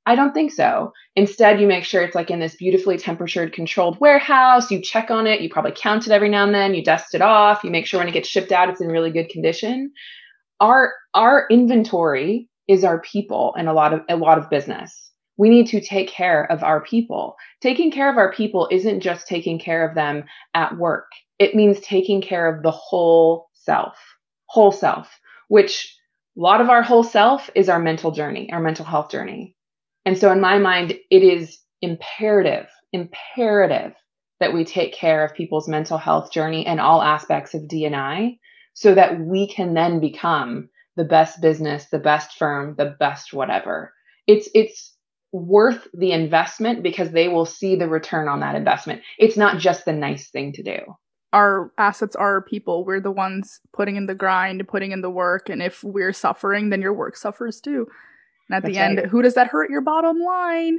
i 0.07 0.15
don't 0.15 0.33
think 0.33 0.53
so. 0.53 0.93
Instead 1.15 1.61
you 1.61 1.67
make 1.67 1.85
sure 1.85 2.03
it's 2.03 2.15
like 2.15 2.31
in 2.31 2.41
this 2.41 2.57
beautifully 2.57 2.97
temperature 2.97 3.49
controlled 3.49 4.01
warehouse. 4.01 4.71
You 4.71 4.81
check 4.81 5.11
on 5.11 5.27
it. 5.27 5.41
You 5.41 5.51
probably 5.51 5.73
count 5.73 6.07
it 6.07 6.13
every 6.13 6.29
now 6.29 6.45
and 6.45 6.55
then. 6.55 6.75
You 6.75 6.83
dust 6.83 7.15
it 7.15 7.23
off. 7.23 7.63
You 7.65 7.71
make 7.71 7.87
sure 7.87 8.01
when 8.01 8.09
it 8.09 8.13
gets 8.13 8.29
shipped 8.29 8.53
out 8.53 8.69
it's 8.69 8.81
in 8.81 8.89
really 8.89 9.11
good 9.11 9.29
condition. 9.29 9.93
Our 10.61 10.93
our 11.15 11.47
inventory 11.51 12.49
is 12.69 12.85
our 12.85 13.01
people 13.01 13.55
and 13.57 13.69
a 13.69 13.73
lot 13.73 13.93
of 13.93 14.01
a 14.09 14.17
lot 14.17 14.39
of 14.39 14.51
business. 14.51 15.11
We 15.37 15.49
need 15.49 15.67
to 15.69 15.81
take 15.81 16.09
care 16.09 16.51
of 16.51 16.63
our 16.63 16.83
people. 16.83 17.37
Taking 17.61 17.91
care 17.91 18.11
of 18.11 18.17
our 18.17 18.33
people 18.33 18.69
isn't 18.71 19.01
just 19.01 19.27
taking 19.27 19.59
care 19.59 19.89
of 19.89 19.95
them 19.95 20.25
at 20.55 20.77
work. 20.77 21.07
It 21.39 21.55
means 21.55 21.81
taking 21.81 22.21
care 22.21 22.55
of 22.55 22.63
the 22.63 22.71
whole 22.71 23.49
self, 23.55 23.97
whole 24.47 24.73
self, 24.73 25.09
which 25.49 25.97
a 26.37 26.41
lot 26.41 26.61
of 26.61 26.71
our 26.71 26.83
whole 26.83 27.03
self 27.03 27.51
is 27.55 27.69
our 27.69 27.79
mental 27.79 28.11
journey, 28.11 28.51
our 28.53 28.61
mental 28.61 28.85
health 28.85 29.11
journey. 29.11 29.57
And 30.05 30.19
so, 30.19 30.33
in 30.33 30.41
my 30.41 30.59
mind, 30.59 30.95
it 31.11 31.23
is 31.23 31.59
imperative, 31.81 32.67
imperative 32.93 33.95
that 34.41 34.53
we 34.53 34.65
take 34.65 34.93
care 34.93 35.25
of 35.25 35.35
people's 35.35 35.69
mental 35.69 35.99
health 35.99 36.33
journey 36.33 36.67
and 36.67 36.81
all 36.81 37.03
aspects 37.03 37.55
of 37.55 37.63
DNI 37.63 38.39
so 38.75 38.95
that 38.95 39.21
we 39.21 39.47
can 39.47 39.75
then 39.75 40.01
become 40.01 40.69
the 40.97 41.05
best 41.05 41.41
business, 41.41 41.87
the 41.91 41.99
best 41.99 42.37
firm, 42.37 42.75
the 42.77 42.97
best 42.99 43.33
whatever. 43.33 43.93
It's, 44.27 44.49
it's, 44.55 44.91
worth 45.35 45.89
the 45.95 46.13
investment 46.13 46.83
because 46.83 47.11
they 47.11 47.27
will 47.27 47.47
see 47.47 47.75
the 47.75 47.89
return 47.89 48.29
on 48.29 48.41
that 48.41 48.55
investment. 48.55 49.01
It's 49.17 49.35
not 49.35 49.59
just 49.59 49.87
the 49.87 49.93
nice 49.95 50.29
thing 50.29 50.53
to 50.53 50.63
do 50.63 50.77
our 51.33 51.73
assets 51.79 52.15
are 52.15 52.43
people. 52.43 52.85
We're 52.85 53.01
the 53.01 53.11
ones 53.11 53.61
putting 53.73 53.97
in 53.97 54.07
the 54.07 54.15
grind, 54.15 54.67
putting 54.69 54.93
in 54.93 55.01
the 55.01 55.11
work. 55.11 55.49
And 55.49 55.63
if 55.63 55.83
we're 55.83 56.13
suffering, 56.13 56.71
then 56.71 56.83
your 56.83 56.93
work 56.93 57.17
suffers 57.17 57.61
too. 57.61 57.87
And 58.49 58.57
at 58.57 58.63
That's 58.63 58.75
the 58.75 58.81
end, 58.81 58.99
right. 58.99 59.07
who 59.07 59.23
does 59.23 59.35
that 59.35 59.49
hurt 59.49 59.71
your 59.71 59.81
bottom 59.81 60.19
line? 60.19 60.79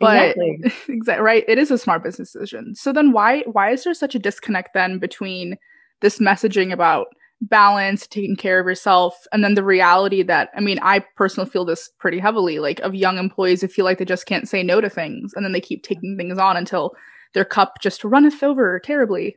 But 0.00 0.36
exactly. 0.36 0.72
exactly 0.94 1.24
right. 1.24 1.44
It 1.48 1.58
is 1.58 1.70
a 1.70 1.78
smart 1.78 2.02
business 2.02 2.32
decision. 2.32 2.74
So 2.74 2.92
then 2.92 3.12
why 3.12 3.42
why 3.42 3.70
is 3.70 3.84
there 3.84 3.94
such 3.94 4.14
a 4.14 4.18
disconnect 4.18 4.70
then 4.74 4.98
between 4.98 5.56
this 6.00 6.18
messaging 6.18 6.72
about 6.72 7.08
balance, 7.40 8.06
taking 8.06 8.36
care 8.36 8.60
of 8.60 8.66
yourself, 8.66 9.26
and 9.32 9.42
then 9.42 9.54
the 9.54 9.64
reality 9.64 10.22
that 10.22 10.50
I 10.56 10.60
mean, 10.60 10.78
I 10.82 11.04
personally 11.16 11.50
feel 11.50 11.64
this 11.64 11.90
pretty 11.98 12.18
heavily, 12.18 12.58
like 12.58 12.80
of 12.80 12.94
young 12.94 13.18
employees 13.18 13.60
who 13.60 13.68
feel 13.68 13.84
like 13.84 13.98
they 13.98 14.04
just 14.04 14.26
can't 14.26 14.48
say 14.48 14.62
no 14.62 14.80
to 14.80 14.88
things 14.88 15.32
and 15.34 15.44
then 15.44 15.52
they 15.52 15.60
keep 15.60 15.82
taking 15.82 16.16
things 16.16 16.38
on 16.38 16.56
until 16.56 16.92
their 17.34 17.44
cup 17.44 17.78
just 17.80 18.04
runneth 18.04 18.42
over 18.42 18.78
terribly. 18.78 19.36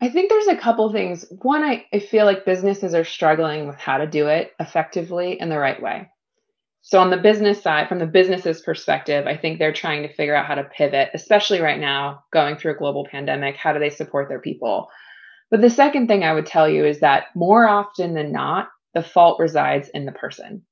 I 0.00 0.08
think 0.08 0.30
there's 0.30 0.46
a 0.46 0.56
couple 0.56 0.92
things. 0.92 1.24
One, 1.42 1.64
I, 1.64 1.84
I 1.92 1.98
feel 1.98 2.24
like 2.24 2.44
businesses 2.44 2.94
are 2.94 3.04
struggling 3.04 3.66
with 3.66 3.76
how 3.76 3.98
to 3.98 4.06
do 4.06 4.28
it 4.28 4.52
effectively 4.60 5.40
in 5.40 5.48
the 5.48 5.58
right 5.58 5.80
way. 5.82 6.08
So, 6.88 7.00
on 7.00 7.10
the 7.10 7.18
business 7.18 7.62
side, 7.62 7.86
from 7.86 7.98
the 7.98 8.06
business's 8.06 8.62
perspective, 8.62 9.26
I 9.26 9.36
think 9.36 9.58
they're 9.58 9.74
trying 9.74 10.04
to 10.04 10.14
figure 10.14 10.34
out 10.34 10.46
how 10.46 10.54
to 10.54 10.64
pivot, 10.64 11.10
especially 11.12 11.60
right 11.60 11.78
now, 11.78 12.24
going 12.32 12.56
through 12.56 12.72
a 12.72 12.78
global 12.78 13.04
pandemic. 13.04 13.56
How 13.56 13.74
do 13.74 13.78
they 13.78 13.90
support 13.90 14.30
their 14.30 14.40
people? 14.40 14.88
But 15.50 15.60
the 15.60 15.68
second 15.68 16.08
thing 16.08 16.24
I 16.24 16.32
would 16.32 16.46
tell 16.46 16.66
you 16.66 16.86
is 16.86 17.00
that 17.00 17.24
more 17.34 17.68
often 17.68 18.14
than 18.14 18.32
not, 18.32 18.68
the 18.94 19.02
fault 19.02 19.38
resides 19.38 19.90
in 19.90 20.06
the 20.06 20.12
person. 20.12 20.62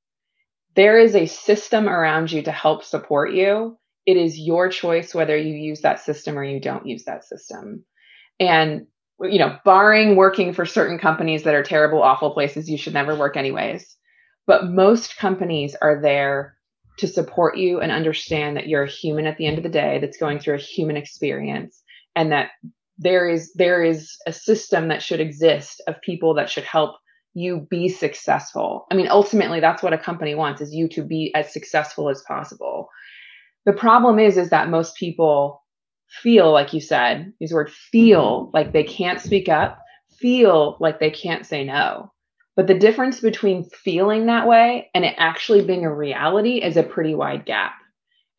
There 0.74 0.98
is 0.98 1.14
a 1.14 1.26
system 1.26 1.86
around 1.86 2.32
you 2.32 2.40
to 2.44 2.50
help 2.50 2.82
support 2.82 3.34
you. 3.34 3.76
It 4.06 4.16
is 4.16 4.38
your 4.38 4.70
choice 4.70 5.14
whether 5.14 5.36
you 5.36 5.52
use 5.52 5.82
that 5.82 6.00
system 6.00 6.38
or 6.38 6.44
you 6.44 6.60
don't 6.60 6.86
use 6.86 7.04
that 7.04 7.24
system. 7.24 7.84
And 8.40 8.86
you 9.20 9.38
know, 9.38 9.58
barring 9.66 10.16
working 10.16 10.54
for 10.54 10.64
certain 10.64 10.98
companies 10.98 11.42
that 11.42 11.54
are 11.54 11.62
terrible, 11.62 12.02
awful 12.02 12.30
places 12.30 12.70
you 12.70 12.78
should 12.78 12.94
never 12.94 13.14
work 13.14 13.36
anyways. 13.36 13.95
But 14.46 14.70
most 14.70 15.16
companies 15.16 15.74
are 15.82 16.00
there 16.00 16.56
to 16.98 17.06
support 17.06 17.56
you 17.56 17.80
and 17.80 17.92
understand 17.92 18.56
that 18.56 18.68
you're 18.68 18.84
a 18.84 18.90
human 18.90 19.26
at 19.26 19.36
the 19.36 19.46
end 19.46 19.58
of 19.58 19.64
the 19.64 19.70
day 19.70 19.98
that's 20.00 20.16
going 20.16 20.38
through 20.38 20.54
a 20.54 20.58
human 20.58 20.96
experience 20.96 21.82
and 22.14 22.32
that 22.32 22.50
there 22.98 23.28
is 23.28 23.52
there 23.54 23.82
is 23.82 24.16
a 24.26 24.32
system 24.32 24.88
that 24.88 25.02
should 25.02 25.20
exist 25.20 25.82
of 25.86 26.00
people 26.00 26.34
that 26.34 26.48
should 26.48 26.64
help 26.64 26.96
you 27.34 27.66
be 27.68 27.88
successful. 27.88 28.86
I 28.90 28.94
mean, 28.94 29.08
ultimately 29.08 29.60
that's 29.60 29.82
what 29.82 29.92
a 29.92 29.98
company 29.98 30.34
wants 30.34 30.62
is 30.62 30.72
you 30.72 30.88
to 30.88 31.02
be 31.02 31.32
as 31.34 31.52
successful 31.52 32.08
as 32.08 32.22
possible. 32.22 32.88
The 33.66 33.74
problem 33.74 34.18
is 34.18 34.38
is 34.38 34.48
that 34.50 34.70
most 34.70 34.96
people 34.96 35.62
feel 36.08 36.50
like 36.50 36.72
you 36.72 36.80
said, 36.80 37.32
use 37.38 37.52
word 37.52 37.70
feel 37.70 38.50
like 38.54 38.72
they 38.72 38.84
can't 38.84 39.20
speak 39.20 39.50
up, 39.50 39.78
feel 40.18 40.78
like 40.80 40.98
they 40.98 41.10
can't 41.10 41.44
say 41.44 41.64
no. 41.64 42.10
But 42.56 42.66
the 42.66 42.78
difference 42.78 43.20
between 43.20 43.68
feeling 43.68 44.26
that 44.26 44.48
way 44.48 44.90
and 44.94 45.04
it 45.04 45.14
actually 45.18 45.64
being 45.64 45.84
a 45.84 45.94
reality 45.94 46.62
is 46.62 46.76
a 46.76 46.82
pretty 46.82 47.14
wide 47.14 47.44
gap. 47.44 47.74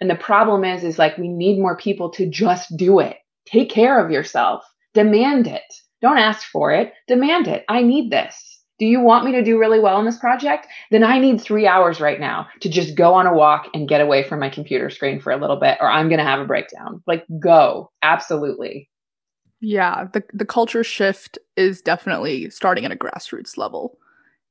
And 0.01 0.09
the 0.09 0.15
problem 0.15 0.63
is, 0.63 0.83
is 0.83 0.99
like 0.99 1.17
we 1.17 1.27
need 1.27 1.59
more 1.59 1.77
people 1.77 2.09
to 2.11 2.27
just 2.27 2.75
do 2.75 2.99
it. 2.99 3.17
Take 3.45 3.69
care 3.69 4.03
of 4.03 4.11
yourself. 4.11 4.63
Demand 4.93 5.47
it. 5.47 5.61
Don't 6.01 6.17
ask 6.17 6.47
for 6.47 6.71
it. 6.71 6.93
Demand 7.07 7.47
it. 7.47 7.63
I 7.69 7.81
need 7.83 8.11
this. 8.11 8.43
Do 8.79 8.85
you 8.85 8.99
want 8.99 9.25
me 9.25 9.31
to 9.31 9.43
do 9.43 9.59
really 9.59 9.79
well 9.79 9.99
in 9.99 10.05
this 10.05 10.19
project? 10.19 10.67
Then 10.91 11.03
I 11.03 11.17
need 11.17 11.41
three 11.41 11.65
hours 11.65 11.99
right 11.99 12.19
now 12.19 12.47
to 12.61 12.69
just 12.69 12.95
go 12.95 13.15
on 13.15 13.25
a 13.25 13.33
walk 13.33 13.67
and 13.73 13.89
get 13.89 14.01
away 14.01 14.23
from 14.23 14.39
my 14.39 14.49
computer 14.49 14.91
screen 14.91 15.19
for 15.19 15.31
a 15.31 15.37
little 15.37 15.59
bit, 15.59 15.79
or 15.81 15.89
I'm 15.89 16.09
going 16.09 16.19
to 16.19 16.25
have 16.25 16.39
a 16.39 16.45
breakdown. 16.45 17.01
Like, 17.07 17.25
go. 17.39 17.91
Absolutely. 18.03 18.89
Yeah. 19.61 20.05
The, 20.13 20.23
the 20.31 20.45
culture 20.45 20.83
shift 20.83 21.39
is 21.55 21.81
definitely 21.81 22.51
starting 22.51 22.85
at 22.85 22.91
a 22.91 22.95
grassroots 22.95 23.57
level. 23.57 23.97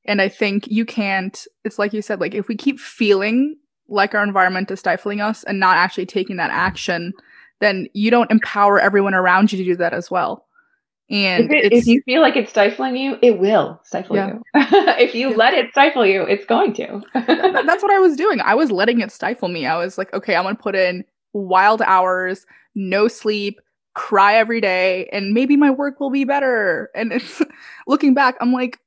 And 0.07 0.21
I 0.21 0.29
think 0.29 0.67
you 0.67 0.85
can't, 0.85 1.45
it's 1.63 1.77
like 1.77 1.93
you 1.93 2.01
said, 2.01 2.19
like 2.19 2.33
if 2.33 2.47
we 2.47 2.55
keep 2.55 2.79
feeling 2.79 3.57
like 3.89 4.15
our 4.15 4.23
environment 4.23 4.71
is 4.71 4.79
stifling 4.79 5.21
us 5.21 5.43
and 5.43 5.59
not 5.59 5.77
actually 5.77 6.05
taking 6.05 6.37
that 6.37 6.51
action, 6.51 7.13
then 7.59 7.87
you 7.93 8.11
don't 8.11 8.31
empower 8.31 8.79
everyone 8.79 9.13
around 9.13 9.51
you 9.51 9.57
to 9.57 9.63
do 9.63 9.75
that 9.75 9.93
as 9.93 10.09
well. 10.09 10.45
And 11.09 11.45
if, 11.45 11.51
it, 11.51 11.73
if 11.73 11.87
you 11.87 12.01
feel 12.03 12.21
like 12.21 12.35
it's 12.35 12.49
stifling 12.49 12.97
you, 12.97 13.17
it 13.21 13.39
will 13.39 13.79
stifle 13.85 14.17
yeah. 14.17 14.33
you. 14.33 14.41
if 14.55 15.15
you 15.15 15.29
yeah. 15.29 15.35
let 15.37 15.53
it 15.53 15.71
stifle 15.71 16.05
you, 16.05 16.23
it's 16.23 16.45
going 16.45 16.73
to. 16.73 17.01
That's 17.13 17.81
what 17.81 17.91
I 17.91 17.99
was 17.99 18.17
doing. 18.17 18.41
I 18.41 18.55
was 18.55 18.71
letting 18.71 18.99
it 18.99 19.11
stifle 19.11 19.47
me. 19.47 19.65
I 19.65 19.77
was 19.77 19.97
like, 19.97 20.13
okay, 20.13 20.35
I'm 20.35 20.43
going 20.43 20.57
to 20.57 20.61
put 20.61 20.75
in 20.75 21.05
wild 21.31 21.81
hours, 21.81 22.45
no 22.75 23.07
sleep, 23.07 23.61
cry 23.93 24.35
every 24.35 24.59
day, 24.59 25.07
and 25.13 25.33
maybe 25.33 25.55
my 25.55 25.71
work 25.71 25.99
will 26.01 26.11
be 26.11 26.25
better. 26.25 26.89
And 26.93 27.13
it's 27.13 27.41
looking 27.87 28.13
back, 28.13 28.35
I'm 28.41 28.51
like, 28.51 28.77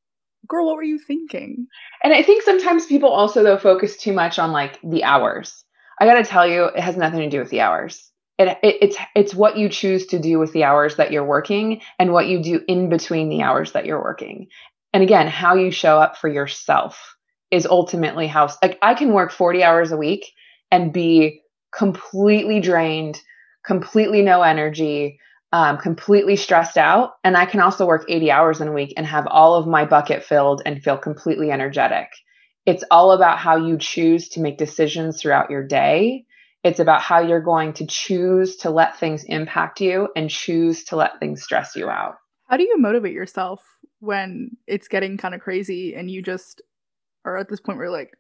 girl, 0.51 0.67
what 0.67 0.77
were 0.77 0.83
you 0.83 0.99
thinking? 0.99 1.67
And 2.05 2.13
I 2.13 2.23
think 2.23 2.43
sometimes 2.43 2.85
people 2.85 3.09
also 3.09 3.43
though 3.43 3.57
focus 3.57 3.97
too 3.97 4.13
much 4.13 4.39
on 4.39 4.53
like 4.53 4.79
the 4.83 5.05
hours. 5.05 5.65
I 5.99 6.07
got 6.07 6.15
to 6.15 6.25
tell 6.25 6.47
you, 6.47 6.65
it 6.65 6.81
has 6.81 6.97
nothing 6.97 7.21
to 7.21 7.31
do 7.31 7.39
with 7.39 7.51
the 7.51 7.61
hours. 7.61 8.11
It, 8.39 8.59
it, 8.63 8.77
it's 8.83 8.97
it's 9.15 9.35
what 9.35 9.57
you 9.57 9.69
choose 9.69 10.07
to 10.07 10.19
do 10.19 10.39
with 10.39 10.53
the 10.53 10.65
hours 10.65 10.97
that 10.97 11.13
you're 11.13 11.25
working 11.25 11.83
and 11.99 12.13
what 12.13 12.27
you 12.27 12.43
do 12.43 12.61
in 12.67 12.89
between 12.89 13.29
the 13.29 13.43
hours 13.43 13.73
that 13.73 13.87
you're 13.87 14.03
working. 14.03 14.49
And 14.93 15.03
again, 15.03 15.29
how 15.29 15.55
you 15.55 15.71
show 15.71 15.99
up 15.99 16.17
for 16.17 16.29
yourself 16.29 17.17
is 17.51 17.67
ultimately 17.67 18.27
how 18.27 18.49
like 18.63 18.79
I 18.83 18.95
can 18.95 19.13
work 19.13 19.31
40 19.31 19.63
hours 19.63 19.93
a 19.93 19.97
week 19.97 20.27
and 20.71 20.93
be 20.93 21.43
completely 21.73 22.61
drained, 22.61 23.21
completely 23.65 24.23
no 24.23 24.43
energy, 24.43 25.21
um, 25.53 25.79
completely 25.79 26.37
stressed 26.37 26.79
out. 26.79 27.15
And 27.25 27.37
I 27.37 27.47
can 27.47 27.61
also 27.61 27.87
work 27.87 28.05
80 28.09 28.31
hours 28.31 28.61
in 28.61 28.69
a 28.69 28.73
week 28.73 28.95
and 28.97 29.07
have 29.07 29.27
all 29.27 29.55
of 29.55 29.67
my 29.67 29.85
bucket 29.85 30.23
filled 30.23 30.63
and 30.65 30.83
feel 30.83 30.97
completely 30.97 31.51
energetic. 31.51 32.09
It's 32.67 32.85
all 32.91 33.13
about 33.13 33.39
how 33.39 33.57
you 33.57 33.79
choose 33.79 34.29
to 34.31 34.41
make 34.41 34.59
decisions 34.59 35.21
throughout 35.21 35.51
your 35.51 35.67
day. 35.67 36.25
It's 36.63 36.79
about 36.79 37.01
how 37.01 37.21
you're 37.21 37.41
going 37.41 37.73
to 37.75 37.87
choose 37.87 38.57
to 38.59 38.71
let 38.71 38.99
things 38.99 39.25
impact 39.25 39.81
you 39.81 40.09
and 40.15 40.29
choose 40.29 40.85
to 40.85 40.97
let 40.97 41.19
things 41.19 41.43
stress 41.43 41.75
you 41.75 41.89
out. 41.89 42.17
How 42.49 42.57
do 42.57 42.65
you 42.65 42.77
motivate 42.79 43.15
yourself 43.15 43.65
when 44.01 44.57
it's 44.67 44.89
getting 44.89 45.17
kind 45.17 45.35
of 45.35 45.41
crazy 45.41 45.95
and 45.95 46.11
you 46.11 46.23
just 46.23 46.61
are 47.25 47.39
at 47.39 47.49
this 47.49 47.61
point 47.61 47.79
where 47.79 47.87
you're 47.87 47.97
like, 47.97 48.17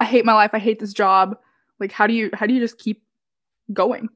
I 0.00 0.04
hate 0.04 0.24
my 0.24 0.34
life, 0.34 0.50
I 0.52 0.58
hate 0.58 0.80
this 0.80 0.92
job. 0.92 1.36
Like 1.80 1.92
how 1.92 2.06
do 2.06 2.14
you 2.14 2.30
how 2.34 2.46
do 2.46 2.54
you 2.54 2.60
just 2.60 2.78
keep 2.78 3.02
going? 3.72 4.08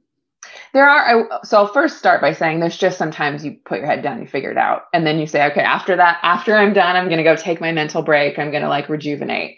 There 0.72 0.88
are, 0.88 1.28
I, 1.32 1.42
so 1.44 1.58
I'll 1.58 1.72
first 1.72 1.98
start 1.98 2.20
by 2.20 2.32
saying 2.32 2.60
there's 2.60 2.76
just 2.76 2.98
sometimes 2.98 3.44
you 3.44 3.56
put 3.64 3.78
your 3.78 3.86
head 3.86 4.02
down, 4.02 4.20
you 4.20 4.26
figure 4.26 4.50
it 4.50 4.58
out. 4.58 4.84
And 4.92 5.06
then 5.06 5.18
you 5.18 5.26
say, 5.26 5.44
okay, 5.50 5.60
after 5.60 5.96
that, 5.96 6.18
after 6.22 6.56
I'm 6.56 6.72
done, 6.72 6.96
I'm 6.96 7.06
going 7.06 7.18
to 7.18 7.24
go 7.24 7.36
take 7.36 7.60
my 7.60 7.72
mental 7.72 8.02
break. 8.02 8.38
I'm 8.38 8.50
going 8.50 8.62
to 8.62 8.68
like 8.68 8.88
rejuvenate. 8.88 9.56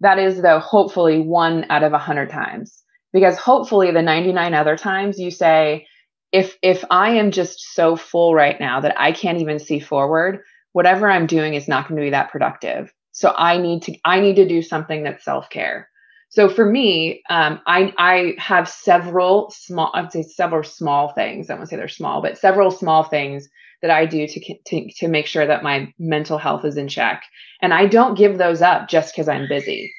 That 0.00 0.18
is, 0.18 0.42
though, 0.42 0.58
hopefully 0.58 1.20
one 1.20 1.66
out 1.70 1.82
of 1.82 1.92
a 1.92 1.98
hundred 1.98 2.30
times. 2.30 2.82
Because 3.12 3.38
hopefully 3.38 3.92
the 3.92 4.02
99 4.02 4.52
other 4.52 4.76
times 4.76 5.18
you 5.18 5.30
say, 5.30 5.86
if 6.32 6.56
if 6.60 6.84
I 6.90 7.10
am 7.10 7.30
just 7.30 7.60
so 7.74 7.96
full 7.96 8.34
right 8.34 8.58
now 8.60 8.80
that 8.80 9.00
I 9.00 9.12
can't 9.12 9.38
even 9.38 9.58
see 9.58 9.80
forward, 9.80 10.40
whatever 10.72 11.10
I'm 11.10 11.26
doing 11.26 11.54
is 11.54 11.68
not 11.68 11.88
going 11.88 11.96
to 11.96 12.04
be 12.04 12.10
that 12.10 12.30
productive. 12.30 12.92
So 13.12 13.32
I 13.34 13.56
need 13.56 13.82
to 13.84 13.96
I 14.04 14.20
need 14.20 14.36
to 14.36 14.46
do 14.46 14.60
something 14.60 15.02
that's 15.02 15.24
self-care. 15.24 15.88
So 16.36 16.50
for 16.50 16.66
me, 16.66 17.22
um, 17.30 17.62
I 17.66 17.94
I 17.96 18.34
have 18.36 18.68
several 18.68 19.50
small 19.52 19.90
I'd 19.94 20.12
say 20.12 20.22
several 20.22 20.64
small 20.64 21.14
things. 21.14 21.48
I 21.48 21.54
won't 21.54 21.70
say 21.70 21.76
they're 21.76 21.88
small, 21.88 22.20
but 22.20 22.36
several 22.36 22.70
small 22.70 23.04
things 23.04 23.48
that 23.80 23.90
I 23.90 24.04
do 24.04 24.26
to 24.26 24.54
to 24.66 24.90
to 24.98 25.08
make 25.08 25.24
sure 25.24 25.46
that 25.46 25.62
my 25.62 25.90
mental 25.98 26.36
health 26.36 26.66
is 26.66 26.76
in 26.76 26.88
check. 26.88 27.22
And 27.62 27.72
I 27.72 27.86
don't 27.86 28.18
give 28.18 28.36
those 28.36 28.60
up 28.60 28.86
just 28.86 29.14
because 29.14 29.30
I'm 29.30 29.48
busy. 29.48 29.90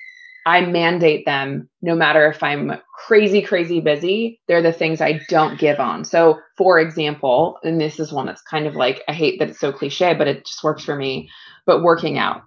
I 0.45 0.61
mandate 0.61 1.25
them 1.25 1.69
no 1.81 1.95
matter 1.95 2.29
if 2.29 2.43
I'm 2.43 2.71
crazy, 3.07 3.41
crazy 3.41 3.79
busy. 3.81 4.39
They're 4.47 4.61
the 4.61 4.71
things 4.71 5.01
I 5.01 5.21
don't 5.29 5.57
give 5.57 5.79
on. 5.79 6.05
So, 6.05 6.37
for 6.55 6.77
example, 6.79 7.57
and 7.63 7.81
this 7.81 7.99
is 7.99 8.13
one 8.13 8.27
that's 8.27 8.43
kind 8.43 8.67
of 8.67 8.75
like, 8.75 9.01
I 9.07 9.13
hate 9.13 9.39
that 9.39 9.49
it's 9.49 9.59
so 9.59 9.73
cliche, 9.73 10.13
but 10.13 10.27
it 10.27 10.45
just 10.45 10.63
works 10.63 10.85
for 10.85 10.95
me. 10.95 11.31
But 11.65 11.81
working 11.81 12.19
out. 12.19 12.43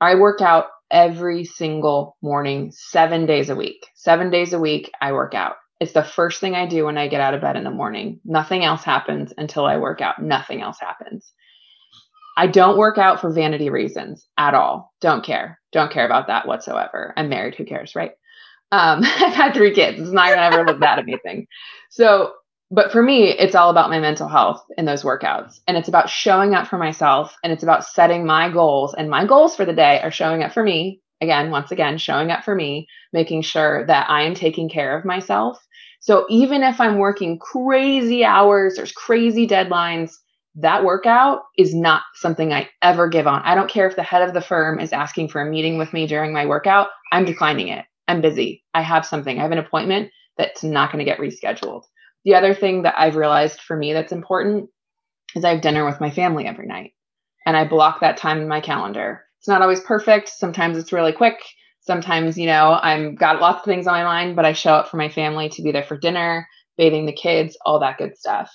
I 0.00 0.14
work 0.14 0.40
out 0.40 0.68
every 0.92 1.44
single 1.44 2.16
morning, 2.22 2.70
seven 2.72 3.26
days 3.26 3.50
a 3.50 3.56
week. 3.56 3.86
Seven 3.94 4.30
days 4.30 4.52
a 4.52 4.60
week, 4.60 4.90
I 5.00 5.12
work 5.12 5.34
out. 5.34 5.54
It's 5.80 5.92
the 5.92 6.04
first 6.04 6.40
thing 6.40 6.54
I 6.54 6.66
do 6.66 6.84
when 6.84 6.98
I 6.98 7.08
get 7.08 7.20
out 7.20 7.34
of 7.34 7.40
bed 7.40 7.56
in 7.56 7.64
the 7.64 7.70
morning. 7.70 8.20
Nothing 8.24 8.62
else 8.62 8.84
happens 8.84 9.32
until 9.36 9.64
I 9.64 9.78
work 9.78 10.00
out. 10.00 10.22
Nothing 10.22 10.62
else 10.62 10.78
happens. 10.78 11.32
I 12.36 12.46
don't 12.46 12.78
work 12.78 12.98
out 12.98 13.20
for 13.20 13.32
vanity 13.32 13.68
reasons 13.70 14.26
at 14.38 14.54
all. 14.54 14.92
Don't 15.00 15.24
care. 15.24 15.58
Don't 15.72 15.92
care 15.92 16.06
about 16.06 16.28
that 16.28 16.46
whatsoever. 16.46 17.12
I'm 17.16 17.28
married. 17.28 17.54
Who 17.56 17.64
cares, 17.64 17.96
right? 17.96 18.12
Um, 18.70 19.02
I've 19.04 19.34
had 19.34 19.54
three 19.54 19.74
kids. 19.74 20.00
It's 20.00 20.12
not 20.12 20.28
gonna 20.30 20.42
ever 20.42 20.64
look 20.64 20.80
that 20.80 20.98
amazing. 20.98 21.46
So 21.90 22.32
but 22.72 22.90
for 22.90 23.02
me, 23.02 23.28
it's 23.28 23.54
all 23.54 23.68
about 23.68 23.90
my 23.90 24.00
mental 24.00 24.28
health 24.28 24.64
in 24.78 24.86
those 24.86 25.02
workouts. 25.02 25.60
And 25.68 25.76
it's 25.76 25.88
about 25.88 26.08
showing 26.08 26.54
up 26.54 26.66
for 26.66 26.78
myself 26.78 27.36
and 27.44 27.52
it's 27.52 27.62
about 27.62 27.84
setting 27.84 28.24
my 28.24 28.50
goals. 28.50 28.94
And 28.94 29.10
my 29.10 29.26
goals 29.26 29.54
for 29.54 29.66
the 29.66 29.74
day 29.74 30.00
are 30.00 30.10
showing 30.10 30.42
up 30.42 30.52
for 30.52 30.62
me. 30.62 31.02
Again, 31.20 31.50
once 31.50 31.70
again, 31.70 31.98
showing 31.98 32.30
up 32.30 32.44
for 32.44 32.54
me, 32.54 32.88
making 33.12 33.42
sure 33.42 33.86
that 33.86 34.08
I 34.08 34.22
am 34.22 34.34
taking 34.34 34.70
care 34.70 34.98
of 34.98 35.04
myself. 35.04 35.58
So 36.00 36.24
even 36.30 36.62
if 36.62 36.80
I'm 36.80 36.96
working 36.96 37.38
crazy 37.38 38.24
hours, 38.24 38.76
there's 38.76 38.90
crazy 38.90 39.46
deadlines, 39.46 40.14
that 40.54 40.82
workout 40.82 41.42
is 41.58 41.74
not 41.74 42.02
something 42.14 42.54
I 42.54 42.70
ever 42.80 43.06
give 43.06 43.26
on. 43.26 43.42
I 43.42 43.54
don't 43.54 43.70
care 43.70 43.86
if 43.86 43.96
the 43.96 44.02
head 44.02 44.26
of 44.26 44.32
the 44.32 44.40
firm 44.40 44.80
is 44.80 44.92
asking 44.94 45.28
for 45.28 45.42
a 45.42 45.50
meeting 45.50 45.76
with 45.76 45.92
me 45.92 46.06
during 46.06 46.32
my 46.32 46.46
workout, 46.46 46.88
I'm 47.12 47.26
declining 47.26 47.68
it. 47.68 47.84
I'm 48.08 48.22
busy. 48.22 48.64
I 48.72 48.80
have 48.80 49.04
something. 49.04 49.38
I 49.38 49.42
have 49.42 49.52
an 49.52 49.58
appointment 49.58 50.10
that's 50.38 50.64
not 50.64 50.90
going 50.90 51.04
to 51.04 51.10
get 51.10 51.18
rescheduled. 51.18 51.84
The 52.24 52.34
other 52.34 52.54
thing 52.54 52.82
that 52.82 52.94
I've 52.96 53.16
realized 53.16 53.60
for 53.60 53.76
me 53.76 53.92
that's 53.92 54.12
important 54.12 54.70
is 55.34 55.44
I 55.44 55.50
have 55.50 55.60
dinner 55.60 55.84
with 55.84 56.00
my 56.00 56.10
family 56.10 56.46
every 56.46 56.66
night 56.66 56.92
and 57.46 57.56
I 57.56 57.66
block 57.66 58.00
that 58.00 58.16
time 58.16 58.40
in 58.40 58.48
my 58.48 58.60
calendar. 58.60 59.24
It's 59.40 59.48
not 59.48 59.62
always 59.62 59.80
perfect. 59.80 60.28
Sometimes 60.28 60.78
it's 60.78 60.92
really 60.92 61.12
quick. 61.12 61.38
Sometimes, 61.80 62.38
you 62.38 62.46
know, 62.46 62.78
I'm 62.80 63.16
got 63.16 63.40
lots 63.40 63.60
of 63.60 63.64
things 63.64 63.88
on 63.88 63.94
my 63.94 64.04
mind, 64.04 64.36
but 64.36 64.44
I 64.44 64.52
show 64.52 64.72
up 64.72 64.88
for 64.88 64.98
my 64.98 65.08
family 65.08 65.48
to 65.48 65.62
be 65.62 65.72
there 65.72 65.82
for 65.82 65.98
dinner, 65.98 66.46
bathing 66.76 67.06
the 67.06 67.12
kids, 67.12 67.56
all 67.66 67.80
that 67.80 67.98
good 67.98 68.16
stuff. 68.16 68.52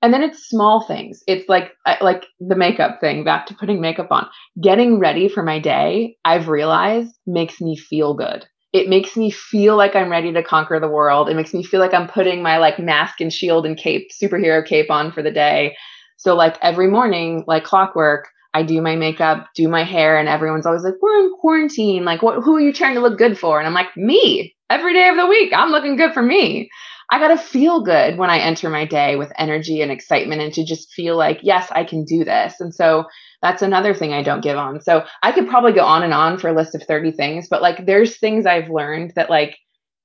And 0.00 0.14
then 0.14 0.22
it's 0.22 0.48
small 0.48 0.86
things. 0.86 1.24
It's 1.26 1.48
like 1.48 1.72
like 2.00 2.24
the 2.38 2.54
makeup 2.54 3.00
thing, 3.00 3.24
back 3.24 3.46
to 3.46 3.54
putting 3.54 3.80
makeup 3.80 4.12
on. 4.12 4.28
Getting 4.62 5.00
ready 5.00 5.28
for 5.28 5.42
my 5.42 5.58
day, 5.58 6.16
I've 6.24 6.48
realized 6.48 7.18
makes 7.26 7.60
me 7.60 7.76
feel 7.76 8.14
good 8.14 8.46
it 8.78 8.88
makes 8.88 9.16
me 9.16 9.30
feel 9.30 9.76
like 9.76 9.94
I'm 9.94 10.10
ready 10.10 10.32
to 10.32 10.42
conquer 10.42 10.80
the 10.80 10.88
world. 10.88 11.28
It 11.28 11.36
makes 11.36 11.52
me 11.52 11.62
feel 11.62 11.80
like 11.80 11.94
I'm 11.94 12.08
putting 12.08 12.42
my 12.42 12.58
like 12.58 12.78
mask 12.78 13.20
and 13.20 13.32
shield 13.32 13.66
and 13.66 13.76
cape, 13.76 14.10
superhero 14.10 14.64
cape 14.64 14.90
on 14.90 15.12
for 15.12 15.22
the 15.22 15.30
day. 15.30 15.76
So 16.16 16.34
like 16.34 16.56
every 16.62 16.88
morning, 16.88 17.44
like 17.46 17.64
clockwork, 17.64 18.28
I 18.54 18.62
do 18.62 18.80
my 18.80 18.96
makeup, 18.96 19.48
do 19.54 19.68
my 19.68 19.84
hair, 19.84 20.18
and 20.18 20.28
everyone's 20.28 20.66
always 20.66 20.82
like, 20.82 20.94
"We're 21.02 21.18
in 21.20 21.32
quarantine. 21.38 22.04
Like, 22.04 22.22
what? 22.22 22.42
Who 22.42 22.56
are 22.56 22.60
you 22.60 22.72
trying 22.72 22.94
to 22.94 23.00
look 23.00 23.18
good 23.18 23.38
for?" 23.38 23.58
And 23.58 23.66
I'm 23.66 23.74
like, 23.74 23.96
"Me. 23.96 24.54
Every 24.70 24.92
day 24.94 25.08
of 25.08 25.16
the 25.16 25.26
week, 25.26 25.52
I'm 25.54 25.70
looking 25.70 25.96
good 25.96 26.12
for 26.14 26.22
me." 26.22 26.70
I 27.10 27.18
got 27.18 27.28
to 27.28 27.38
feel 27.38 27.82
good 27.82 28.18
when 28.18 28.28
I 28.30 28.38
enter 28.38 28.68
my 28.68 28.84
day 28.84 29.16
with 29.16 29.32
energy 29.38 29.80
and 29.80 29.90
excitement 29.90 30.42
and 30.42 30.52
to 30.54 30.64
just 30.64 30.92
feel 30.92 31.16
like, 31.16 31.40
yes, 31.42 31.68
I 31.72 31.84
can 31.84 32.04
do 32.04 32.24
this. 32.24 32.60
And 32.60 32.74
so 32.74 33.04
that's 33.40 33.62
another 33.62 33.94
thing 33.94 34.12
I 34.12 34.22
don't 34.22 34.42
give 34.42 34.58
on. 34.58 34.80
So 34.80 35.04
I 35.22 35.32
could 35.32 35.48
probably 35.48 35.72
go 35.72 35.84
on 35.84 36.02
and 36.02 36.12
on 36.12 36.38
for 36.38 36.48
a 36.48 36.52
list 36.52 36.74
of 36.74 36.82
30 36.82 37.12
things, 37.12 37.48
but 37.48 37.62
like 37.62 37.86
there's 37.86 38.18
things 38.18 38.44
I've 38.44 38.68
learned 38.68 39.12
that 39.16 39.30
like 39.30 39.56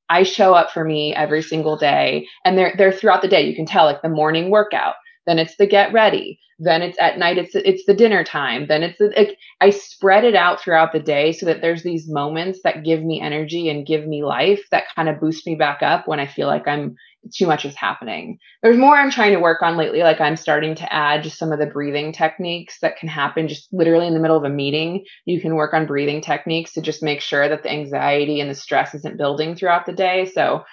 I 0.09 0.23
show 0.23 0.53
up 0.53 0.71
for 0.71 0.83
me 0.85 1.13
every 1.13 1.41
single 1.41 1.77
day 1.77 2.27
and 2.45 2.57
they're 2.57 2.73
they're 2.77 2.91
throughout 2.91 3.21
the 3.21 3.27
day. 3.27 3.47
You 3.47 3.55
can 3.55 3.65
tell 3.65 3.85
like 3.85 4.01
the 4.01 4.09
morning 4.09 4.49
workout, 4.49 4.95
then 5.25 5.39
it's 5.39 5.55
the 5.57 5.67
get 5.67 5.93
ready, 5.93 6.39
then 6.59 6.81
it's 6.81 6.97
at 6.99 7.17
night 7.17 7.37
it's 7.37 7.55
it's 7.55 7.85
the 7.85 7.93
dinner 7.93 8.23
time, 8.23 8.67
then 8.67 8.83
it's 8.83 8.97
the, 8.97 9.13
like 9.15 9.37
I 9.61 9.69
spread 9.69 10.23
it 10.23 10.35
out 10.35 10.61
throughout 10.61 10.93
the 10.93 10.99
day 10.99 11.31
so 11.31 11.45
that 11.45 11.61
there's 11.61 11.83
these 11.83 12.09
moments 12.09 12.59
that 12.63 12.83
give 12.83 13.01
me 13.03 13.21
energy 13.21 13.69
and 13.69 13.85
give 13.85 14.05
me 14.05 14.23
life 14.23 14.61
that 14.71 14.85
kind 14.95 15.09
of 15.09 15.19
boost 15.19 15.45
me 15.47 15.55
back 15.55 15.81
up 15.81 16.07
when 16.07 16.19
I 16.19 16.27
feel 16.27 16.47
like 16.47 16.67
I'm 16.67 16.95
too 17.33 17.47
much 17.47 17.63
is 17.65 17.75
happening. 17.75 18.37
There's 18.61 18.77
more 18.77 18.95
I'm 18.95 19.11
trying 19.11 19.33
to 19.33 19.39
work 19.39 19.61
on 19.61 19.77
lately. 19.77 20.03
Like 20.03 20.19
I'm 20.19 20.35
starting 20.35 20.75
to 20.75 20.93
add 20.93 21.23
just 21.23 21.37
some 21.37 21.51
of 21.51 21.59
the 21.59 21.65
breathing 21.65 22.11
techniques 22.11 22.79
that 22.81 22.97
can 22.97 23.07
happen 23.07 23.47
just 23.47 23.71
literally 23.71 24.07
in 24.07 24.13
the 24.13 24.19
middle 24.19 24.37
of 24.37 24.43
a 24.43 24.49
meeting. 24.49 25.05
You 25.25 25.39
can 25.39 25.55
work 25.55 25.73
on 25.73 25.85
breathing 25.85 26.21
techniques 26.21 26.73
to 26.73 26.81
just 26.81 27.01
make 27.01 27.21
sure 27.21 27.47
that 27.47 27.63
the 27.63 27.71
anxiety 27.71 28.41
and 28.41 28.49
the 28.49 28.55
stress 28.55 28.93
isn't 28.93 29.17
building 29.17 29.55
throughout 29.55 29.85
the 29.85 29.93
day. 29.93 30.25
So, 30.33 30.63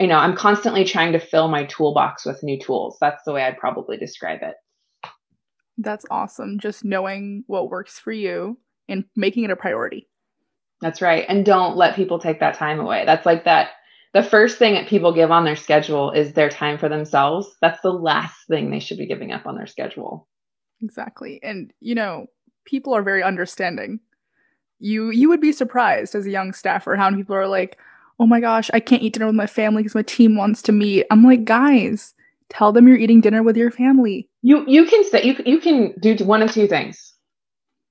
you 0.00 0.06
know, 0.06 0.18
I'm 0.18 0.36
constantly 0.36 0.84
trying 0.84 1.12
to 1.12 1.18
fill 1.18 1.48
my 1.48 1.64
toolbox 1.64 2.26
with 2.26 2.42
new 2.42 2.58
tools. 2.58 2.98
That's 3.00 3.22
the 3.24 3.32
way 3.32 3.42
I'd 3.42 3.58
probably 3.58 3.96
describe 3.96 4.40
it. 4.42 4.54
That's 5.78 6.06
awesome. 6.10 6.58
Just 6.58 6.84
knowing 6.84 7.44
what 7.46 7.70
works 7.70 7.98
for 7.98 8.12
you 8.12 8.58
and 8.88 9.04
making 9.14 9.44
it 9.44 9.50
a 9.50 9.56
priority. 9.56 10.08
That's 10.80 11.00
right. 11.00 11.24
And 11.28 11.44
don't 11.44 11.76
let 11.76 11.96
people 11.96 12.18
take 12.18 12.40
that 12.40 12.56
time 12.56 12.80
away. 12.80 13.04
That's 13.06 13.26
like 13.26 13.44
that 13.44 13.70
the 14.12 14.22
first 14.22 14.58
thing 14.58 14.74
that 14.74 14.88
people 14.88 15.12
give 15.12 15.30
on 15.30 15.44
their 15.44 15.56
schedule 15.56 16.10
is 16.10 16.32
their 16.32 16.48
time 16.48 16.78
for 16.78 16.88
themselves. 16.88 17.54
That's 17.60 17.80
the 17.82 17.92
last 17.92 18.46
thing 18.48 18.70
they 18.70 18.80
should 18.80 18.98
be 18.98 19.06
giving 19.06 19.32
up 19.32 19.46
on 19.46 19.56
their 19.56 19.66
schedule. 19.66 20.28
Exactly. 20.82 21.40
And 21.42 21.72
you 21.80 21.94
know, 21.94 22.26
people 22.64 22.94
are 22.94 23.02
very 23.02 23.22
understanding. 23.22 24.00
You 24.78 25.10
you 25.10 25.28
would 25.28 25.40
be 25.40 25.52
surprised 25.52 26.14
as 26.14 26.26
a 26.26 26.30
young 26.30 26.52
staffer 26.52 26.96
how 26.96 27.10
many 27.10 27.22
people 27.22 27.36
are 27.36 27.48
like, 27.48 27.78
"Oh 28.18 28.26
my 28.26 28.40
gosh, 28.40 28.70
I 28.72 28.80
can't 28.80 29.02
eat 29.02 29.14
dinner 29.14 29.26
with 29.26 29.34
my 29.34 29.46
family 29.46 29.82
because 29.82 29.94
my 29.94 30.02
team 30.02 30.36
wants 30.36 30.62
to 30.62 30.72
meet." 30.72 31.06
I'm 31.10 31.24
like, 31.24 31.44
"Guys, 31.44 32.14
tell 32.48 32.72
them 32.72 32.88
you're 32.88 32.96
eating 32.96 33.20
dinner 33.20 33.42
with 33.42 33.56
your 33.56 33.70
family." 33.70 34.28
You 34.42 34.64
you 34.66 34.84
can 34.86 35.04
say 35.04 35.22
you 35.24 35.36
you 35.44 35.58
can 35.60 35.94
do 36.00 36.16
one 36.24 36.42
of 36.42 36.52
two 36.52 36.66
things. 36.66 37.14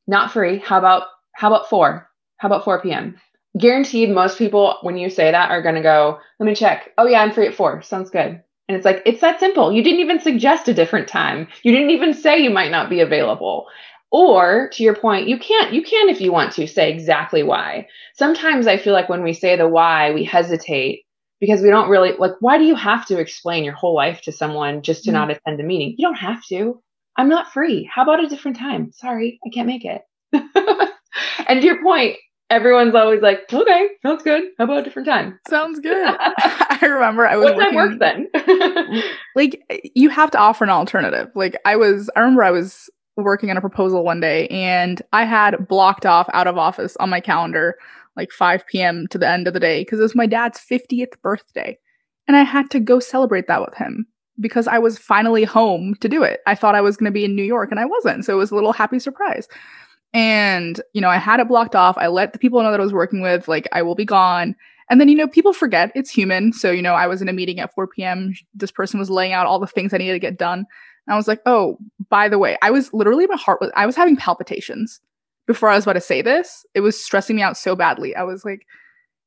Not 0.08 0.32
free. 0.32 0.60
How 0.60 0.78
about 0.78 1.08
how 1.34 1.48
about 1.48 1.70
4? 1.70 2.10
How 2.38 2.48
about 2.48 2.64
4 2.64 2.82
p.m.? 2.82 3.16
guaranteed 3.58 4.10
most 4.10 4.38
people 4.38 4.78
when 4.82 4.98
you 4.98 5.10
say 5.10 5.32
that 5.32 5.50
are 5.50 5.62
going 5.62 5.76
to 5.76 5.82
go 5.82 6.20
let 6.40 6.46
me 6.46 6.56
check 6.56 6.92
oh 6.98 7.08
yeah 7.08 7.22
i'm 7.22 7.32
free 7.32 7.48
at 7.48 7.56
four 7.56 7.82
sounds 7.82 8.10
good 8.10 8.42
and 8.68 8.76
it's 8.76 8.86
like 8.86 9.02
it's 9.06 9.22
that 9.22 9.40
simple 9.40 9.72
you 9.72 9.84
didn't 9.84 10.02
even 10.02 10.20
suggest 10.20 10.68
a 10.68 10.74
different 10.74 11.08
time 11.08 11.48
you 11.64 11.72
didn't 11.72 11.92
even 11.92 12.14
say 12.14 12.38
you 12.38 12.50
might 12.50 12.72
not 12.72 12.90
be 12.90 13.00
available 13.00 13.68
or 14.12 14.70
to 14.72 14.84
your 14.84 14.96
point 14.96 15.28
you 15.28 15.38
can't 15.38 15.74
you 15.74 15.82
can 15.82 16.10
if 16.10 16.22
you 16.22 16.32
want 16.32 16.52
to 16.54 16.68
say 16.68 16.92
exactly 16.92 17.44
why 17.44 17.88
sometimes 18.16 18.68
i 18.68 18.78
feel 18.78 18.94
like 18.94 19.10
when 19.10 19.24
we 19.24 19.34
say 19.34 19.56
the 19.56 19.68
why 19.68 20.12
we 20.12 20.24
hesitate 20.24 21.04
because 21.40 21.62
we 21.62 21.70
don't 21.70 21.90
really 21.90 22.14
like 22.18 22.34
why 22.40 22.58
do 22.58 22.64
you 22.64 22.76
have 22.76 23.06
to 23.06 23.20
explain 23.20 23.64
your 23.64 23.74
whole 23.74 23.96
life 23.96 24.22
to 24.22 24.32
someone 24.32 24.82
just 24.82 25.04
to 25.04 25.10
mm-hmm. 25.10 25.28
not 25.28 25.32
attend 25.32 25.60
a 25.60 25.64
meeting 25.64 25.96
you 25.98 26.06
don't 26.08 26.16
have 26.16 26.44
to 26.46 26.82
i'm 27.18 27.30
not 27.30 27.52
free 27.52 27.90
how 27.94 28.04
about 28.04 28.24
a 28.24 28.28
different 28.28 28.58
time 28.58 28.92
sorry 28.92 29.40
i 29.46 29.50
can't 29.50 29.68
make 29.68 29.86
it 29.86 30.02
and 31.48 31.62
to 31.62 31.66
your 31.66 31.82
point 31.84 32.18
everyone's 32.50 32.96
always 32.96 33.22
like, 33.22 33.52
okay, 33.52 33.90
sounds 34.04 34.24
good. 34.24 34.44
How 34.58 34.66
about 34.66 34.80
a 34.80 34.84
different 34.84 35.08
time? 35.08 35.40
Sounds 35.48 35.80
good. 35.80 36.16
I 36.20 36.80
remember 36.84 37.28
I 37.28 37.36
was 37.38 37.52
what 37.52 37.60
time 37.60 37.76
works 37.76 37.98
then? 38.00 38.28
like 39.36 39.62
you 39.96 40.10
have 40.10 40.32
to 40.32 40.38
offer 40.38 40.64
an 40.64 40.70
alternative. 40.70 41.30
Like 41.36 41.58
I 41.66 41.76
was, 41.76 42.10
I 42.16 42.20
remember 42.22 42.44
I 42.44 42.52
was 42.52 42.90
working 43.18 43.50
on 43.50 43.58
a 43.58 43.62
proposal 43.62 44.04
one 44.04 44.20
day 44.20 44.48
and 44.48 45.02
I 45.14 45.24
had 45.24 45.68
blocked 45.68 46.06
off 46.06 46.30
out 46.34 46.48
of 46.48 46.58
office 46.58 46.98
on 46.98 47.10
my 47.10 47.22
calendar 47.22 47.76
like 48.16 48.32
5 48.32 48.66
p.m. 48.68 49.08
to 49.08 49.18
the 49.18 49.28
end 49.28 49.48
of 49.48 49.54
the 49.54 49.60
day 49.60 49.82
because 49.82 50.00
it 50.00 50.04
was 50.04 50.16
my 50.16 50.26
dad's 50.26 50.60
50th 50.60 51.20
birthday. 51.22 51.78
And 52.28 52.38
I 52.38 52.44
had 52.44 52.70
to 52.72 52.80
go 52.80 53.00
celebrate 53.00 53.48
that 53.48 53.62
with 53.62 53.76
him 53.76 54.08
because 54.40 54.68
I 54.68 54.80
was 54.80 54.98
finally 54.98 55.44
home 55.44 55.96
to 56.02 56.10
do 56.10 56.24
it. 56.24 56.40
I 56.46 56.56
thought 56.56 56.76
I 56.76 56.82
was 56.82 56.98
going 56.98 57.12
to 57.12 57.14
be 57.14 57.26
in 57.26 57.36
New 57.36 57.44
York 57.44 57.72
and 57.72 57.80
I 57.80 57.86
wasn't. 57.86 58.26
So 58.26 58.34
it 58.34 58.38
was 58.38 58.52
a 58.52 58.56
little 58.56 58.74
happy 58.74 59.00
surprise. 59.00 59.48
And, 60.14 60.82
you 60.94 61.02
know, 61.02 61.10
I 61.10 61.18
had 61.18 61.40
it 61.40 61.48
blocked 61.48 61.76
off. 61.76 61.98
I 61.98 62.08
let 62.08 62.34
the 62.34 62.40
people 62.40 62.62
know 62.64 62.72
that 62.72 62.80
I 62.80 62.84
was 62.84 62.94
working 62.94 63.22
with, 63.22 63.50
like, 63.50 63.68
I 63.74 63.82
will 63.82 63.96
be 63.96 64.06
gone. 64.06 64.56
And 64.90 65.02
then, 65.02 65.10
you 65.10 65.16
know, 65.16 65.28
people 65.28 65.52
forget 65.52 65.92
it's 65.94 66.10
human. 66.10 66.54
So, 66.54 66.72
you 66.72 66.82
know, 66.82 66.94
I 66.94 67.08
was 67.08 67.22
in 67.22 67.28
a 67.28 67.34
meeting 67.34 67.60
at 67.60 67.74
4 67.74 67.88
p.m. 67.88 68.34
This 68.54 68.72
person 68.72 69.00
was 69.00 69.10
laying 69.10 69.34
out 69.34 69.46
all 69.46 69.60
the 69.60 69.68
things 69.68 69.94
I 69.94 69.98
needed 69.98 70.14
to 70.14 70.20
get 70.20 70.38
done. 70.38 70.66
And 71.08 71.14
I 71.14 71.18
was 71.18 71.28
like, 71.28 71.42
oh, 71.46 71.78
by 72.10 72.30
the 72.30 72.40
way, 72.40 72.58
I 72.62 72.72
was 72.72 72.94
literally, 72.94 73.28
my 73.28 73.38
heart 73.38 73.62
was, 73.62 73.72
I 73.76 73.86
was 73.86 73.96
having 73.96 74.16
palpitations 74.16 75.00
before 75.48 75.70
I 75.70 75.76
was 75.76 75.86
about 75.86 75.94
to 75.94 76.02
say 76.02 76.22
this. 76.22 76.66
It 76.74 76.82
was 76.82 77.02
stressing 77.02 77.36
me 77.36 77.42
out 77.42 77.58
so 77.58 77.76
badly. 77.76 78.16
I 78.16 78.24
was 78.24 78.44
like, 78.44 78.66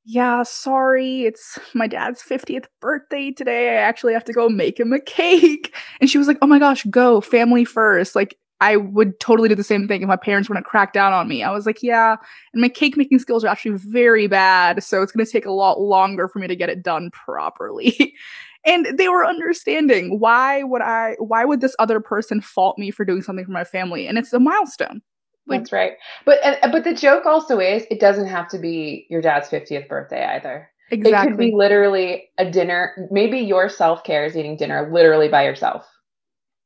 yeah, 0.04 0.42
sorry, 0.42 1.24
it's 1.24 1.58
my 1.74 1.86
dad's 1.86 2.22
50th 2.22 2.64
birthday 2.80 3.30
today. 3.30 3.70
I 3.70 3.82
actually 3.82 4.14
have 4.14 4.24
to 4.24 4.32
go 4.32 4.48
make 4.48 4.80
him 4.80 4.92
a 4.92 5.00
cake. 5.00 5.74
And 6.00 6.08
she 6.08 6.18
was 6.18 6.26
like, 6.26 6.38
oh 6.40 6.46
my 6.46 6.58
gosh, 6.58 6.84
go, 6.84 7.20
family 7.20 7.64
first. 7.64 8.16
Like, 8.16 8.38
I 8.60 8.76
would 8.76 9.20
totally 9.20 9.48
do 9.48 9.54
the 9.54 9.62
same 9.62 9.86
thing 9.86 10.02
if 10.02 10.08
my 10.08 10.16
parents 10.16 10.48
were 10.48 10.56
to 10.56 10.62
crack 10.62 10.92
down 10.92 11.12
on 11.12 11.28
me. 11.28 11.42
I 11.42 11.52
was 11.52 11.64
like, 11.64 11.82
yeah, 11.82 12.16
and 12.52 12.60
my 12.60 12.68
cake 12.68 12.96
making 12.96 13.20
skills 13.20 13.44
are 13.44 13.48
actually 13.48 13.76
very 13.76 14.26
bad, 14.26 14.82
so 14.82 15.02
it's 15.02 15.12
going 15.12 15.24
to 15.24 15.30
take 15.30 15.46
a 15.46 15.52
lot 15.52 15.80
longer 15.80 16.26
for 16.26 16.40
me 16.40 16.48
to 16.48 16.56
get 16.56 16.68
it 16.68 16.82
done 16.82 17.10
properly. 17.12 18.14
and 18.68 18.98
they 18.98 19.08
were 19.08 19.26
understanding. 19.26 20.20
Why 20.20 20.62
would 20.62 20.82
I 20.82 21.16
why 21.18 21.44
would 21.44 21.60
this 21.60 21.74
other 21.78 22.00
person 22.00 22.40
fault 22.40 22.78
me 22.78 22.90
for 22.90 23.04
doing 23.04 23.22
something 23.22 23.44
for 23.44 23.52
my 23.52 23.64
family? 23.64 24.06
And 24.06 24.18
it's 24.18 24.32
a 24.32 24.38
milestone. 24.38 25.00
Like, 25.46 25.60
That's 25.60 25.72
right. 25.72 25.92
But 26.26 26.38
but 26.70 26.84
the 26.84 26.94
joke 26.94 27.24
also 27.24 27.58
is 27.58 27.84
it 27.90 28.00
doesn't 28.00 28.26
have 28.26 28.48
to 28.48 28.58
be 28.58 29.06
your 29.08 29.22
dad's 29.22 29.48
50th 29.48 29.88
birthday 29.88 30.24
either. 30.24 30.68
Exactly. 30.90 31.10
It 31.10 31.30
could 31.30 31.38
be 31.38 31.52
literally 31.54 32.28
a 32.38 32.50
dinner. 32.50 33.08
Maybe 33.10 33.40
your 33.40 33.68
self-care 33.68 34.24
is 34.24 34.36
eating 34.36 34.56
dinner 34.56 34.90
literally 34.92 35.28
by 35.28 35.44
yourself. 35.44 35.86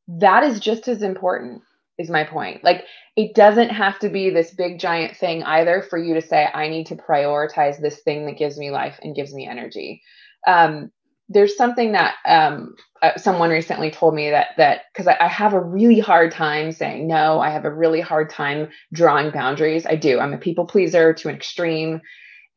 That 0.09 0.43
is 0.43 0.61
just 0.61 0.89
as 0.89 1.03
important 1.03 1.63
is 1.99 2.11
my 2.11 2.25
point. 2.25 2.65
Like 2.65 2.85
it 3.17 3.35
doesn't 3.35 3.71
have 3.71 3.99
to 4.01 4.09
be 4.09 4.31
this 4.31 4.53
big 4.53 4.81
giant 4.81 5.17
thing 5.17 5.43
either 5.45 5.83
for 5.89 5.99
you 5.99 6.15
to 6.15 6.23
say 6.23 6.49
I 6.53 6.69
need 6.69 6.87
to 6.87 6.97
prioritize 6.97 7.81
this 7.81 8.01
thing 8.01 8.27
that 8.27 8.39
gives 8.39 8.59
me 8.59 8.71
life 8.71 8.99
and 9.03 9.15
gives 9.15 9.33
me 9.33 9.47
energy. 9.47 10.03
Um, 10.47 10.91
there's 11.33 11.57
something 11.57 11.93
that 11.93 12.15
um, 12.27 12.75
uh, 13.03 13.17
someone 13.17 13.51
recently 13.51 13.91
told 13.91 14.15
me 14.15 14.31
that 14.31 14.49
that 14.57 14.83
because 14.93 15.07
I, 15.07 15.17
I, 15.21 15.29
have 15.29 15.55
a 15.55 15.61
really 15.61 16.01
hard 16.01 16.31
time 16.33 16.73
saying 16.73 17.07
no. 17.07 17.41
I 17.41 17.51
have 17.51 17.65
a 17.65 17.75
really 17.75 18.01
hard 18.01 18.31
time 18.31 18.69
drawing 18.93 19.31
boundaries. 19.31 19.87
I 19.87 19.97
do. 19.97 20.21
I'm 20.21 20.35
a 20.35 20.39
people 20.39 20.67
pleaser 20.67 21.13
to 21.15 21.29
an 21.29 21.35
extreme. 21.35 22.01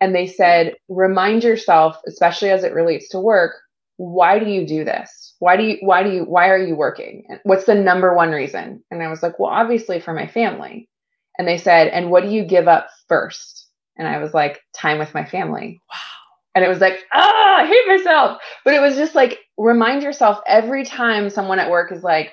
And 0.02 0.14
they 0.14 0.28
said, 0.28 0.76
remind 0.90 1.44
yourself, 1.44 1.98
especially 2.08 2.50
as 2.50 2.64
it 2.64 2.74
relates 2.74 3.10
to 3.10 3.20
work, 3.20 3.56
why 3.98 4.40
do 4.40 4.50
you 4.50 4.68
do 4.68 4.84
this? 4.84 5.36
Why 5.40 5.56
do 5.58 5.64
you, 5.64 5.78
why 5.82 6.04
do 6.04 6.12
you, 6.12 6.24
why 6.24 6.50
are 6.50 6.58
you 6.58 6.76
working? 6.76 7.24
What's 7.44 7.66
the 7.66 7.76
number 7.76 8.14
one 8.14 8.32
reason? 8.32 8.84
And 8.92 9.02
I 9.02 9.08
was 9.08 9.24
like, 9.24 9.40
well, 9.40 9.52
obviously 9.52 10.00
for 10.00 10.14
my 10.14 10.28
family. 10.28 10.90
And 11.38 11.48
they 11.48 11.58
said, 11.58 11.88
and 11.88 12.12
what 12.12 12.24
do 12.24 12.30
you 12.30 12.44
give 12.44 12.68
up 12.68 12.90
first? 13.08 13.68
And 13.98 14.08
I 14.08 14.18
was 14.18 14.34
like, 14.34 14.60
time 14.76 15.00
with 15.00 15.14
my 15.14 15.26
family. 15.26 15.82
Wow. 15.92 16.15
And 16.56 16.64
it 16.64 16.70
was 16.70 16.80
like, 16.80 17.00
ah, 17.14 17.58
I 17.58 17.68
hate 17.68 17.88
myself. 17.88 18.42
But 18.64 18.74
it 18.74 18.82
was 18.82 18.96
just 18.96 19.14
like, 19.14 19.40
remind 19.58 20.04
yourself 20.04 20.40
every 20.48 20.86
time 20.86 21.30
someone 21.30 21.60
at 21.60 21.70
work 21.70 21.92
is 21.92 22.04
like, 22.04 22.32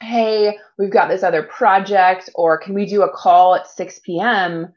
hey, 0.00 0.56
we've 0.78 0.92
got 0.92 1.08
this 1.08 1.22
other 1.24 1.42
project, 1.42 2.30
or 2.34 2.58
can 2.58 2.74
we 2.74 2.86
do 2.86 3.02
a 3.02 3.12
call 3.12 3.56
at 3.56 3.66
6 3.66 4.00
p.m.? 4.04 4.74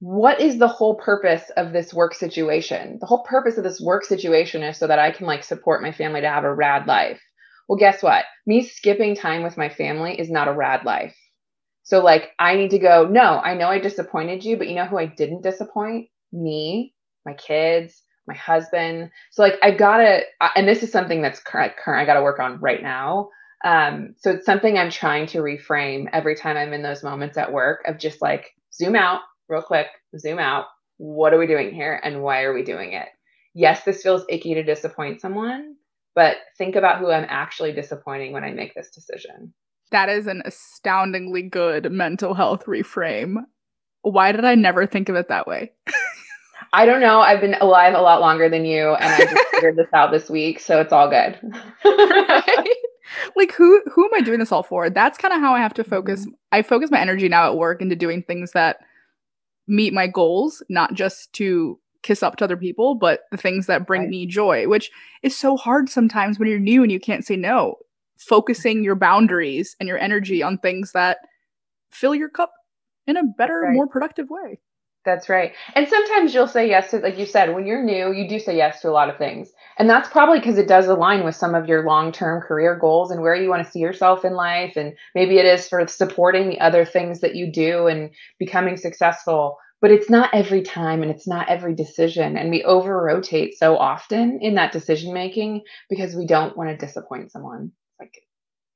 what 0.00 0.40
is 0.40 0.58
the 0.58 0.68
whole 0.68 0.94
purpose 0.94 1.50
of 1.56 1.72
this 1.72 1.92
work 1.92 2.14
situation? 2.14 2.98
The 3.00 3.06
whole 3.06 3.22
purpose 3.22 3.58
of 3.58 3.64
this 3.64 3.80
work 3.80 4.04
situation 4.04 4.62
is 4.62 4.78
so 4.78 4.86
that 4.86 4.98
I 4.98 5.10
can 5.10 5.26
like 5.26 5.44
support 5.44 5.82
my 5.82 5.92
family 5.92 6.22
to 6.22 6.28
have 6.28 6.44
a 6.44 6.54
rad 6.54 6.86
life. 6.86 7.20
Well, 7.68 7.78
guess 7.78 8.02
what? 8.02 8.24
Me 8.46 8.64
skipping 8.64 9.14
time 9.14 9.42
with 9.42 9.58
my 9.58 9.68
family 9.68 10.18
is 10.18 10.30
not 10.30 10.48
a 10.48 10.54
rad 10.54 10.84
life. 10.84 11.14
So 11.82 12.02
like 12.02 12.30
I 12.38 12.56
need 12.56 12.70
to 12.70 12.78
go, 12.78 13.06
no, 13.06 13.20
I 13.20 13.54
know 13.54 13.68
I 13.68 13.78
disappointed 13.78 14.42
you, 14.42 14.56
but 14.56 14.68
you 14.68 14.74
know 14.74 14.86
who 14.86 14.98
I 14.98 15.04
didn't 15.04 15.42
disappoint? 15.42 16.08
Me, 16.32 16.94
my 17.24 17.34
kids, 17.34 18.02
my 18.26 18.34
husband. 18.34 19.10
So 19.30 19.42
like 19.42 19.54
I 19.62 19.72
gotta, 19.72 20.22
and 20.54 20.68
this 20.68 20.82
is 20.82 20.92
something 20.92 21.22
that's 21.22 21.40
current, 21.40 21.72
current 21.76 22.00
I 22.00 22.06
gotta 22.06 22.22
work 22.22 22.38
on 22.38 22.60
right 22.60 22.82
now. 22.82 23.30
Um, 23.64 24.14
so 24.18 24.30
it's 24.30 24.46
something 24.46 24.78
I'm 24.78 24.90
trying 24.90 25.26
to 25.28 25.38
reframe 25.38 26.06
every 26.12 26.34
time 26.34 26.56
I'm 26.56 26.72
in 26.72 26.82
those 26.82 27.02
moments 27.02 27.36
at 27.36 27.52
work 27.52 27.82
of 27.86 27.98
just 27.98 28.22
like 28.22 28.50
zoom 28.72 28.96
out, 28.96 29.20
real 29.48 29.62
quick, 29.62 29.88
zoom 30.18 30.38
out. 30.38 30.66
What 30.96 31.34
are 31.34 31.38
we 31.38 31.46
doing 31.46 31.74
here 31.74 32.00
and 32.02 32.22
why 32.22 32.42
are 32.42 32.54
we 32.54 32.62
doing 32.62 32.92
it? 32.92 33.08
Yes, 33.54 33.84
this 33.84 34.02
feels 34.02 34.24
icky 34.28 34.54
to 34.54 34.62
disappoint 34.62 35.20
someone, 35.20 35.74
but 36.14 36.36
think 36.56 36.76
about 36.76 36.98
who 36.98 37.10
I'm 37.10 37.26
actually 37.28 37.72
disappointing 37.72 38.32
when 38.32 38.44
I 38.44 38.52
make 38.52 38.74
this 38.74 38.90
decision. 38.90 39.52
That 39.90 40.08
is 40.08 40.26
an 40.26 40.42
astoundingly 40.44 41.42
good 41.42 41.90
mental 41.90 42.34
health 42.34 42.66
reframe. 42.66 43.44
Why 44.02 44.32
did 44.32 44.44
I 44.44 44.54
never 44.54 44.86
think 44.86 45.08
of 45.08 45.16
it 45.16 45.28
that 45.28 45.46
way? 45.46 45.72
I 46.72 46.86
don't 46.86 47.00
know. 47.00 47.20
I've 47.20 47.40
been 47.40 47.56
alive 47.60 47.94
a 47.94 48.00
lot 48.00 48.20
longer 48.20 48.48
than 48.48 48.64
you, 48.64 48.94
and 48.94 49.12
I 49.12 49.32
just 49.32 49.48
figured 49.50 49.76
this 49.76 49.88
out 49.92 50.12
this 50.12 50.30
week, 50.30 50.60
so 50.60 50.80
it's 50.80 50.92
all 50.92 51.08
good. 51.08 51.38
right? 51.84 52.68
Like 53.34 53.52
who 53.52 53.82
who 53.92 54.04
am 54.04 54.14
I 54.14 54.20
doing 54.20 54.38
this 54.38 54.52
all 54.52 54.62
for? 54.62 54.88
That's 54.88 55.18
kind 55.18 55.34
of 55.34 55.40
how 55.40 55.52
I 55.52 55.58
have 55.58 55.74
to 55.74 55.82
focus. 55.82 56.20
Mm-hmm. 56.20 56.30
I 56.52 56.62
focus 56.62 56.92
my 56.92 57.00
energy 57.00 57.28
now 57.28 57.46
at 57.46 57.56
work 57.56 57.82
into 57.82 57.96
doing 57.96 58.22
things 58.22 58.52
that 58.52 58.78
meet 59.66 59.92
my 59.92 60.06
goals, 60.06 60.62
not 60.68 60.94
just 60.94 61.32
to 61.34 61.78
kiss 62.02 62.22
up 62.22 62.36
to 62.36 62.44
other 62.44 62.56
people, 62.56 62.94
but 62.94 63.22
the 63.30 63.36
things 63.36 63.66
that 63.66 63.86
bring 63.86 64.02
right. 64.02 64.10
me 64.10 64.26
joy, 64.26 64.68
which 64.68 64.90
is 65.22 65.36
so 65.36 65.56
hard 65.56 65.88
sometimes 65.88 66.38
when 66.38 66.48
you're 66.48 66.60
new 66.60 66.82
and 66.82 66.92
you 66.92 67.00
can't 67.00 67.26
say 67.26 67.36
no. 67.36 67.76
focusing 68.16 68.84
your 68.84 68.94
boundaries 68.94 69.74
and 69.80 69.88
your 69.88 69.98
energy 69.98 70.42
on 70.42 70.58
things 70.58 70.92
that 70.92 71.18
fill 71.90 72.14
your 72.14 72.28
cup 72.28 72.52
in 73.06 73.16
a 73.16 73.24
better, 73.24 73.60
right. 73.62 73.74
more 73.74 73.88
productive 73.88 74.28
way. 74.30 74.60
That's 75.10 75.28
right. 75.28 75.54
And 75.74 75.88
sometimes 75.88 76.32
you'll 76.32 76.46
say 76.46 76.68
yes 76.68 76.92
to, 76.92 76.98
like 76.98 77.18
you 77.18 77.26
said, 77.26 77.52
when 77.52 77.66
you're 77.66 77.82
new, 77.82 78.12
you 78.12 78.28
do 78.28 78.38
say 78.38 78.56
yes 78.56 78.80
to 78.82 78.88
a 78.88 78.92
lot 78.92 79.10
of 79.10 79.18
things. 79.18 79.50
And 79.76 79.90
that's 79.90 80.08
probably 80.08 80.38
because 80.38 80.56
it 80.56 80.68
does 80.68 80.86
align 80.86 81.24
with 81.24 81.34
some 81.34 81.56
of 81.56 81.66
your 81.66 81.84
long 81.84 82.12
term 82.12 82.40
career 82.40 82.76
goals 82.76 83.10
and 83.10 83.20
where 83.20 83.34
you 83.34 83.48
want 83.48 83.64
to 83.64 83.70
see 83.70 83.80
yourself 83.80 84.24
in 84.24 84.34
life. 84.34 84.76
And 84.76 84.94
maybe 85.16 85.38
it 85.38 85.46
is 85.46 85.68
for 85.68 85.84
supporting 85.88 86.48
the 86.48 86.60
other 86.60 86.84
things 86.84 87.22
that 87.22 87.34
you 87.34 87.50
do 87.50 87.88
and 87.88 88.10
becoming 88.38 88.76
successful. 88.76 89.58
But 89.80 89.90
it's 89.90 90.08
not 90.08 90.30
every 90.32 90.62
time 90.62 91.02
and 91.02 91.10
it's 91.10 91.26
not 91.26 91.48
every 91.48 91.74
decision. 91.74 92.36
And 92.36 92.50
we 92.50 92.62
over 92.62 93.02
rotate 93.02 93.58
so 93.58 93.76
often 93.76 94.38
in 94.40 94.54
that 94.54 94.70
decision 94.70 95.12
making 95.12 95.62
because 95.88 96.14
we 96.14 96.24
don't 96.24 96.56
want 96.56 96.70
to 96.70 96.86
disappoint 96.86 97.32
someone. 97.32 97.72
It's 97.88 97.98
like, 97.98 98.22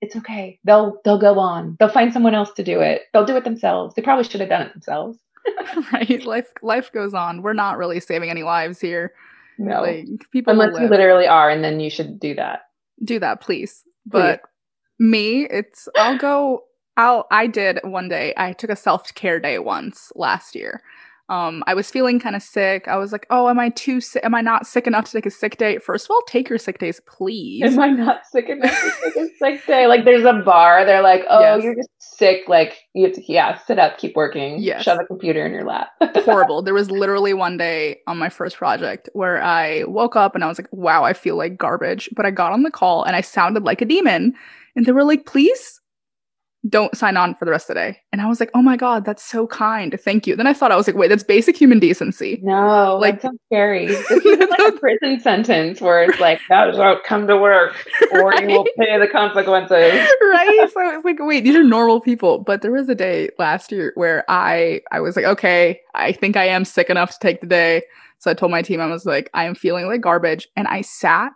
it's 0.00 0.16
okay. 0.16 0.58
They'll 0.64 1.00
they'll 1.04 1.20
go 1.20 1.38
on. 1.38 1.76
They'll 1.78 1.88
find 1.88 2.12
someone 2.12 2.34
else 2.34 2.50
to 2.54 2.64
do 2.64 2.80
it. 2.80 3.02
They'll 3.12 3.24
do 3.24 3.36
it 3.36 3.44
themselves. 3.44 3.94
They 3.94 4.02
probably 4.02 4.24
should 4.24 4.40
have 4.40 4.50
done 4.50 4.62
it 4.62 4.72
themselves. 4.72 5.16
right. 5.92 6.24
Life 6.24 6.50
life 6.62 6.92
goes 6.92 7.14
on. 7.14 7.42
We're 7.42 7.52
not 7.52 7.78
really 7.78 8.00
saving 8.00 8.30
any 8.30 8.42
lives 8.42 8.80
here. 8.80 9.12
No. 9.58 9.82
Like 9.82 10.06
people 10.32 10.52
unless 10.52 10.80
you 10.80 10.88
literally 10.88 11.26
are, 11.26 11.50
and 11.50 11.62
then 11.62 11.80
you 11.80 11.90
should 11.90 12.18
do 12.18 12.34
that. 12.34 12.62
Do 13.02 13.18
that, 13.20 13.40
please. 13.40 13.84
But 14.06 14.42
please. 14.42 15.10
me, 15.10 15.46
it's 15.50 15.88
I'll 15.96 16.18
go 16.18 16.64
I'll 16.96 17.26
I 17.30 17.46
did 17.46 17.80
one 17.82 18.08
day. 18.08 18.34
I 18.36 18.52
took 18.52 18.70
a 18.70 18.76
self-care 18.76 19.40
day 19.40 19.58
once 19.58 20.12
last 20.14 20.54
year 20.54 20.82
um, 21.30 21.64
I 21.66 21.72
was 21.72 21.90
feeling 21.90 22.20
kind 22.20 22.36
of 22.36 22.42
sick. 22.42 22.86
I 22.86 22.96
was 22.96 23.10
like, 23.10 23.26
"Oh, 23.30 23.48
am 23.48 23.58
I 23.58 23.70
too 23.70 24.00
sick? 24.00 24.22
Am 24.24 24.34
I 24.34 24.42
not 24.42 24.66
sick 24.66 24.86
enough 24.86 25.06
to 25.06 25.12
take 25.12 25.24
a 25.24 25.30
sick 25.30 25.56
day?" 25.56 25.78
First 25.78 26.06
of 26.06 26.10
all, 26.10 26.20
take 26.26 26.50
your 26.50 26.58
sick 26.58 26.78
days, 26.78 27.00
please. 27.06 27.62
Am 27.62 27.78
I 27.78 27.88
not 27.88 28.26
sick 28.26 28.50
enough 28.50 28.70
to 28.70 28.92
take 29.04 29.16
a 29.16 29.28
sick 29.38 29.66
day? 29.66 29.86
Like, 29.86 30.04
there's 30.04 30.24
a 30.24 30.34
bar. 30.34 30.84
They're 30.84 31.02
like, 31.02 31.24
"Oh, 31.30 31.40
yes. 31.40 31.64
you're 31.64 31.76
just 31.76 31.88
sick." 31.98 32.42
Like, 32.46 32.76
you 32.92 33.06
have 33.06 33.14
to, 33.14 33.32
yeah, 33.32 33.56
sit 33.56 33.78
up, 33.78 33.96
keep 33.96 34.14
working. 34.16 34.60
Yes. 34.60 34.82
Shove 34.82 34.98
a 35.00 35.06
computer 35.06 35.46
in 35.46 35.52
your 35.52 35.64
lap. 35.64 35.88
Horrible. 36.16 36.60
There 36.60 36.74
was 36.74 36.90
literally 36.90 37.32
one 37.32 37.56
day 37.56 38.00
on 38.06 38.18
my 38.18 38.28
first 38.28 38.56
project 38.58 39.08
where 39.14 39.42
I 39.42 39.84
woke 39.84 40.16
up 40.16 40.34
and 40.34 40.44
I 40.44 40.48
was 40.48 40.58
like, 40.58 40.68
"Wow, 40.72 41.04
I 41.04 41.14
feel 41.14 41.36
like 41.36 41.56
garbage." 41.56 42.10
But 42.14 42.26
I 42.26 42.30
got 42.30 42.52
on 42.52 42.64
the 42.64 42.70
call 42.70 43.02
and 43.02 43.16
I 43.16 43.22
sounded 43.22 43.62
like 43.62 43.80
a 43.80 43.86
demon, 43.86 44.34
and 44.76 44.84
they 44.84 44.92
were 44.92 45.04
like, 45.04 45.24
"Please 45.24 45.80
don't 46.68 46.96
sign 46.96 47.16
on 47.16 47.34
for 47.34 47.44
the 47.44 47.50
rest 47.50 47.68
of 47.68 47.74
the 47.74 47.80
day. 47.80 47.98
And 48.12 48.22
I 48.22 48.26
was 48.26 48.40
like, 48.40 48.50
oh 48.54 48.62
my 48.62 48.76
God, 48.76 49.04
that's 49.04 49.22
so 49.22 49.46
kind. 49.46 49.98
Thank 50.00 50.26
you. 50.26 50.34
Then 50.34 50.46
I 50.46 50.54
thought 50.54 50.72
I 50.72 50.76
was 50.76 50.86
like, 50.86 50.96
wait, 50.96 51.08
that's 51.08 51.22
basic 51.22 51.56
human 51.56 51.78
decency. 51.78 52.40
No, 52.42 52.96
like 52.96 53.20
that's 53.20 53.36
scary. 53.46 53.86
This 54.14 54.24
is 54.24 54.38
like 54.38 54.74
a 54.74 54.78
prison 54.78 55.20
sentence 55.20 55.80
where 55.80 56.04
it's 56.04 56.20
like, 56.20 56.40
that 56.48 56.68
is 56.68 56.78
not 56.78 57.04
come 57.04 57.26
to 57.26 57.36
work 57.36 57.74
or 58.12 58.30
right? 58.30 58.48
you 58.48 58.56
will 58.56 58.64
pay 58.78 58.98
the 58.98 59.08
consequences. 59.08 59.92
right. 60.22 60.70
So 60.72 60.80
I 60.80 60.96
was 60.96 61.04
like, 61.04 61.18
wait, 61.20 61.44
these 61.44 61.56
are 61.56 61.64
normal 61.64 62.00
people. 62.00 62.38
But 62.38 62.62
there 62.62 62.72
was 62.72 62.88
a 62.88 62.94
day 62.94 63.30
last 63.38 63.70
year 63.70 63.92
where 63.94 64.24
I 64.28 64.80
I 64.90 65.00
was 65.00 65.16
like, 65.16 65.24
okay, 65.26 65.80
I 65.94 66.12
think 66.12 66.36
I 66.36 66.46
am 66.46 66.64
sick 66.64 66.88
enough 66.88 67.10
to 67.10 67.18
take 67.20 67.40
the 67.40 67.46
day. 67.46 67.82
So 68.18 68.30
I 68.30 68.34
told 68.34 68.52
my 68.52 68.62
team, 68.62 68.80
I 68.80 68.86
was 68.86 69.04
like, 69.04 69.28
I 69.34 69.44
am 69.44 69.54
feeling 69.54 69.86
like 69.86 70.00
garbage. 70.00 70.48
And 70.56 70.66
I 70.68 70.80
sat 70.80 71.32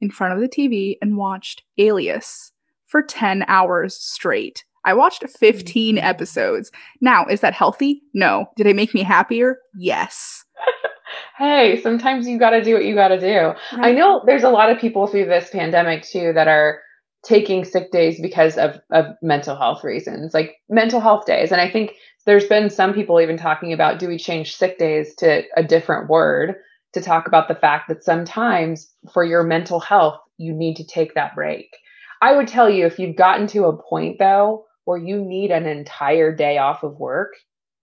in 0.00 0.10
front 0.10 0.34
of 0.34 0.40
the 0.40 0.48
TV 0.48 0.96
and 1.02 1.16
watched 1.16 1.62
Alias 1.78 2.51
for 2.92 3.02
10 3.02 3.44
hours 3.48 3.96
straight. 3.96 4.64
I 4.84 4.94
watched 4.94 5.28
15 5.28 5.96
mm-hmm. 5.96 6.04
episodes. 6.04 6.70
Now, 7.00 7.24
is 7.26 7.40
that 7.40 7.54
healthy? 7.54 8.02
No. 8.14 8.46
Did 8.56 8.66
it 8.66 8.76
make 8.76 8.94
me 8.94 9.02
happier? 9.02 9.56
Yes. 9.74 10.44
hey, 11.38 11.80
sometimes 11.80 12.28
you 12.28 12.38
got 12.38 12.50
to 12.50 12.62
do 12.62 12.74
what 12.74 12.84
you 12.84 12.94
got 12.94 13.08
to 13.08 13.18
do. 13.18 13.26
Right. 13.26 13.56
I 13.72 13.92
know 13.92 14.22
there's 14.26 14.44
a 14.44 14.50
lot 14.50 14.70
of 14.70 14.78
people 14.78 15.06
through 15.06 15.24
this 15.24 15.50
pandemic 15.50 16.04
too 16.04 16.32
that 16.34 16.48
are 16.48 16.80
taking 17.24 17.64
sick 17.64 17.90
days 17.92 18.20
because 18.20 18.58
of, 18.58 18.80
of 18.90 19.06
mental 19.22 19.56
health 19.56 19.82
reasons, 19.82 20.34
like 20.34 20.56
mental 20.68 21.00
health 21.00 21.24
days. 21.24 21.52
And 21.52 21.60
I 21.60 21.70
think 21.70 21.92
there's 22.26 22.46
been 22.46 22.68
some 22.68 22.92
people 22.92 23.20
even 23.20 23.38
talking 23.38 23.72
about 23.72 23.98
do 23.98 24.08
we 24.08 24.18
change 24.18 24.56
sick 24.56 24.78
days 24.78 25.14
to 25.16 25.42
a 25.56 25.62
different 25.62 26.10
word 26.10 26.56
to 26.92 27.00
talk 27.00 27.26
about 27.26 27.48
the 27.48 27.54
fact 27.54 27.88
that 27.88 28.04
sometimes 28.04 28.92
for 29.14 29.24
your 29.24 29.44
mental 29.44 29.80
health, 29.80 30.18
you 30.36 30.52
need 30.52 30.74
to 30.76 30.84
take 30.84 31.14
that 31.14 31.34
break. 31.34 31.74
I 32.22 32.36
would 32.36 32.46
tell 32.46 32.70
you 32.70 32.86
if 32.86 33.00
you've 33.00 33.16
gotten 33.16 33.48
to 33.48 33.64
a 33.64 33.76
point 33.76 34.20
though 34.20 34.64
where 34.84 34.96
you 34.96 35.20
need 35.20 35.50
an 35.50 35.66
entire 35.66 36.34
day 36.34 36.56
off 36.56 36.84
of 36.84 36.98
work, 36.98 37.34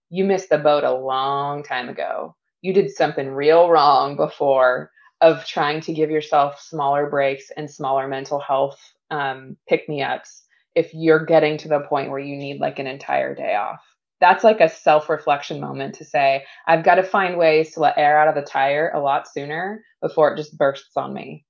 you 0.08 0.24
missed 0.24 0.48
the 0.48 0.56
boat 0.56 0.82
a 0.82 0.94
long 0.94 1.62
time 1.62 1.90
ago. 1.90 2.34
You 2.62 2.72
did 2.72 2.90
something 2.90 3.28
real 3.28 3.68
wrong 3.68 4.16
before 4.16 4.90
of 5.20 5.44
trying 5.44 5.82
to 5.82 5.92
give 5.92 6.10
yourself 6.10 6.58
smaller 6.58 7.08
breaks 7.10 7.50
and 7.54 7.70
smaller 7.70 8.08
mental 8.08 8.40
health 8.40 8.80
um, 9.10 9.58
pick 9.68 9.86
me 9.90 10.02
ups 10.02 10.42
if 10.74 10.94
you're 10.94 11.26
getting 11.26 11.58
to 11.58 11.68
the 11.68 11.80
point 11.80 12.10
where 12.10 12.18
you 12.18 12.34
need 12.34 12.60
like 12.60 12.78
an 12.78 12.86
entire 12.86 13.34
day 13.34 13.54
off. 13.54 13.80
That's 14.22 14.44
like 14.44 14.60
a 14.60 14.70
self 14.70 15.10
reflection 15.10 15.60
moment 15.60 15.96
to 15.96 16.04
say, 16.06 16.44
I've 16.66 16.84
got 16.84 16.94
to 16.94 17.02
find 17.02 17.36
ways 17.36 17.74
to 17.74 17.80
let 17.80 17.98
air 17.98 18.18
out 18.18 18.28
of 18.28 18.34
the 18.34 18.50
tire 18.50 18.90
a 18.94 19.00
lot 19.00 19.28
sooner 19.28 19.82
before 20.00 20.32
it 20.32 20.36
just 20.36 20.56
bursts 20.56 20.96
on 20.96 21.12
me. 21.12 21.44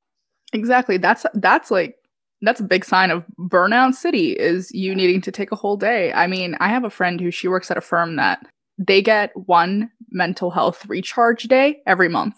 Exactly. 0.52 0.96
That's 0.96 1.24
that's 1.34 1.70
like 1.70 1.99
that's 2.42 2.60
a 2.60 2.64
big 2.64 2.84
sign 2.84 3.10
of 3.10 3.24
burnout 3.38 3.94
city 3.94 4.32
is 4.32 4.70
you 4.72 4.94
needing 4.94 5.20
to 5.22 5.32
take 5.32 5.52
a 5.52 5.56
whole 5.56 5.76
day. 5.76 6.12
I 6.12 6.26
mean, 6.26 6.56
I 6.60 6.68
have 6.68 6.84
a 6.84 6.90
friend 6.90 7.20
who 7.20 7.30
she 7.30 7.48
works 7.48 7.70
at 7.70 7.76
a 7.76 7.82
firm 7.82 8.16
that 8.16 8.46
they 8.78 9.02
get 9.02 9.30
one 9.34 9.90
mental 10.10 10.50
health 10.50 10.86
recharge 10.86 11.44
day 11.44 11.82
every 11.86 12.08
month. 12.08 12.36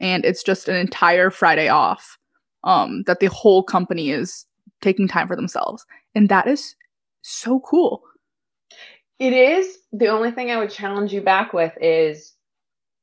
And 0.00 0.24
it's 0.24 0.42
just 0.42 0.68
an 0.68 0.76
entire 0.76 1.30
Friday 1.30 1.68
off 1.68 2.18
um, 2.64 3.02
that 3.06 3.20
the 3.20 3.26
whole 3.26 3.62
company 3.62 4.10
is 4.10 4.46
taking 4.80 5.08
time 5.08 5.26
for 5.26 5.36
themselves. 5.36 5.84
And 6.14 6.28
that 6.28 6.46
is 6.46 6.76
so 7.22 7.60
cool. 7.60 8.02
It 9.18 9.32
is. 9.32 9.78
The 9.92 10.08
only 10.08 10.30
thing 10.30 10.50
I 10.50 10.58
would 10.58 10.70
challenge 10.70 11.12
you 11.12 11.22
back 11.22 11.52
with 11.52 11.72
is 11.80 12.34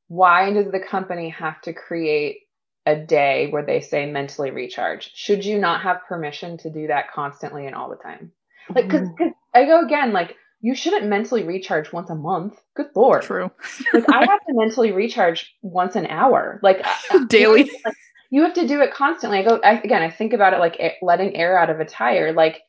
why 0.08 0.52
does 0.52 0.70
the 0.70 0.80
company 0.80 1.28
have 1.30 1.60
to 1.62 1.72
create 1.72 2.38
a 2.86 2.96
day 2.96 3.48
where 3.50 3.64
they 3.64 3.80
say 3.80 4.06
mentally 4.06 4.50
recharge. 4.50 5.10
Should 5.14 5.44
you 5.44 5.58
not 5.58 5.82
have 5.82 6.06
permission 6.06 6.58
to 6.58 6.70
do 6.70 6.88
that 6.88 7.10
constantly 7.12 7.66
and 7.66 7.74
all 7.74 7.88
the 7.88 7.96
time? 7.96 8.32
Like 8.74 8.86
because 8.86 9.08
mm-hmm. 9.08 9.28
i 9.54 9.64
go 9.64 9.84
again 9.84 10.12
like 10.12 10.36
you 10.60 10.74
shouldn't 10.74 11.06
mentally 11.06 11.44
recharge 11.44 11.92
once 11.92 12.10
a 12.10 12.14
month. 12.14 12.54
Good 12.74 12.88
lord. 12.94 13.22
True. 13.22 13.50
Like 13.92 14.08
i 14.10 14.20
have 14.20 14.40
to 14.48 14.54
mentally 14.54 14.92
recharge 14.92 15.54
once 15.62 15.96
an 15.96 16.06
hour. 16.06 16.60
Like 16.62 16.84
daily. 17.28 17.70
like, 17.84 17.94
you 18.30 18.42
have 18.42 18.54
to 18.54 18.66
do 18.66 18.80
it 18.80 18.92
constantly. 18.92 19.38
I 19.38 19.42
go 19.44 19.60
I, 19.62 19.80
again 19.80 20.02
i 20.02 20.10
think 20.10 20.32
about 20.32 20.52
it 20.52 20.58
like 20.58 20.76
eh, 20.78 20.92
letting 21.02 21.36
air 21.36 21.58
out 21.58 21.70
of 21.70 21.80
a 21.80 21.84
tire. 21.84 22.32
Like 22.32 22.62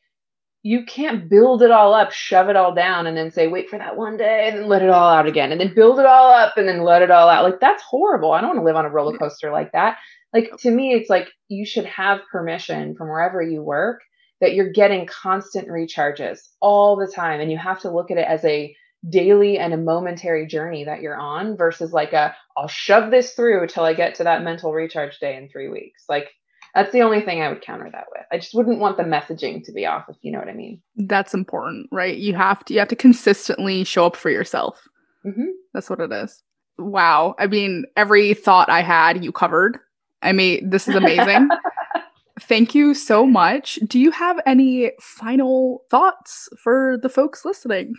you 0.66 0.84
can't 0.84 1.30
build 1.30 1.62
it 1.62 1.70
all 1.70 1.94
up, 1.94 2.10
shove 2.10 2.48
it 2.48 2.56
all 2.56 2.74
down, 2.74 3.06
and 3.06 3.16
then 3.16 3.30
say, 3.30 3.46
wait 3.46 3.70
for 3.70 3.78
that 3.78 3.96
one 3.96 4.16
day, 4.16 4.48
and 4.48 4.58
then 4.58 4.68
let 4.68 4.82
it 4.82 4.90
all 4.90 5.08
out 5.08 5.28
again, 5.28 5.52
and 5.52 5.60
then 5.60 5.72
build 5.72 6.00
it 6.00 6.06
all 6.06 6.32
up, 6.32 6.56
and 6.56 6.66
then 6.66 6.82
let 6.82 7.02
it 7.02 7.10
all 7.12 7.28
out. 7.28 7.44
Like, 7.44 7.60
that's 7.60 7.84
horrible. 7.84 8.32
I 8.32 8.40
don't 8.40 8.50
want 8.50 8.58
to 8.58 8.64
live 8.64 8.74
on 8.74 8.84
a 8.84 8.90
roller 8.90 9.16
coaster 9.16 9.52
like 9.52 9.70
that. 9.72 9.98
Like, 10.32 10.50
to 10.62 10.70
me, 10.72 10.92
it's 10.92 11.08
like 11.08 11.28
you 11.46 11.64
should 11.64 11.84
have 11.84 12.18
permission 12.32 12.96
from 12.96 13.06
wherever 13.06 13.40
you 13.40 13.62
work 13.62 14.00
that 14.40 14.54
you're 14.54 14.72
getting 14.72 15.06
constant 15.06 15.68
recharges 15.68 16.40
all 16.60 16.96
the 16.96 17.10
time. 17.14 17.40
And 17.40 17.50
you 17.50 17.58
have 17.58 17.80
to 17.82 17.92
look 17.92 18.10
at 18.10 18.18
it 18.18 18.26
as 18.26 18.44
a 18.44 18.74
daily 19.08 19.58
and 19.58 19.72
a 19.72 19.78
momentary 19.78 20.48
journey 20.48 20.84
that 20.84 21.00
you're 21.00 21.16
on 21.16 21.56
versus 21.56 21.92
like 21.92 22.12
a, 22.12 22.34
I'll 22.56 22.66
shove 22.66 23.12
this 23.12 23.34
through 23.34 23.68
till 23.68 23.84
I 23.84 23.94
get 23.94 24.16
to 24.16 24.24
that 24.24 24.42
mental 24.42 24.72
recharge 24.72 25.20
day 25.20 25.36
in 25.36 25.48
three 25.48 25.68
weeks. 25.68 26.04
Like, 26.08 26.28
that's 26.76 26.92
the 26.92 27.00
only 27.00 27.22
thing 27.22 27.40
I 27.40 27.48
would 27.48 27.62
counter 27.62 27.88
that 27.90 28.04
with. 28.12 28.26
I 28.30 28.36
just 28.36 28.54
wouldn't 28.54 28.80
want 28.80 28.98
the 28.98 29.02
messaging 29.02 29.64
to 29.64 29.72
be 29.72 29.86
off, 29.86 30.04
if 30.10 30.16
you 30.20 30.30
know 30.30 30.38
what 30.38 30.48
I 30.48 30.52
mean. 30.52 30.82
That's 30.94 31.32
important, 31.32 31.88
right? 31.90 32.16
You 32.16 32.34
have 32.34 32.62
to 32.66 32.74
you 32.74 32.80
have 32.80 32.88
to 32.88 32.96
consistently 32.96 33.82
show 33.82 34.04
up 34.04 34.14
for 34.14 34.28
yourself. 34.28 34.86
Mm-hmm. 35.24 35.48
That's 35.72 35.88
what 35.88 36.00
it 36.00 36.12
is. 36.12 36.42
Wow. 36.78 37.34
I 37.38 37.46
mean, 37.46 37.86
every 37.96 38.34
thought 38.34 38.68
I 38.68 38.82
had, 38.82 39.24
you 39.24 39.32
covered. 39.32 39.78
I 40.20 40.32
mean, 40.32 40.68
this 40.68 40.86
is 40.86 40.94
amazing. 40.94 41.48
Thank 42.40 42.74
you 42.74 42.92
so 42.92 43.24
much. 43.24 43.78
Do 43.86 43.98
you 43.98 44.10
have 44.10 44.38
any 44.44 44.92
final 45.00 45.82
thoughts 45.90 46.50
for 46.62 46.98
the 47.00 47.08
folks 47.08 47.46
listening? 47.46 47.94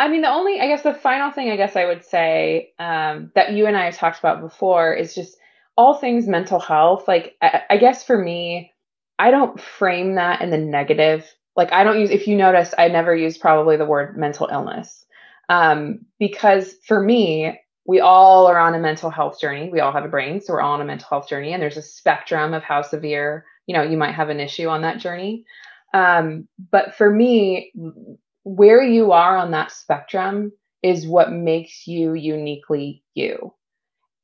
I 0.00 0.08
mean, 0.08 0.22
the 0.22 0.28
only, 0.28 0.60
I 0.60 0.66
guess, 0.66 0.82
the 0.82 0.94
final 0.94 1.30
thing 1.30 1.50
I 1.50 1.56
guess 1.56 1.76
I 1.76 1.86
would 1.86 2.04
say 2.04 2.72
um, 2.80 3.30
that 3.36 3.52
you 3.52 3.66
and 3.66 3.76
I 3.76 3.84
have 3.84 3.96
talked 3.96 4.18
about 4.18 4.40
before 4.40 4.92
is 4.92 5.14
just 5.14 5.36
all 5.78 5.94
things 5.94 6.26
mental 6.26 6.58
health, 6.58 7.06
like 7.06 7.36
I, 7.40 7.62
I 7.70 7.76
guess 7.76 8.04
for 8.04 8.18
me, 8.18 8.72
I 9.16 9.30
don't 9.30 9.60
frame 9.60 10.16
that 10.16 10.42
in 10.42 10.50
the 10.50 10.58
negative. 10.58 11.24
Like 11.56 11.72
I 11.72 11.84
don't 11.84 12.00
use, 12.00 12.10
if 12.10 12.26
you 12.26 12.36
notice, 12.36 12.74
I 12.76 12.88
never 12.88 13.14
use 13.14 13.38
probably 13.38 13.76
the 13.76 13.86
word 13.86 14.18
mental 14.18 14.48
illness. 14.50 15.06
Um, 15.48 16.00
because 16.18 16.74
for 16.84 17.00
me, 17.00 17.60
we 17.86 18.00
all 18.00 18.48
are 18.48 18.58
on 18.58 18.74
a 18.74 18.80
mental 18.80 19.08
health 19.08 19.40
journey. 19.40 19.70
We 19.72 19.78
all 19.78 19.92
have 19.92 20.04
a 20.04 20.08
brain, 20.08 20.40
so 20.40 20.52
we're 20.52 20.60
all 20.60 20.74
on 20.74 20.80
a 20.80 20.84
mental 20.84 21.08
health 21.08 21.28
journey, 21.28 21.52
and 21.52 21.62
there's 21.62 21.78
a 21.78 21.82
spectrum 21.82 22.54
of 22.54 22.64
how 22.64 22.82
severe, 22.82 23.46
you 23.66 23.74
know, 23.74 23.82
you 23.82 23.96
might 23.96 24.14
have 24.14 24.28
an 24.30 24.40
issue 24.40 24.66
on 24.66 24.82
that 24.82 24.98
journey. 24.98 25.44
Um, 25.94 26.48
but 26.70 26.96
for 26.96 27.08
me, 27.08 27.72
where 28.42 28.82
you 28.82 29.12
are 29.12 29.36
on 29.36 29.52
that 29.52 29.70
spectrum 29.70 30.52
is 30.82 31.06
what 31.06 31.32
makes 31.32 31.86
you 31.86 32.14
uniquely 32.14 33.04
you. 33.14 33.54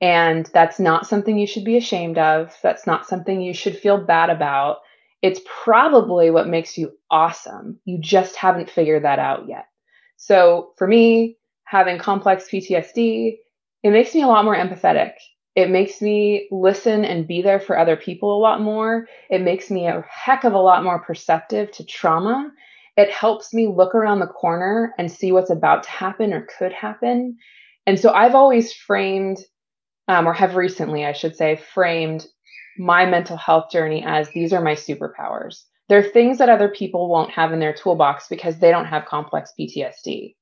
And 0.01 0.51
that's 0.53 0.79
not 0.79 1.07
something 1.07 1.39
you 1.39 1.47
should 1.47 1.65
be 1.65 1.77
ashamed 1.77 2.19
of. 2.19 2.55
That's 2.63 2.87
not 2.87 3.07
something 3.07 3.41
you 3.41 3.55
should 3.55 3.77
feel 3.79 3.99
bad 3.99 4.31
about. 4.31 4.79
it's 5.25 5.41
probably 5.65 6.31
what 6.31 6.49
makes 6.49 6.77
you 6.77 6.93
awesome. 7.11 7.81
You 7.87 7.99
just 7.99 8.37
haven't 8.37 8.69
figured 8.69 9.05
that 9.05 9.19
out 9.19 9.49
yet. 9.49 9.65
So 10.19 10.73
for 10.77 10.87
me, 10.87 11.39
having 11.65 11.99
complex 11.99 12.45
PTSD, 12.53 13.39
it 13.83 13.91
makes 13.91 14.15
me 14.15 14.21
a 14.21 14.27
lot 14.27 14.45
more 14.45 14.55
empathetic. 14.55 15.13
It 15.57 15.71
makes 15.71 16.03
me 16.03 16.47
listen 16.51 17.07
and 17.07 17.27
be 17.27 17.41
there 17.41 17.59
for 17.59 17.79
other 17.79 17.97
people 17.97 18.37
a 18.37 18.43
lot 18.43 18.61
more. 18.61 19.07
It 19.31 19.41
makes 19.41 19.71
me 19.71 19.87
a 19.87 20.05
heck 20.11 20.45
of 20.45 20.53
a 20.53 20.59
lot 20.59 20.85
more 20.85 20.99
perceptive 20.99 21.71
to 21.73 21.87
trauma. 21.87 22.51
It 22.99 23.11
helps 23.11 23.55
me 23.55 23.67
look 23.67 23.95
around 23.95 24.21
the 24.21 24.27
corner 24.27 24.93
and 24.99 25.11
see 25.11 25.33
what's 25.33 25.51
about 25.51 25.85
to 25.85 25.91
happen 25.91 26.35
or 26.35 26.47
could 26.59 26.73
happen. 26.75 27.39
And 27.87 27.99
so 27.99 28.13
I've 28.13 28.35
always 28.35 28.75
framed, 28.75 29.39
um, 30.09 30.27
or 30.27 30.33
have 30.33 30.57
recently, 30.57 31.05
I 31.05 31.13
should 31.13 31.37
say, 31.37 31.57
framed 31.57 32.27
my 32.79 33.07
mental 33.07 33.37
health 33.37 33.71
journey 33.71 34.05
as 34.07 34.29
these 34.31 34.53
are 34.53 34.61
my 34.61 34.75
superpowers. 34.75 35.63
They're 35.89 36.03
things 36.03 36.39
that 36.39 36.49
other 36.49 36.69
people 36.69 37.09
won't 37.09 37.31
have 37.31 37.53
in 37.53 37.61
their 37.61 37.75
toolbox 37.75 38.27
because 38.29 38.59
they 38.59 38.71
don't 38.71 38.87
have 38.87 39.05
complex 39.05 39.53
PTSD. 39.59 40.35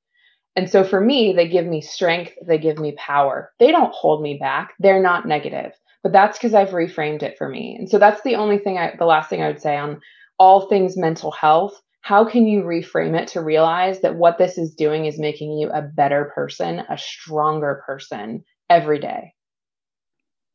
And 0.54 0.68
so 0.68 0.84
for 0.84 1.00
me, 1.00 1.32
they 1.32 1.48
give 1.48 1.66
me 1.66 1.80
strength, 1.80 2.32
they 2.46 2.58
give 2.58 2.78
me 2.78 2.92
power. 2.98 3.52
They 3.58 3.70
don't 3.70 3.94
hold 3.94 4.22
me 4.22 4.36
back. 4.38 4.74
They're 4.78 5.02
not 5.02 5.26
negative. 5.26 5.72
But 6.02 6.12
that's 6.12 6.38
because 6.38 6.54
I've 6.54 6.70
reframed 6.70 7.22
it 7.22 7.38
for 7.38 7.48
me. 7.48 7.76
And 7.78 7.88
so 7.88 7.98
that's 7.98 8.22
the 8.22 8.34
only 8.34 8.58
thing 8.58 8.76
I 8.76 8.94
the 8.98 9.06
last 9.06 9.30
thing 9.30 9.42
I 9.42 9.46
would 9.46 9.62
say 9.62 9.76
on 9.76 10.00
all 10.38 10.68
things 10.68 10.96
mental 10.96 11.30
health. 11.30 11.80
How 12.00 12.24
can 12.24 12.46
you 12.46 12.62
reframe 12.62 13.18
it 13.18 13.28
to 13.28 13.40
realize 13.40 14.00
that 14.00 14.16
what 14.16 14.36
this 14.36 14.58
is 14.58 14.74
doing 14.74 15.06
is 15.06 15.20
making 15.20 15.56
you 15.56 15.70
a 15.70 15.82
better 15.82 16.32
person, 16.34 16.80
a 16.90 16.98
stronger 16.98 17.82
person 17.86 18.42
every 18.68 18.98
day? 18.98 19.34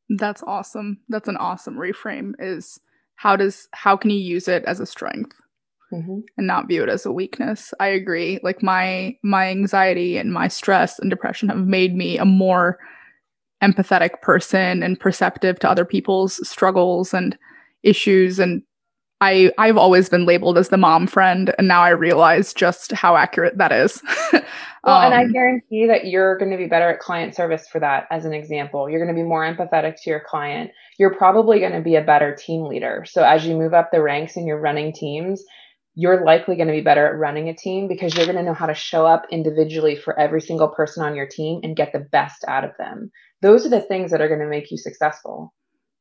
That's 0.09 0.43
awesome. 0.43 0.99
That's 1.09 1.27
an 1.27 1.37
awesome 1.37 1.75
reframe 1.75 2.33
is 2.39 2.79
how 3.15 3.35
does 3.35 3.67
how 3.73 3.97
can 3.97 4.11
you 4.11 4.19
use 4.19 4.47
it 4.47 4.63
as 4.65 4.79
a 4.79 4.85
strength 4.85 5.35
mm-hmm. 5.91 6.19
and 6.37 6.47
not 6.47 6.67
view 6.67 6.83
it 6.83 6.89
as 6.89 7.05
a 7.05 7.11
weakness? 7.11 7.73
I 7.79 7.87
agree. 7.87 8.39
Like 8.43 8.63
my 8.63 9.17
my 9.23 9.49
anxiety 9.49 10.17
and 10.17 10.33
my 10.33 10.47
stress 10.47 10.99
and 10.99 11.09
depression 11.09 11.49
have 11.49 11.67
made 11.67 11.95
me 11.95 12.17
a 12.17 12.25
more 12.25 12.79
empathetic 13.63 14.21
person 14.21 14.83
and 14.83 14.99
perceptive 14.99 15.59
to 15.59 15.69
other 15.69 15.85
people's 15.85 16.47
struggles 16.47 17.13
and 17.13 17.37
issues 17.83 18.39
and 18.39 18.61
I 19.19 19.51
I've 19.57 19.77
always 19.77 20.09
been 20.09 20.25
labeled 20.25 20.57
as 20.57 20.69
the 20.69 20.77
mom 20.77 21.07
friend, 21.07 21.53
and 21.57 21.67
now 21.67 21.81
I 21.81 21.89
realize 21.89 22.53
just 22.53 22.91
how 22.91 23.15
accurate 23.15 23.57
that 23.57 23.71
is. 23.71 24.01
well, 24.33 24.43
um, 24.83 25.05
and 25.05 25.13
I 25.13 25.23
um, 25.23 25.31
guarantee 25.31 25.87
that 25.87 26.05
you're 26.05 26.37
going 26.37 26.51
to 26.51 26.57
be 26.57 26.67
better 26.67 26.89
at 26.89 26.99
client 26.99 27.35
service 27.35 27.67
for 27.67 27.79
that. 27.79 28.05
As 28.11 28.25
an 28.25 28.33
example, 28.33 28.89
you're 28.89 29.03
going 29.03 29.15
to 29.15 29.19
be 29.19 29.27
more 29.27 29.43
empathetic 29.43 29.95
to 30.03 30.09
your 30.09 30.21
client. 30.27 30.71
You're 30.99 31.15
probably 31.15 31.59
going 31.59 31.71
to 31.71 31.81
be 31.81 31.95
a 31.95 32.03
better 32.03 32.35
team 32.35 32.65
leader. 32.65 33.05
So 33.07 33.23
as 33.23 33.45
you 33.45 33.57
move 33.57 33.73
up 33.73 33.89
the 33.91 34.01
ranks 34.01 34.35
and 34.35 34.45
you're 34.45 34.59
running 34.59 34.93
teams, 34.93 35.43
you're 35.95 36.23
likely 36.23 36.55
going 36.55 36.67
to 36.67 36.73
be 36.73 36.81
better 36.81 37.07
at 37.07 37.17
running 37.17 37.49
a 37.49 37.55
team 37.55 37.87
because 37.87 38.15
you're 38.15 38.27
going 38.27 38.37
to 38.37 38.43
know 38.43 38.53
how 38.53 38.67
to 38.67 38.75
show 38.75 39.07
up 39.07 39.25
individually 39.31 39.95
for 39.95 40.17
every 40.19 40.41
single 40.41 40.67
person 40.67 41.03
on 41.03 41.15
your 41.15 41.25
team 41.25 41.59
and 41.63 41.75
get 41.75 41.91
the 41.91 42.07
best 42.11 42.45
out 42.47 42.63
of 42.63 42.69
them. 42.77 43.09
Those 43.41 43.65
are 43.65 43.69
the 43.69 43.81
things 43.81 44.11
that 44.11 44.21
are 44.21 44.27
going 44.27 44.41
to 44.41 44.47
make 44.47 44.69
you 44.69 44.77
successful. 44.77 45.55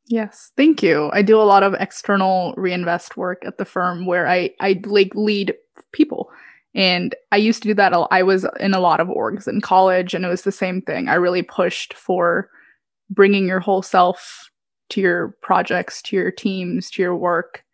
Yes, 0.08 0.52
thank 0.56 0.82
you. 0.82 1.10
I 1.12 1.22
do 1.22 1.40
a 1.40 1.42
lot 1.42 1.62
of 1.62 1.74
external 1.74 2.54
reinvest 2.56 3.16
work 3.16 3.42
at 3.44 3.58
the 3.58 3.64
firm 3.64 4.06
where 4.06 4.28
I 4.28 4.50
I 4.60 4.80
like 4.84 5.14
lead 5.14 5.54
people. 5.92 6.30
And 6.74 7.14
I 7.32 7.38
used 7.38 7.62
to 7.62 7.68
do 7.70 7.74
that. 7.74 7.92
I 8.10 8.22
was 8.22 8.46
in 8.60 8.74
a 8.74 8.80
lot 8.80 9.00
of 9.00 9.08
orgs 9.08 9.48
in 9.48 9.60
college 9.60 10.14
and 10.14 10.24
it 10.24 10.28
was 10.28 10.42
the 10.42 10.52
same 10.52 10.82
thing. 10.82 11.08
I 11.08 11.14
really 11.14 11.42
pushed 11.42 11.94
for 11.94 12.50
bringing 13.10 13.46
your 13.46 13.60
whole 13.60 13.82
self 13.82 14.50
to 14.90 15.00
your 15.00 15.36
projects, 15.42 16.02
to 16.02 16.16
your 16.16 16.30
teams, 16.30 16.90
to 16.90 17.02
your 17.02 17.16
work. 17.16 17.64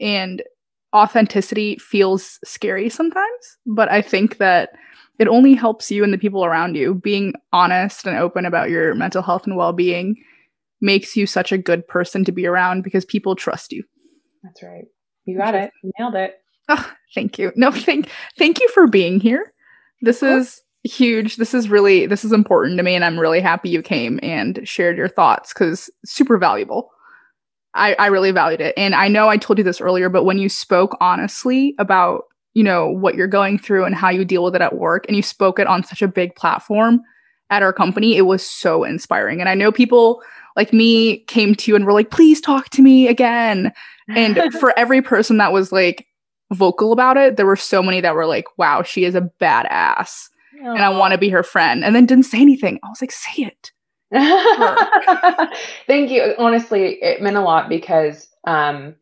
And 0.00 0.42
authenticity 0.94 1.76
feels 1.76 2.38
scary 2.44 2.88
sometimes, 2.88 3.56
but 3.66 3.90
I 3.90 4.02
think 4.02 4.38
that 4.38 4.70
it 5.18 5.28
only 5.28 5.54
helps 5.54 5.90
you 5.90 6.04
and 6.04 6.12
the 6.12 6.18
people 6.18 6.44
around 6.44 6.76
you 6.76 6.94
being 6.94 7.34
honest 7.52 8.06
and 8.06 8.16
open 8.16 8.44
about 8.44 8.70
your 8.70 8.94
mental 8.94 9.22
health 9.22 9.46
and 9.46 9.56
well-being 9.56 10.16
makes 10.80 11.16
you 11.16 11.26
such 11.26 11.52
a 11.52 11.58
good 11.58 11.86
person 11.86 12.24
to 12.24 12.32
be 12.32 12.46
around 12.46 12.82
because 12.82 13.04
people 13.04 13.34
trust 13.34 13.72
you. 13.72 13.82
That's 14.42 14.62
right. 14.62 14.84
You 15.24 15.36
got 15.36 15.54
it. 15.54 15.70
You 15.82 15.90
nailed 15.98 16.14
it. 16.14 16.36
Oh, 16.68 16.92
thank 17.14 17.38
you. 17.38 17.52
No, 17.56 17.70
thank 17.72 18.08
thank 18.38 18.60
you 18.60 18.68
for 18.68 18.86
being 18.86 19.20
here. 19.20 19.52
This 20.02 20.22
is 20.22 20.60
huge. 20.84 21.36
This 21.36 21.54
is 21.54 21.68
really 21.68 22.06
this 22.06 22.24
is 22.24 22.32
important 22.32 22.76
to 22.78 22.82
me 22.82 22.94
and 22.94 23.04
I'm 23.04 23.18
really 23.18 23.40
happy 23.40 23.68
you 23.68 23.82
came 23.82 24.20
and 24.22 24.60
shared 24.64 24.96
your 24.96 25.08
thoughts 25.08 25.52
cuz 25.52 25.90
super 26.04 26.38
valuable. 26.38 26.90
I 27.74 27.94
I 27.98 28.06
really 28.06 28.30
valued 28.30 28.60
it. 28.60 28.74
And 28.76 28.94
I 28.94 29.08
know 29.08 29.28
I 29.28 29.36
told 29.36 29.58
you 29.58 29.64
this 29.64 29.80
earlier, 29.80 30.08
but 30.08 30.24
when 30.24 30.38
you 30.38 30.48
spoke 30.48 30.96
honestly 31.00 31.74
about, 31.78 32.24
you 32.54 32.62
know, 32.62 32.88
what 32.88 33.16
you're 33.16 33.26
going 33.26 33.58
through 33.58 33.84
and 33.84 33.94
how 33.94 34.10
you 34.10 34.24
deal 34.24 34.44
with 34.44 34.54
it 34.54 34.62
at 34.62 34.76
work 34.76 35.04
and 35.08 35.16
you 35.16 35.22
spoke 35.22 35.58
it 35.58 35.66
on 35.66 35.84
such 35.84 36.02
a 36.02 36.08
big 36.08 36.34
platform 36.36 37.00
at 37.50 37.62
our 37.62 37.72
company, 37.72 38.16
it 38.16 38.22
was 38.22 38.42
so 38.46 38.84
inspiring. 38.84 39.40
And 39.40 39.48
I 39.48 39.54
know 39.54 39.72
people 39.72 40.22
like 40.58 40.72
me 40.72 41.18
came 41.20 41.54
to 41.54 41.70
you 41.70 41.76
and 41.76 41.86
were 41.86 41.92
like, 41.92 42.10
please 42.10 42.40
talk 42.40 42.68
to 42.70 42.82
me 42.82 43.06
again. 43.06 43.72
And 44.08 44.52
for 44.60 44.76
every 44.76 45.00
person 45.00 45.38
that 45.38 45.52
was 45.52 45.70
like 45.70 46.06
vocal 46.52 46.92
about 46.92 47.16
it, 47.16 47.36
there 47.36 47.46
were 47.46 47.56
so 47.56 47.80
many 47.80 48.00
that 48.00 48.16
were 48.16 48.26
like, 48.26 48.46
wow, 48.58 48.82
she 48.82 49.04
is 49.04 49.14
a 49.14 49.30
badass. 49.40 50.28
Aww. 50.60 50.74
And 50.74 50.82
I 50.82 50.88
want 50.88 51.12
to 51.12 51.18
be 51.18 51.28
her 51.28 51.44
friend. 51.44 51.84
And 51.84 51.94
then 51.94 52.06
didn't 52.06 52.24
say 52.24 52.40
anything. 52.40 52.80
I 52.82 52.88
was 52.88 53.00
like, 53.00 53.12
say 53.12 53.44
it. 53.44 53.70
Thank 55.86 56.10
you. 56.10 56.34
Honestly, 56.38 56.98
it 57.02 57.22
meant 57.22 57.36
a 57.36 57.40
lot 57.40 57.68
because 57.68 58.26
um, 58.44 58.96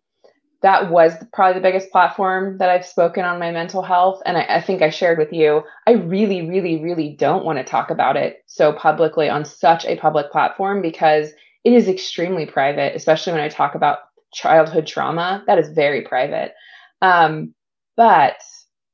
that 0.61 0.91
was 0.91 1.15
probably 1.33 1.55
the 1.55 1.67
biggest 1.67 1.91
platform 1.91 2.59
that 2.59 2.69
I've 2.69 2.85
spoken 2.85 3.25
on 3.25 3.39
my 3.39 3.51
mental 3.51 3.81
health. 3.81 4.21
And 4.27 4.37
I, 4.37 4.43
I, 4.57 4.61
think 4.61 4.83
I 4.83 4.91
shared 4.91 5.17
with 5.17 5.33
you, 5.33 5.63
I 5.87 5.93
really, 5.93 6.47
really, 6.47 6.83
really 6.83 7.17
don't 7.19 7.47
want 7.47 7.59
to 7.59 7.65
talk 7.65 7.89
about 7.89 8.19
it 8.19 8.43
so 8.47 8.75
publicly 8.75 9.31
on 9.31 9.47
such 9.47 9.87
a 9.87 9.97
public 9.97 10.31
platform 10.31 10.83
because 10.83 11.31
it 11.67 11.73
is 11.73 11.89
extremely 11.89 12.47
private, 12.47 12.95
especially 12.95 13.33
when 13.33 13.43
I 13.43 13.49
talk 13.49 13.75
about 13.75 13.99
childhood 14.33 14.87
trauma. 14.87 15.43
That 15.49 15.59
is 15.59 15.69
very 15.71 16.03
private. 16.03 16.53
Um, 17.03 17.55
but, 17.97 18.37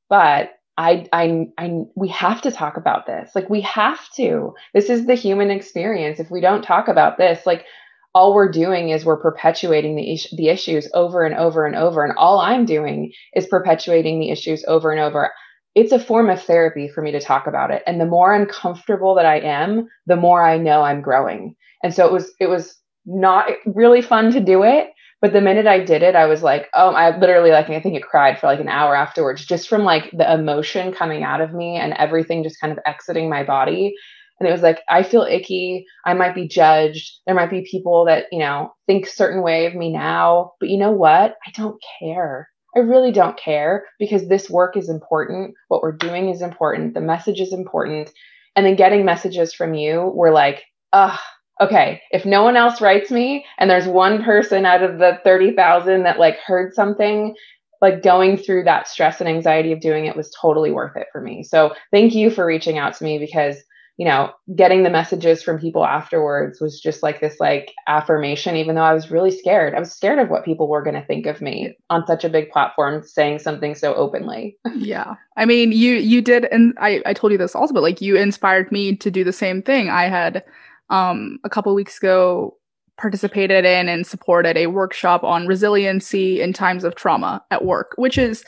but 0.09 0.53
I, 0.79 1.07
I, 1.13 1.49
I, 1.59 1.81
we 1.95 2.09
have 2.09 2.41
to 2.43 2.51
talk 2.51 2.79
about 2.79 3.05
this. 3.05 3.33
Like, 3.35 3.51
we 3.51 3.61
have 3.61 4.01
to. 4.17 4.55
This 4.73 4.89
is 4.89 5.05
the 5.05 5.15
human 5.15 5.51
experience. 5.51 6.19
If 6.19 6.31
we 6.31 6.41
don't 6.41 6.63
talk 6.63 6.89
about 6.89 7.19
this, 7.19 7.45
like, 7.45 7.67
all 8.15 8.33
we're 8.33 8.51
doing 8.51 8.89
is 8.89 9.05
we're 9.05 9.21
perpetuating 9.21 9.95
the, 9.95 10.11
is- 10.15 10.35
the 10.35 10.49
issues 10.49 10.89
over 10.95 11.27
and 11.27 11.35
over 11.35 11.67
and 11.67 11.77
over. 11.77 12.03
And 12.03 12.17
all 12.17 12.39
I'm 12.41 12.65
doing 12.65 13.13
is 13.35 13.47
perpetuating 13.47 14.19
the 14.19 14.31
issues 14.31 14.65
over 14.67 14.91
and 14.91 15.01
over. 15.01 15.31
It's 15.75 15.93
a 15.93 15.99
form 15.99 16.31
of 16.31 16.43
therapy 16.43 16.89
for 16.89 17.03
me 17.03 17.13
to 17.13 17.21
talk 17.21 17.47
about 17.47 17.71
it. 17.71 17.83
And 17.87 18.01
the 18.01 18.07
more 18.07 18.33
uncomfortable 18.35 19.15
that 19.17 19.27
I 19.27 19.41
am, 19.41 19.89
the 20.07 20.17
more 20.17 20.43
I 20.43 20.57
know 20.57 20.81
I'm 20.81 21.03
growing. 21.03 21.55
And 21.83 21.95
so 21.95 22.07
it 22.07 22.13
was 22.13 22.33
it 22.41 22.47
was 22.47 22.77
not 23.05 23.47
really 23.67 24.03
fun 24.03 24.33
to 24.33 24.41
do 24.41 24.63
it. 24.63 24.89
But 25.21 25.33
the 25.33 25.41
minute 25.41 25.69
I 25.69 25.79
did 25.79 26.03
it, 26.03 26.17
I 26.17 26.27
was 26.27 26.43
like, 26.43 26.69
oh, 26.75 26.91
I 26.91 27.17
literally 27.17 27.51
like 27.51 27.71
I 27.71 27.81
think 27.81 27.95
it 27.95 28.03
cried 28.03 28.39
for 28.39 28.49
like 28.49 28.61
an 28.61 28.69
hour 28.69 28.97
afterwards, 28.97 29.45
just 29.45 29.69
from 29.69 29.85
like 29.85 30.11
the 30.13 30.33
emotion 30.33 30.93
coming 30.93 31.23
out 31.23 31.41
of 31.41 31.55
me 31.55 31.77
and 31.77 31.93
everything 31.95 32.43
just 32.43 32.61
kind 32.61 32.73
of 32.73 32.81
exiting 32.87 33.31
my 33.31 33.45
body. 33.45 33.95
And 34.41 34.49
it 34.49 34.53
was 34.53 34.63
like, 34.63 34.81
I 34.91 35.05
feel 35.05 35.23
icky. 35.23 35.87
I 36.05 36.15
might 36.15 36.35
be 36.35 36.49
judged. 36.49 37.21
There 37.27 37.35
might 37.35 37.51
be 37.51 37.65
people 37.71 38.05
that, 38.07 38.27
you 38.33 38.41
know, 38.41 38.73
think 38.89 39.07
certain 39.07 39.43
way 39.43 39.67
of 39.67 39.77
me 39.77 39.93
now. 39.93 40.55
But 40.59 40.69
you 40.69 40.79
know 40.79 40.91
what? 40.91 41.37
I 41.47 41.53
don't 41.55 41.81
care. 42.01 42.49
I 42.75 42.81
really 42.81 43.13
don't 43.13 43.39
care 43.39 43.85
because 44.01 44.27
this 44.27 44.51
work 44.51 44.77
is 44.77 44.89
important. 44.89 45.55
What 45.69 45.83
we're 45.83 45.93
doing 45.93 46.31
is 46.31 46.43
important. 46.43 46.95
The 46.95 47.01
message 47.01 47.41
is 47.41 47.53
important. 47.53 48.11
And 48.57 48.67
then 48.67 48.75
getting 48.75 49.05
messages 49.05 49.55
from 49.55 49.75
you 49.75 50.11
were 50.13 50.33
like, 50.33 50.65
ugh, 50.93 51.19
okay, 51.63 52.01
if 52.11 52.25
no 52.25 52.43
one 52.43 52.57
else 52.57 52.81
writes 52.81 53.11
me 53.11 53.45
and 53.59 53.71
there's 53.71 53.87
one 53.87 54.23
person 54.23 54.67
out 54.67 54.83
of 54.83 54.99
the 54.99 55.19
30,000 55.25 56.03
that 56.03 56.19
like 56.19 56.39
heard 56.39 56.75
something, 56.75 57.35
like 57.81 58.03
going 58.03 58.37
through 58.37 58.65
that 58.65 58.89
stress 58.89 59.21
and 59.21 59.29
anxiety 59.29 59.73
of 59.73 59.81
doing 59.81 60.07
it 60.07 60.17
was 60.17 60.35
totally 60.41 60.71
worth 60.71 60.97
it 60.97 61.07
for 61.13 61.21
me. 61.21 61.43
So 61.43 61.75
thank 61.91 62.15
you 62.15 62.31
for 62.31 62.47
reaching 62.47 62.79
out 62.79 62.95
to 62.95 63.05
me 63.05 63.19
because 63.19 63.63
you 63.99 64.07
know, 64.07 64.33
getting 64.57 64.83
the 64.83 64.91
messages 64.91 65.43
from 65.43 65.59
people 65.59 65.85
afterwards 65.85 66.61
was 66.61 66.81
just 66.81 67.03
like 67.03 67.21
this 67.21 67.39
like 67.39 67.73
affirmation, 67.87 68.57
even 68.57 68.75
though 68.75 68.83
I 68.83 68.95
was 68.95 69.11
really 69.11 69.31
scared. 69.31 69.75
I 69.75 69.79
was 69.79 69.93
scared 69.93 70.19
of 70.19 70.31
what 70.31 70.45
people 70.45 70.67
were 70.67 70.83
going 70.83 70.97
to 70.97 71.07
think 71.07 71.27
of 71.27 71.43
me 71.43 71.77
on 71.91 72.07
such 72.07 72.25
a 72.25 72.31
big 72.31 72.51
platform 72.51 73.03
saying 73.05 73.41
something 73.41 73.75
so 73.75 73.95
openly. 73.95 74.57
yeah. 74.75 75.15
I 75.37 75.45
mean, 75.45 75.73
you, 75.73 75.95
you 75.97 76.23
did, 76.23 76.47
and 76.47 76.75
I, 76.81 77.03
I 77.05 77.13
told 77.13 77.33
you 77.33 77.39
this 77.39 77.55
also, 77.55 77.75
but 77.75 77.83
like 77.83 78.01
you 78.01 78.17
inspired 78.17 78.73
me 78.73 78.97
to 78.97 79.11
do 79.11 79.25
the 79.25 79.33
same 79.33 79.63
thing. 79.63 79.91
I 79.91 80.09
had, 80.09 80.43
um, 80.91 81.39
a 81.45 81.51
couple 81.51 81.75
weeks 81.75 81.99
ago 81.99 82.57
participated 82.99 83.65
in 83.65 83.89
and 83.89 84.07
supported 84.07 84.57
a 84.57 84.67
workshop 84.67 85.25
on 85.25 85.47
resiliency 85.47 86.41
in 86.41 86.53
times 86.53 86.85
of 86.85 86.95
trauma 86.95 87.43
at 87.51 87.65
work, 87.65 87.93
which 87.97 88.19
is 88.19 88.45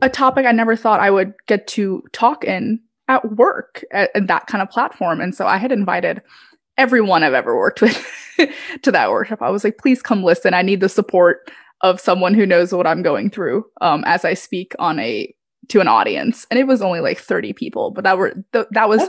a 0.00 0.08
topic 0.08 0.46
I 0.46 0.52
never 0.52 0.76
thought 0.76 1.00
I 1.00 1.10
would 1.10 1.34
get 1.46 1.66
to 1.68 2.02
talk 2.12 2.44
in 2.44 2.80
at 3.08 3.36
work 3.36 3.84
at, 3.92 4.10
at 4.14 4.26
that 4.26 4.46
kind 4.46 4.62
of 4.62 4.70
platform. 4.70 5.20
And 5.20 5.34
so 5.34 5.46
I 5.46 5.56
had 5.56 5.72
invited 5.72 6.22
everyone 6.78 7.22
I've 7.22 7.34
ever 7.34 7.56
worked 7.56 7.82
with 7.82 8.06
to 8.82 8.92
that 8.92 9.10
workshop. 9.10 9.42
I 9.42 9.50
was 9.50 9.64
like, 9.64 9.78
please 9.78 10.02
come 10.02 10.22
listen. 10.22 10.54
I 10.54 10.62
need 10.62 10.80
the 10.80 10.88
support 10.88 11.50
of 11.80 12.00
someone 12.00 12.34
who 12.34 12.46
knows 12.46 12.72
what 12.72 12.86
I'm 12.86 13.02
going 13.02 13.30
through 13.30 13.64
um, 13.80 14.04
as 14.06 14.24
I 14.24 14.34
speak 14.34 14.74
on 14.78 14.98
a 15.00 15.34
to 15.68 15.80
an 15.80 15.88
audience 15.88 16.46
and 16.50 16.58
it 16.58 16.66
was 16.66 16.82
only 16.82 17.00
like 17.00 17.18
30 17.18 17.52
people 17.52 17.90
but 17.90 18.04
that 18.04 18.18
were 18.18 18.34
th- 18.52 18.66
that 18.72 18.88
was 18.88 19.00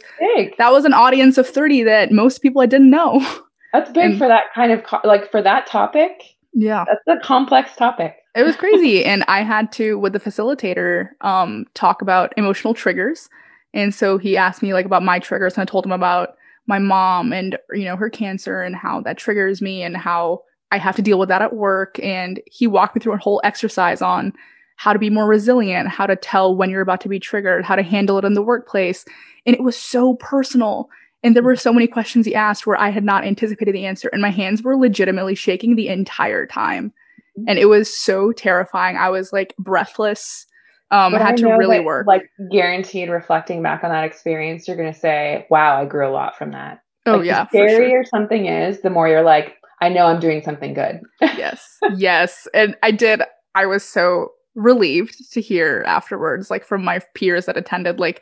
that 0.58 0.72
was 0.72 0.86
an 0.86 0.94
audience 0.94 1.38
of 1.38 1.48
30 1.48 1.84
that 1.84 2.12
most 2.12 2.40
people 2.40 2.62
I 2.62 2.66
didn't 2.66 2.90
know. 2.90 3.20
That's 3.74 3.90
big 3.92 4.12
and, 4.12 4.18
for 4.20 4.28
that 4.28 4.54
kind 4.54 4.72
of 4.72 4.84
co- 4.84 5.02
like 5.04 5.32
for 5.32 5.42
that 5.42 5.66
topic? 5.66 6.36
Yeah. 6.54 6.86
That's 6.86 7.20
a 7.20 7.26
complex 7.26 7.76
topic. 7.76 8.18
It 8.36 8.44
was 8.44 8.56
crazy 8.56 9.04
and 9.06 9.24
I 9.28 9.42
had 9.42 9.72
to 9.74 9.98
with 9.98 10.14
the 10.14 10.20
facilitator 10.20 11.10
um 11.22 11.66
talk 11.74 12.02
about 12.02 12.34
emotional 12.38 12.74
triggers 12.74 13.30
and 13.74 13.94
so 13.94 14.18
he 14.18 14.38
asked 14.38 14.62
me 14.62 14.74
like 14.74 14.86
about 14.86 15.04
my 15.04 15.20
triggers 15.20 15.56
and 15.56 15.64
I 15.64 15.66
told 15.66 15.86
him 15.86 15.92
about 15.92 16.36
my 16.68 16.80
mom 16.80 17.34
and 17.34 17.58
you 17.72 17.86
know 17.86 17.96
her 17.96 18.10
cancer 18.10 18.62
and 18.62 18.76
how 18.76 19.02
that 19.02 19.18
triggers 19.18 19.62
me 19.62 19.82
and 19.82 19.98
how 19.98 20.44
I 20.72 20.78
have 20.78 20.96
to 20.96 21.02
deal 21.02 21.20
with 21.20 21.30
that 21.30 21.42
at 21.42 21.56
work 21.56 22.00
and 22.02 22.40
he 22.46 22.68
walked 22.68 22.96
me 22.96 23.02
through 23.02 23.14
a 23.14 23.18
whole 23.18 23.42
exercise 23.44 24.02
on 24.02 24.34
how 24.76 24.94
to 24.94 25.00
be 25.00 25.10
more 25.10 25.28
resilient, 25.28 25.90
how 25.90 26.06
to 26.06 26.16
tell 26.16 26.56
when 26.56 26.70
you're 26.70 26.82
about 26.82 27.02
to 27.02 27.10
be 27.10 27.20
triggered, 27.20 27.66
how 27.66 27.76
to 27.76 27.84
handle 27.84 28.18
it 28.18 28.26
in 28.26 28.34
the 28.34 28.42
workplace. 28.42 29.06
And 29.46 29.56
it 29.56 29.64
was 29.64 29.78
so 29.78 30.16
personal. 30.16 30.90
And 31.24 31.36
there 31.36 31.44
were 31.44 31.56
so 31.56 31.72
many 31.72 31.88
questions 31.88 32.26
he 32.26 32.36
asked 32.36 32.68
where 32.68 32.80
I 32.80 32.90
had 32.90 33.04
not 33.04 33.26
anticipated 33.26 33.74
the 33.74 33.86
answer. 33.86 34.10
And 34.12 34.22
my 34.22 34.30
hands 34.30 34.62
were 34.62 34.78
legitimately 34.78 35.36
shaking 35.36 35.76
the 35.76 35.88
entire 35.88 36.46
time. 36.46 36.94
Mm-hmm. 37.38 37.50
And 37.50 37.60
it 37.60 37.66
was 37.66 37.96
so 37.96 38.32
terrifying. 38.32 38.98
I 38.98 39.10
was 39.10 39.32
like 39.32 39.56
breathless. 39.58 40.46
Um, 40.92 41.16
I 41.16 41.20
had 41.20 41.34
I 41.34 41.38
to 41.38 41.48
really 41.58 41.78
that, 41.78 41.86
work. 41.86 42.06
Like 42.06 42.30
guaranteed 42.52 43.10
reflecting 43.10 43.64
back 43.64 43.84
on 43.84 43.90
that 43.90 44.04
experience, 44.04 44.68
you're 44.68 44.78
gonna 44.78 44.94
say, 44.94 45.48
Wow, 45.50 45.82
I 45.82 45.86
grew 45.86 46.08
a 46.08 46.12
lot 46.12 46.38
from 46.38 46.52
that. 46.52 46.84
Oh 47.06 47.18
like, 47.18 47.26
yeah. 47.26 47.48
The 47.52 47.60
scarier 47.60 47.90
sure. 47.90 48.06
something 48.06 48.46
is, 48.46 48.82
the 48.82 48.90
more 48.90 49.08
you're 49.08 49.24
like, 49.24 49.56
I 49.82 49.90
know 49.90 50.06
I'm 50.06 50.20
doing 50.20 50.44
something 50.44 50.74
good. 50.74 51.02
yes. 51.22 51.78
Yes. 51.96 52.48
And 52.54 52.76
I 52.84 52.92
did 52.92 53.22
I 53.56 53.66
was 53.66 53.84
so 53.84 54.30
relieved 54.56 55.32
to 55.34 55.42
hear 55.42 55.84
afterwards, 55.88 56.52
like 56.52 56.66
from 56.66 56.84
my 56.84 57.00
peers 57.14 57.46
that 57.46 57.58
attended, 57.58 58.00
like 58.00 58.22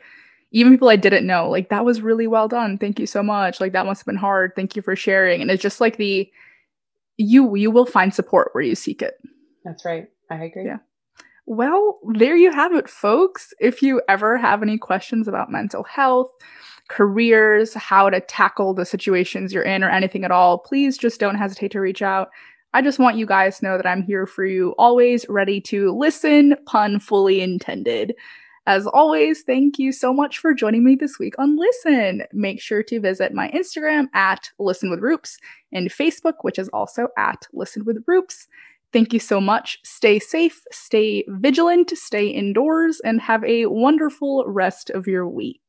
even 0.50 0.72
people 0.72 0.88
I 0.88 0.96
didn't 0.96 1.26
know, 1.26 1.48
like 1.48 1.68
that 1.70 1.84
was 1.84 2.02
really 2.02 2.26
well 2.26 2.48
done. 2.48 2.78
Thank 2.78 2.98
you 2.98 3.06
so 3.06 3.22
much. 3.22 3.60
Like 3.60 3.72
that 3.72 3.86
must 3.86 4.00
have 4.00 4.06
been 4.06 4.16
hard. 4.16 4.52
Thank 4.54 4.76
you 4.76 4.82
for 4.82 4.96
sharing. 4.96 5.40
And 5.40 5.50
it's 5.50 5.62
just 5.62 5.80
like 5.80 5.96
the 5.96 6.30
you 7.16 7.54
you 7.56 7.70
will 7.70 7.86
find 7.86 8.12
support 8.14 8.50
where 8.52 8.64
you 8.64 8.74
seek 8.74 9.02
it. 9.02 9.14
That's 9.64 9.84
right. 9.84 10.08
I 10.30 10.44
agree. 10.44 10.64
Yeah. 10.64 10.78
Well, 11.46 11.98
there 12.14 12.36
you 12.36 12.52
have 12.52 12.72
it, 12.72 12.88
folks. 12.88 13.52
If 13.60 13.82
you 13.82 14.00
ever 14.08 14.38
have 14.38 14.62
any 14.62 14.78
questions 14.78 15.26
about 15.26 15.50
mental 15.50 15.82
health, 15.82 16.30
careers, 16.88 17.74
how 17.74 18.10
to 18.10 18.20
tackle 18.20 18.74
the 18.74 18.84
situations 18.84 19.52
you're 19.52 19.62
in, 19.62 19.82
or 19.82 19.90
anything 19.90 20.24
at 20.24 20.30
all, 20.30 20.58
please 20.58 20.96
just 20.96 21.18
don't 21.18 21.34
hesitate 21.34 21.72
to 21.72 21.80
reach 21.80 22.00
out. 22.02 22.30
I 22.74 22.80
just 22.80 22.98
want 22.98 23.16
you 23.16 23.26
guys 23.26 23.58
to 23.58 23.66
know 23.66 23.76
that 23.76 23.86
I'm 23.86 24.02
here 24.02 24.26
for 24.26 24.46
you, 24.46 24.74
always 24.78 25.28
ready 25.28 25.60
to 25.62 25.92
listen, 25.92 26.56
pun 26.66 26.98
fully 26.98 27.40
intended. 27.40 28.14
As 28.66 28.86
always, 28.86 29.42
thank 29.42 29.78
you 29.78 29.92
so 29.92 30.12
much 30.12 30.38
for 30.38 30.54
joining 30.54 30.84
me 30.84 30.94
this 30.94 31.18
week 31.18 31.34
on 31.38 31.58
Listen. 31.58 32.22
Make 32.32 32.60
sure 32.60 32.82
to 32.84 33.00
visit 33.00 33.34
my 33.34 33.50
Instagram 33.50 34.06
at 34.14 34.50
Listen 34.58 34.88
with 34.88 35.00
Roops 35.00 35.36
and 35.72 35.90
Facebook, 35.90 36.34
which 36.42 36.58
is 36.58 36.68
also 36.68 37.08
at 37.18 37.46
Listen 37.52 37.84
with 37.84 38.04
Roops. 38.06 38.46
Thank 38.92 39.12
you 39.12 39.18
so 39.18 39.40
much. 39.40 39.78
Stay 39.82 40.18
safe, 40.18 40.62
stay 40.70 41.24
vigilant, 41.28 41.90
stay 41.96 42.28
indoors, 42.28 43.00
and 43.00 43.20
have 43.20 43.42
a 43.44 43.66
wonderful 43.66 44.44
rest 44.46 44.90
of 44.90 45.06
your 45.06 45.28
week. 45.28 45.60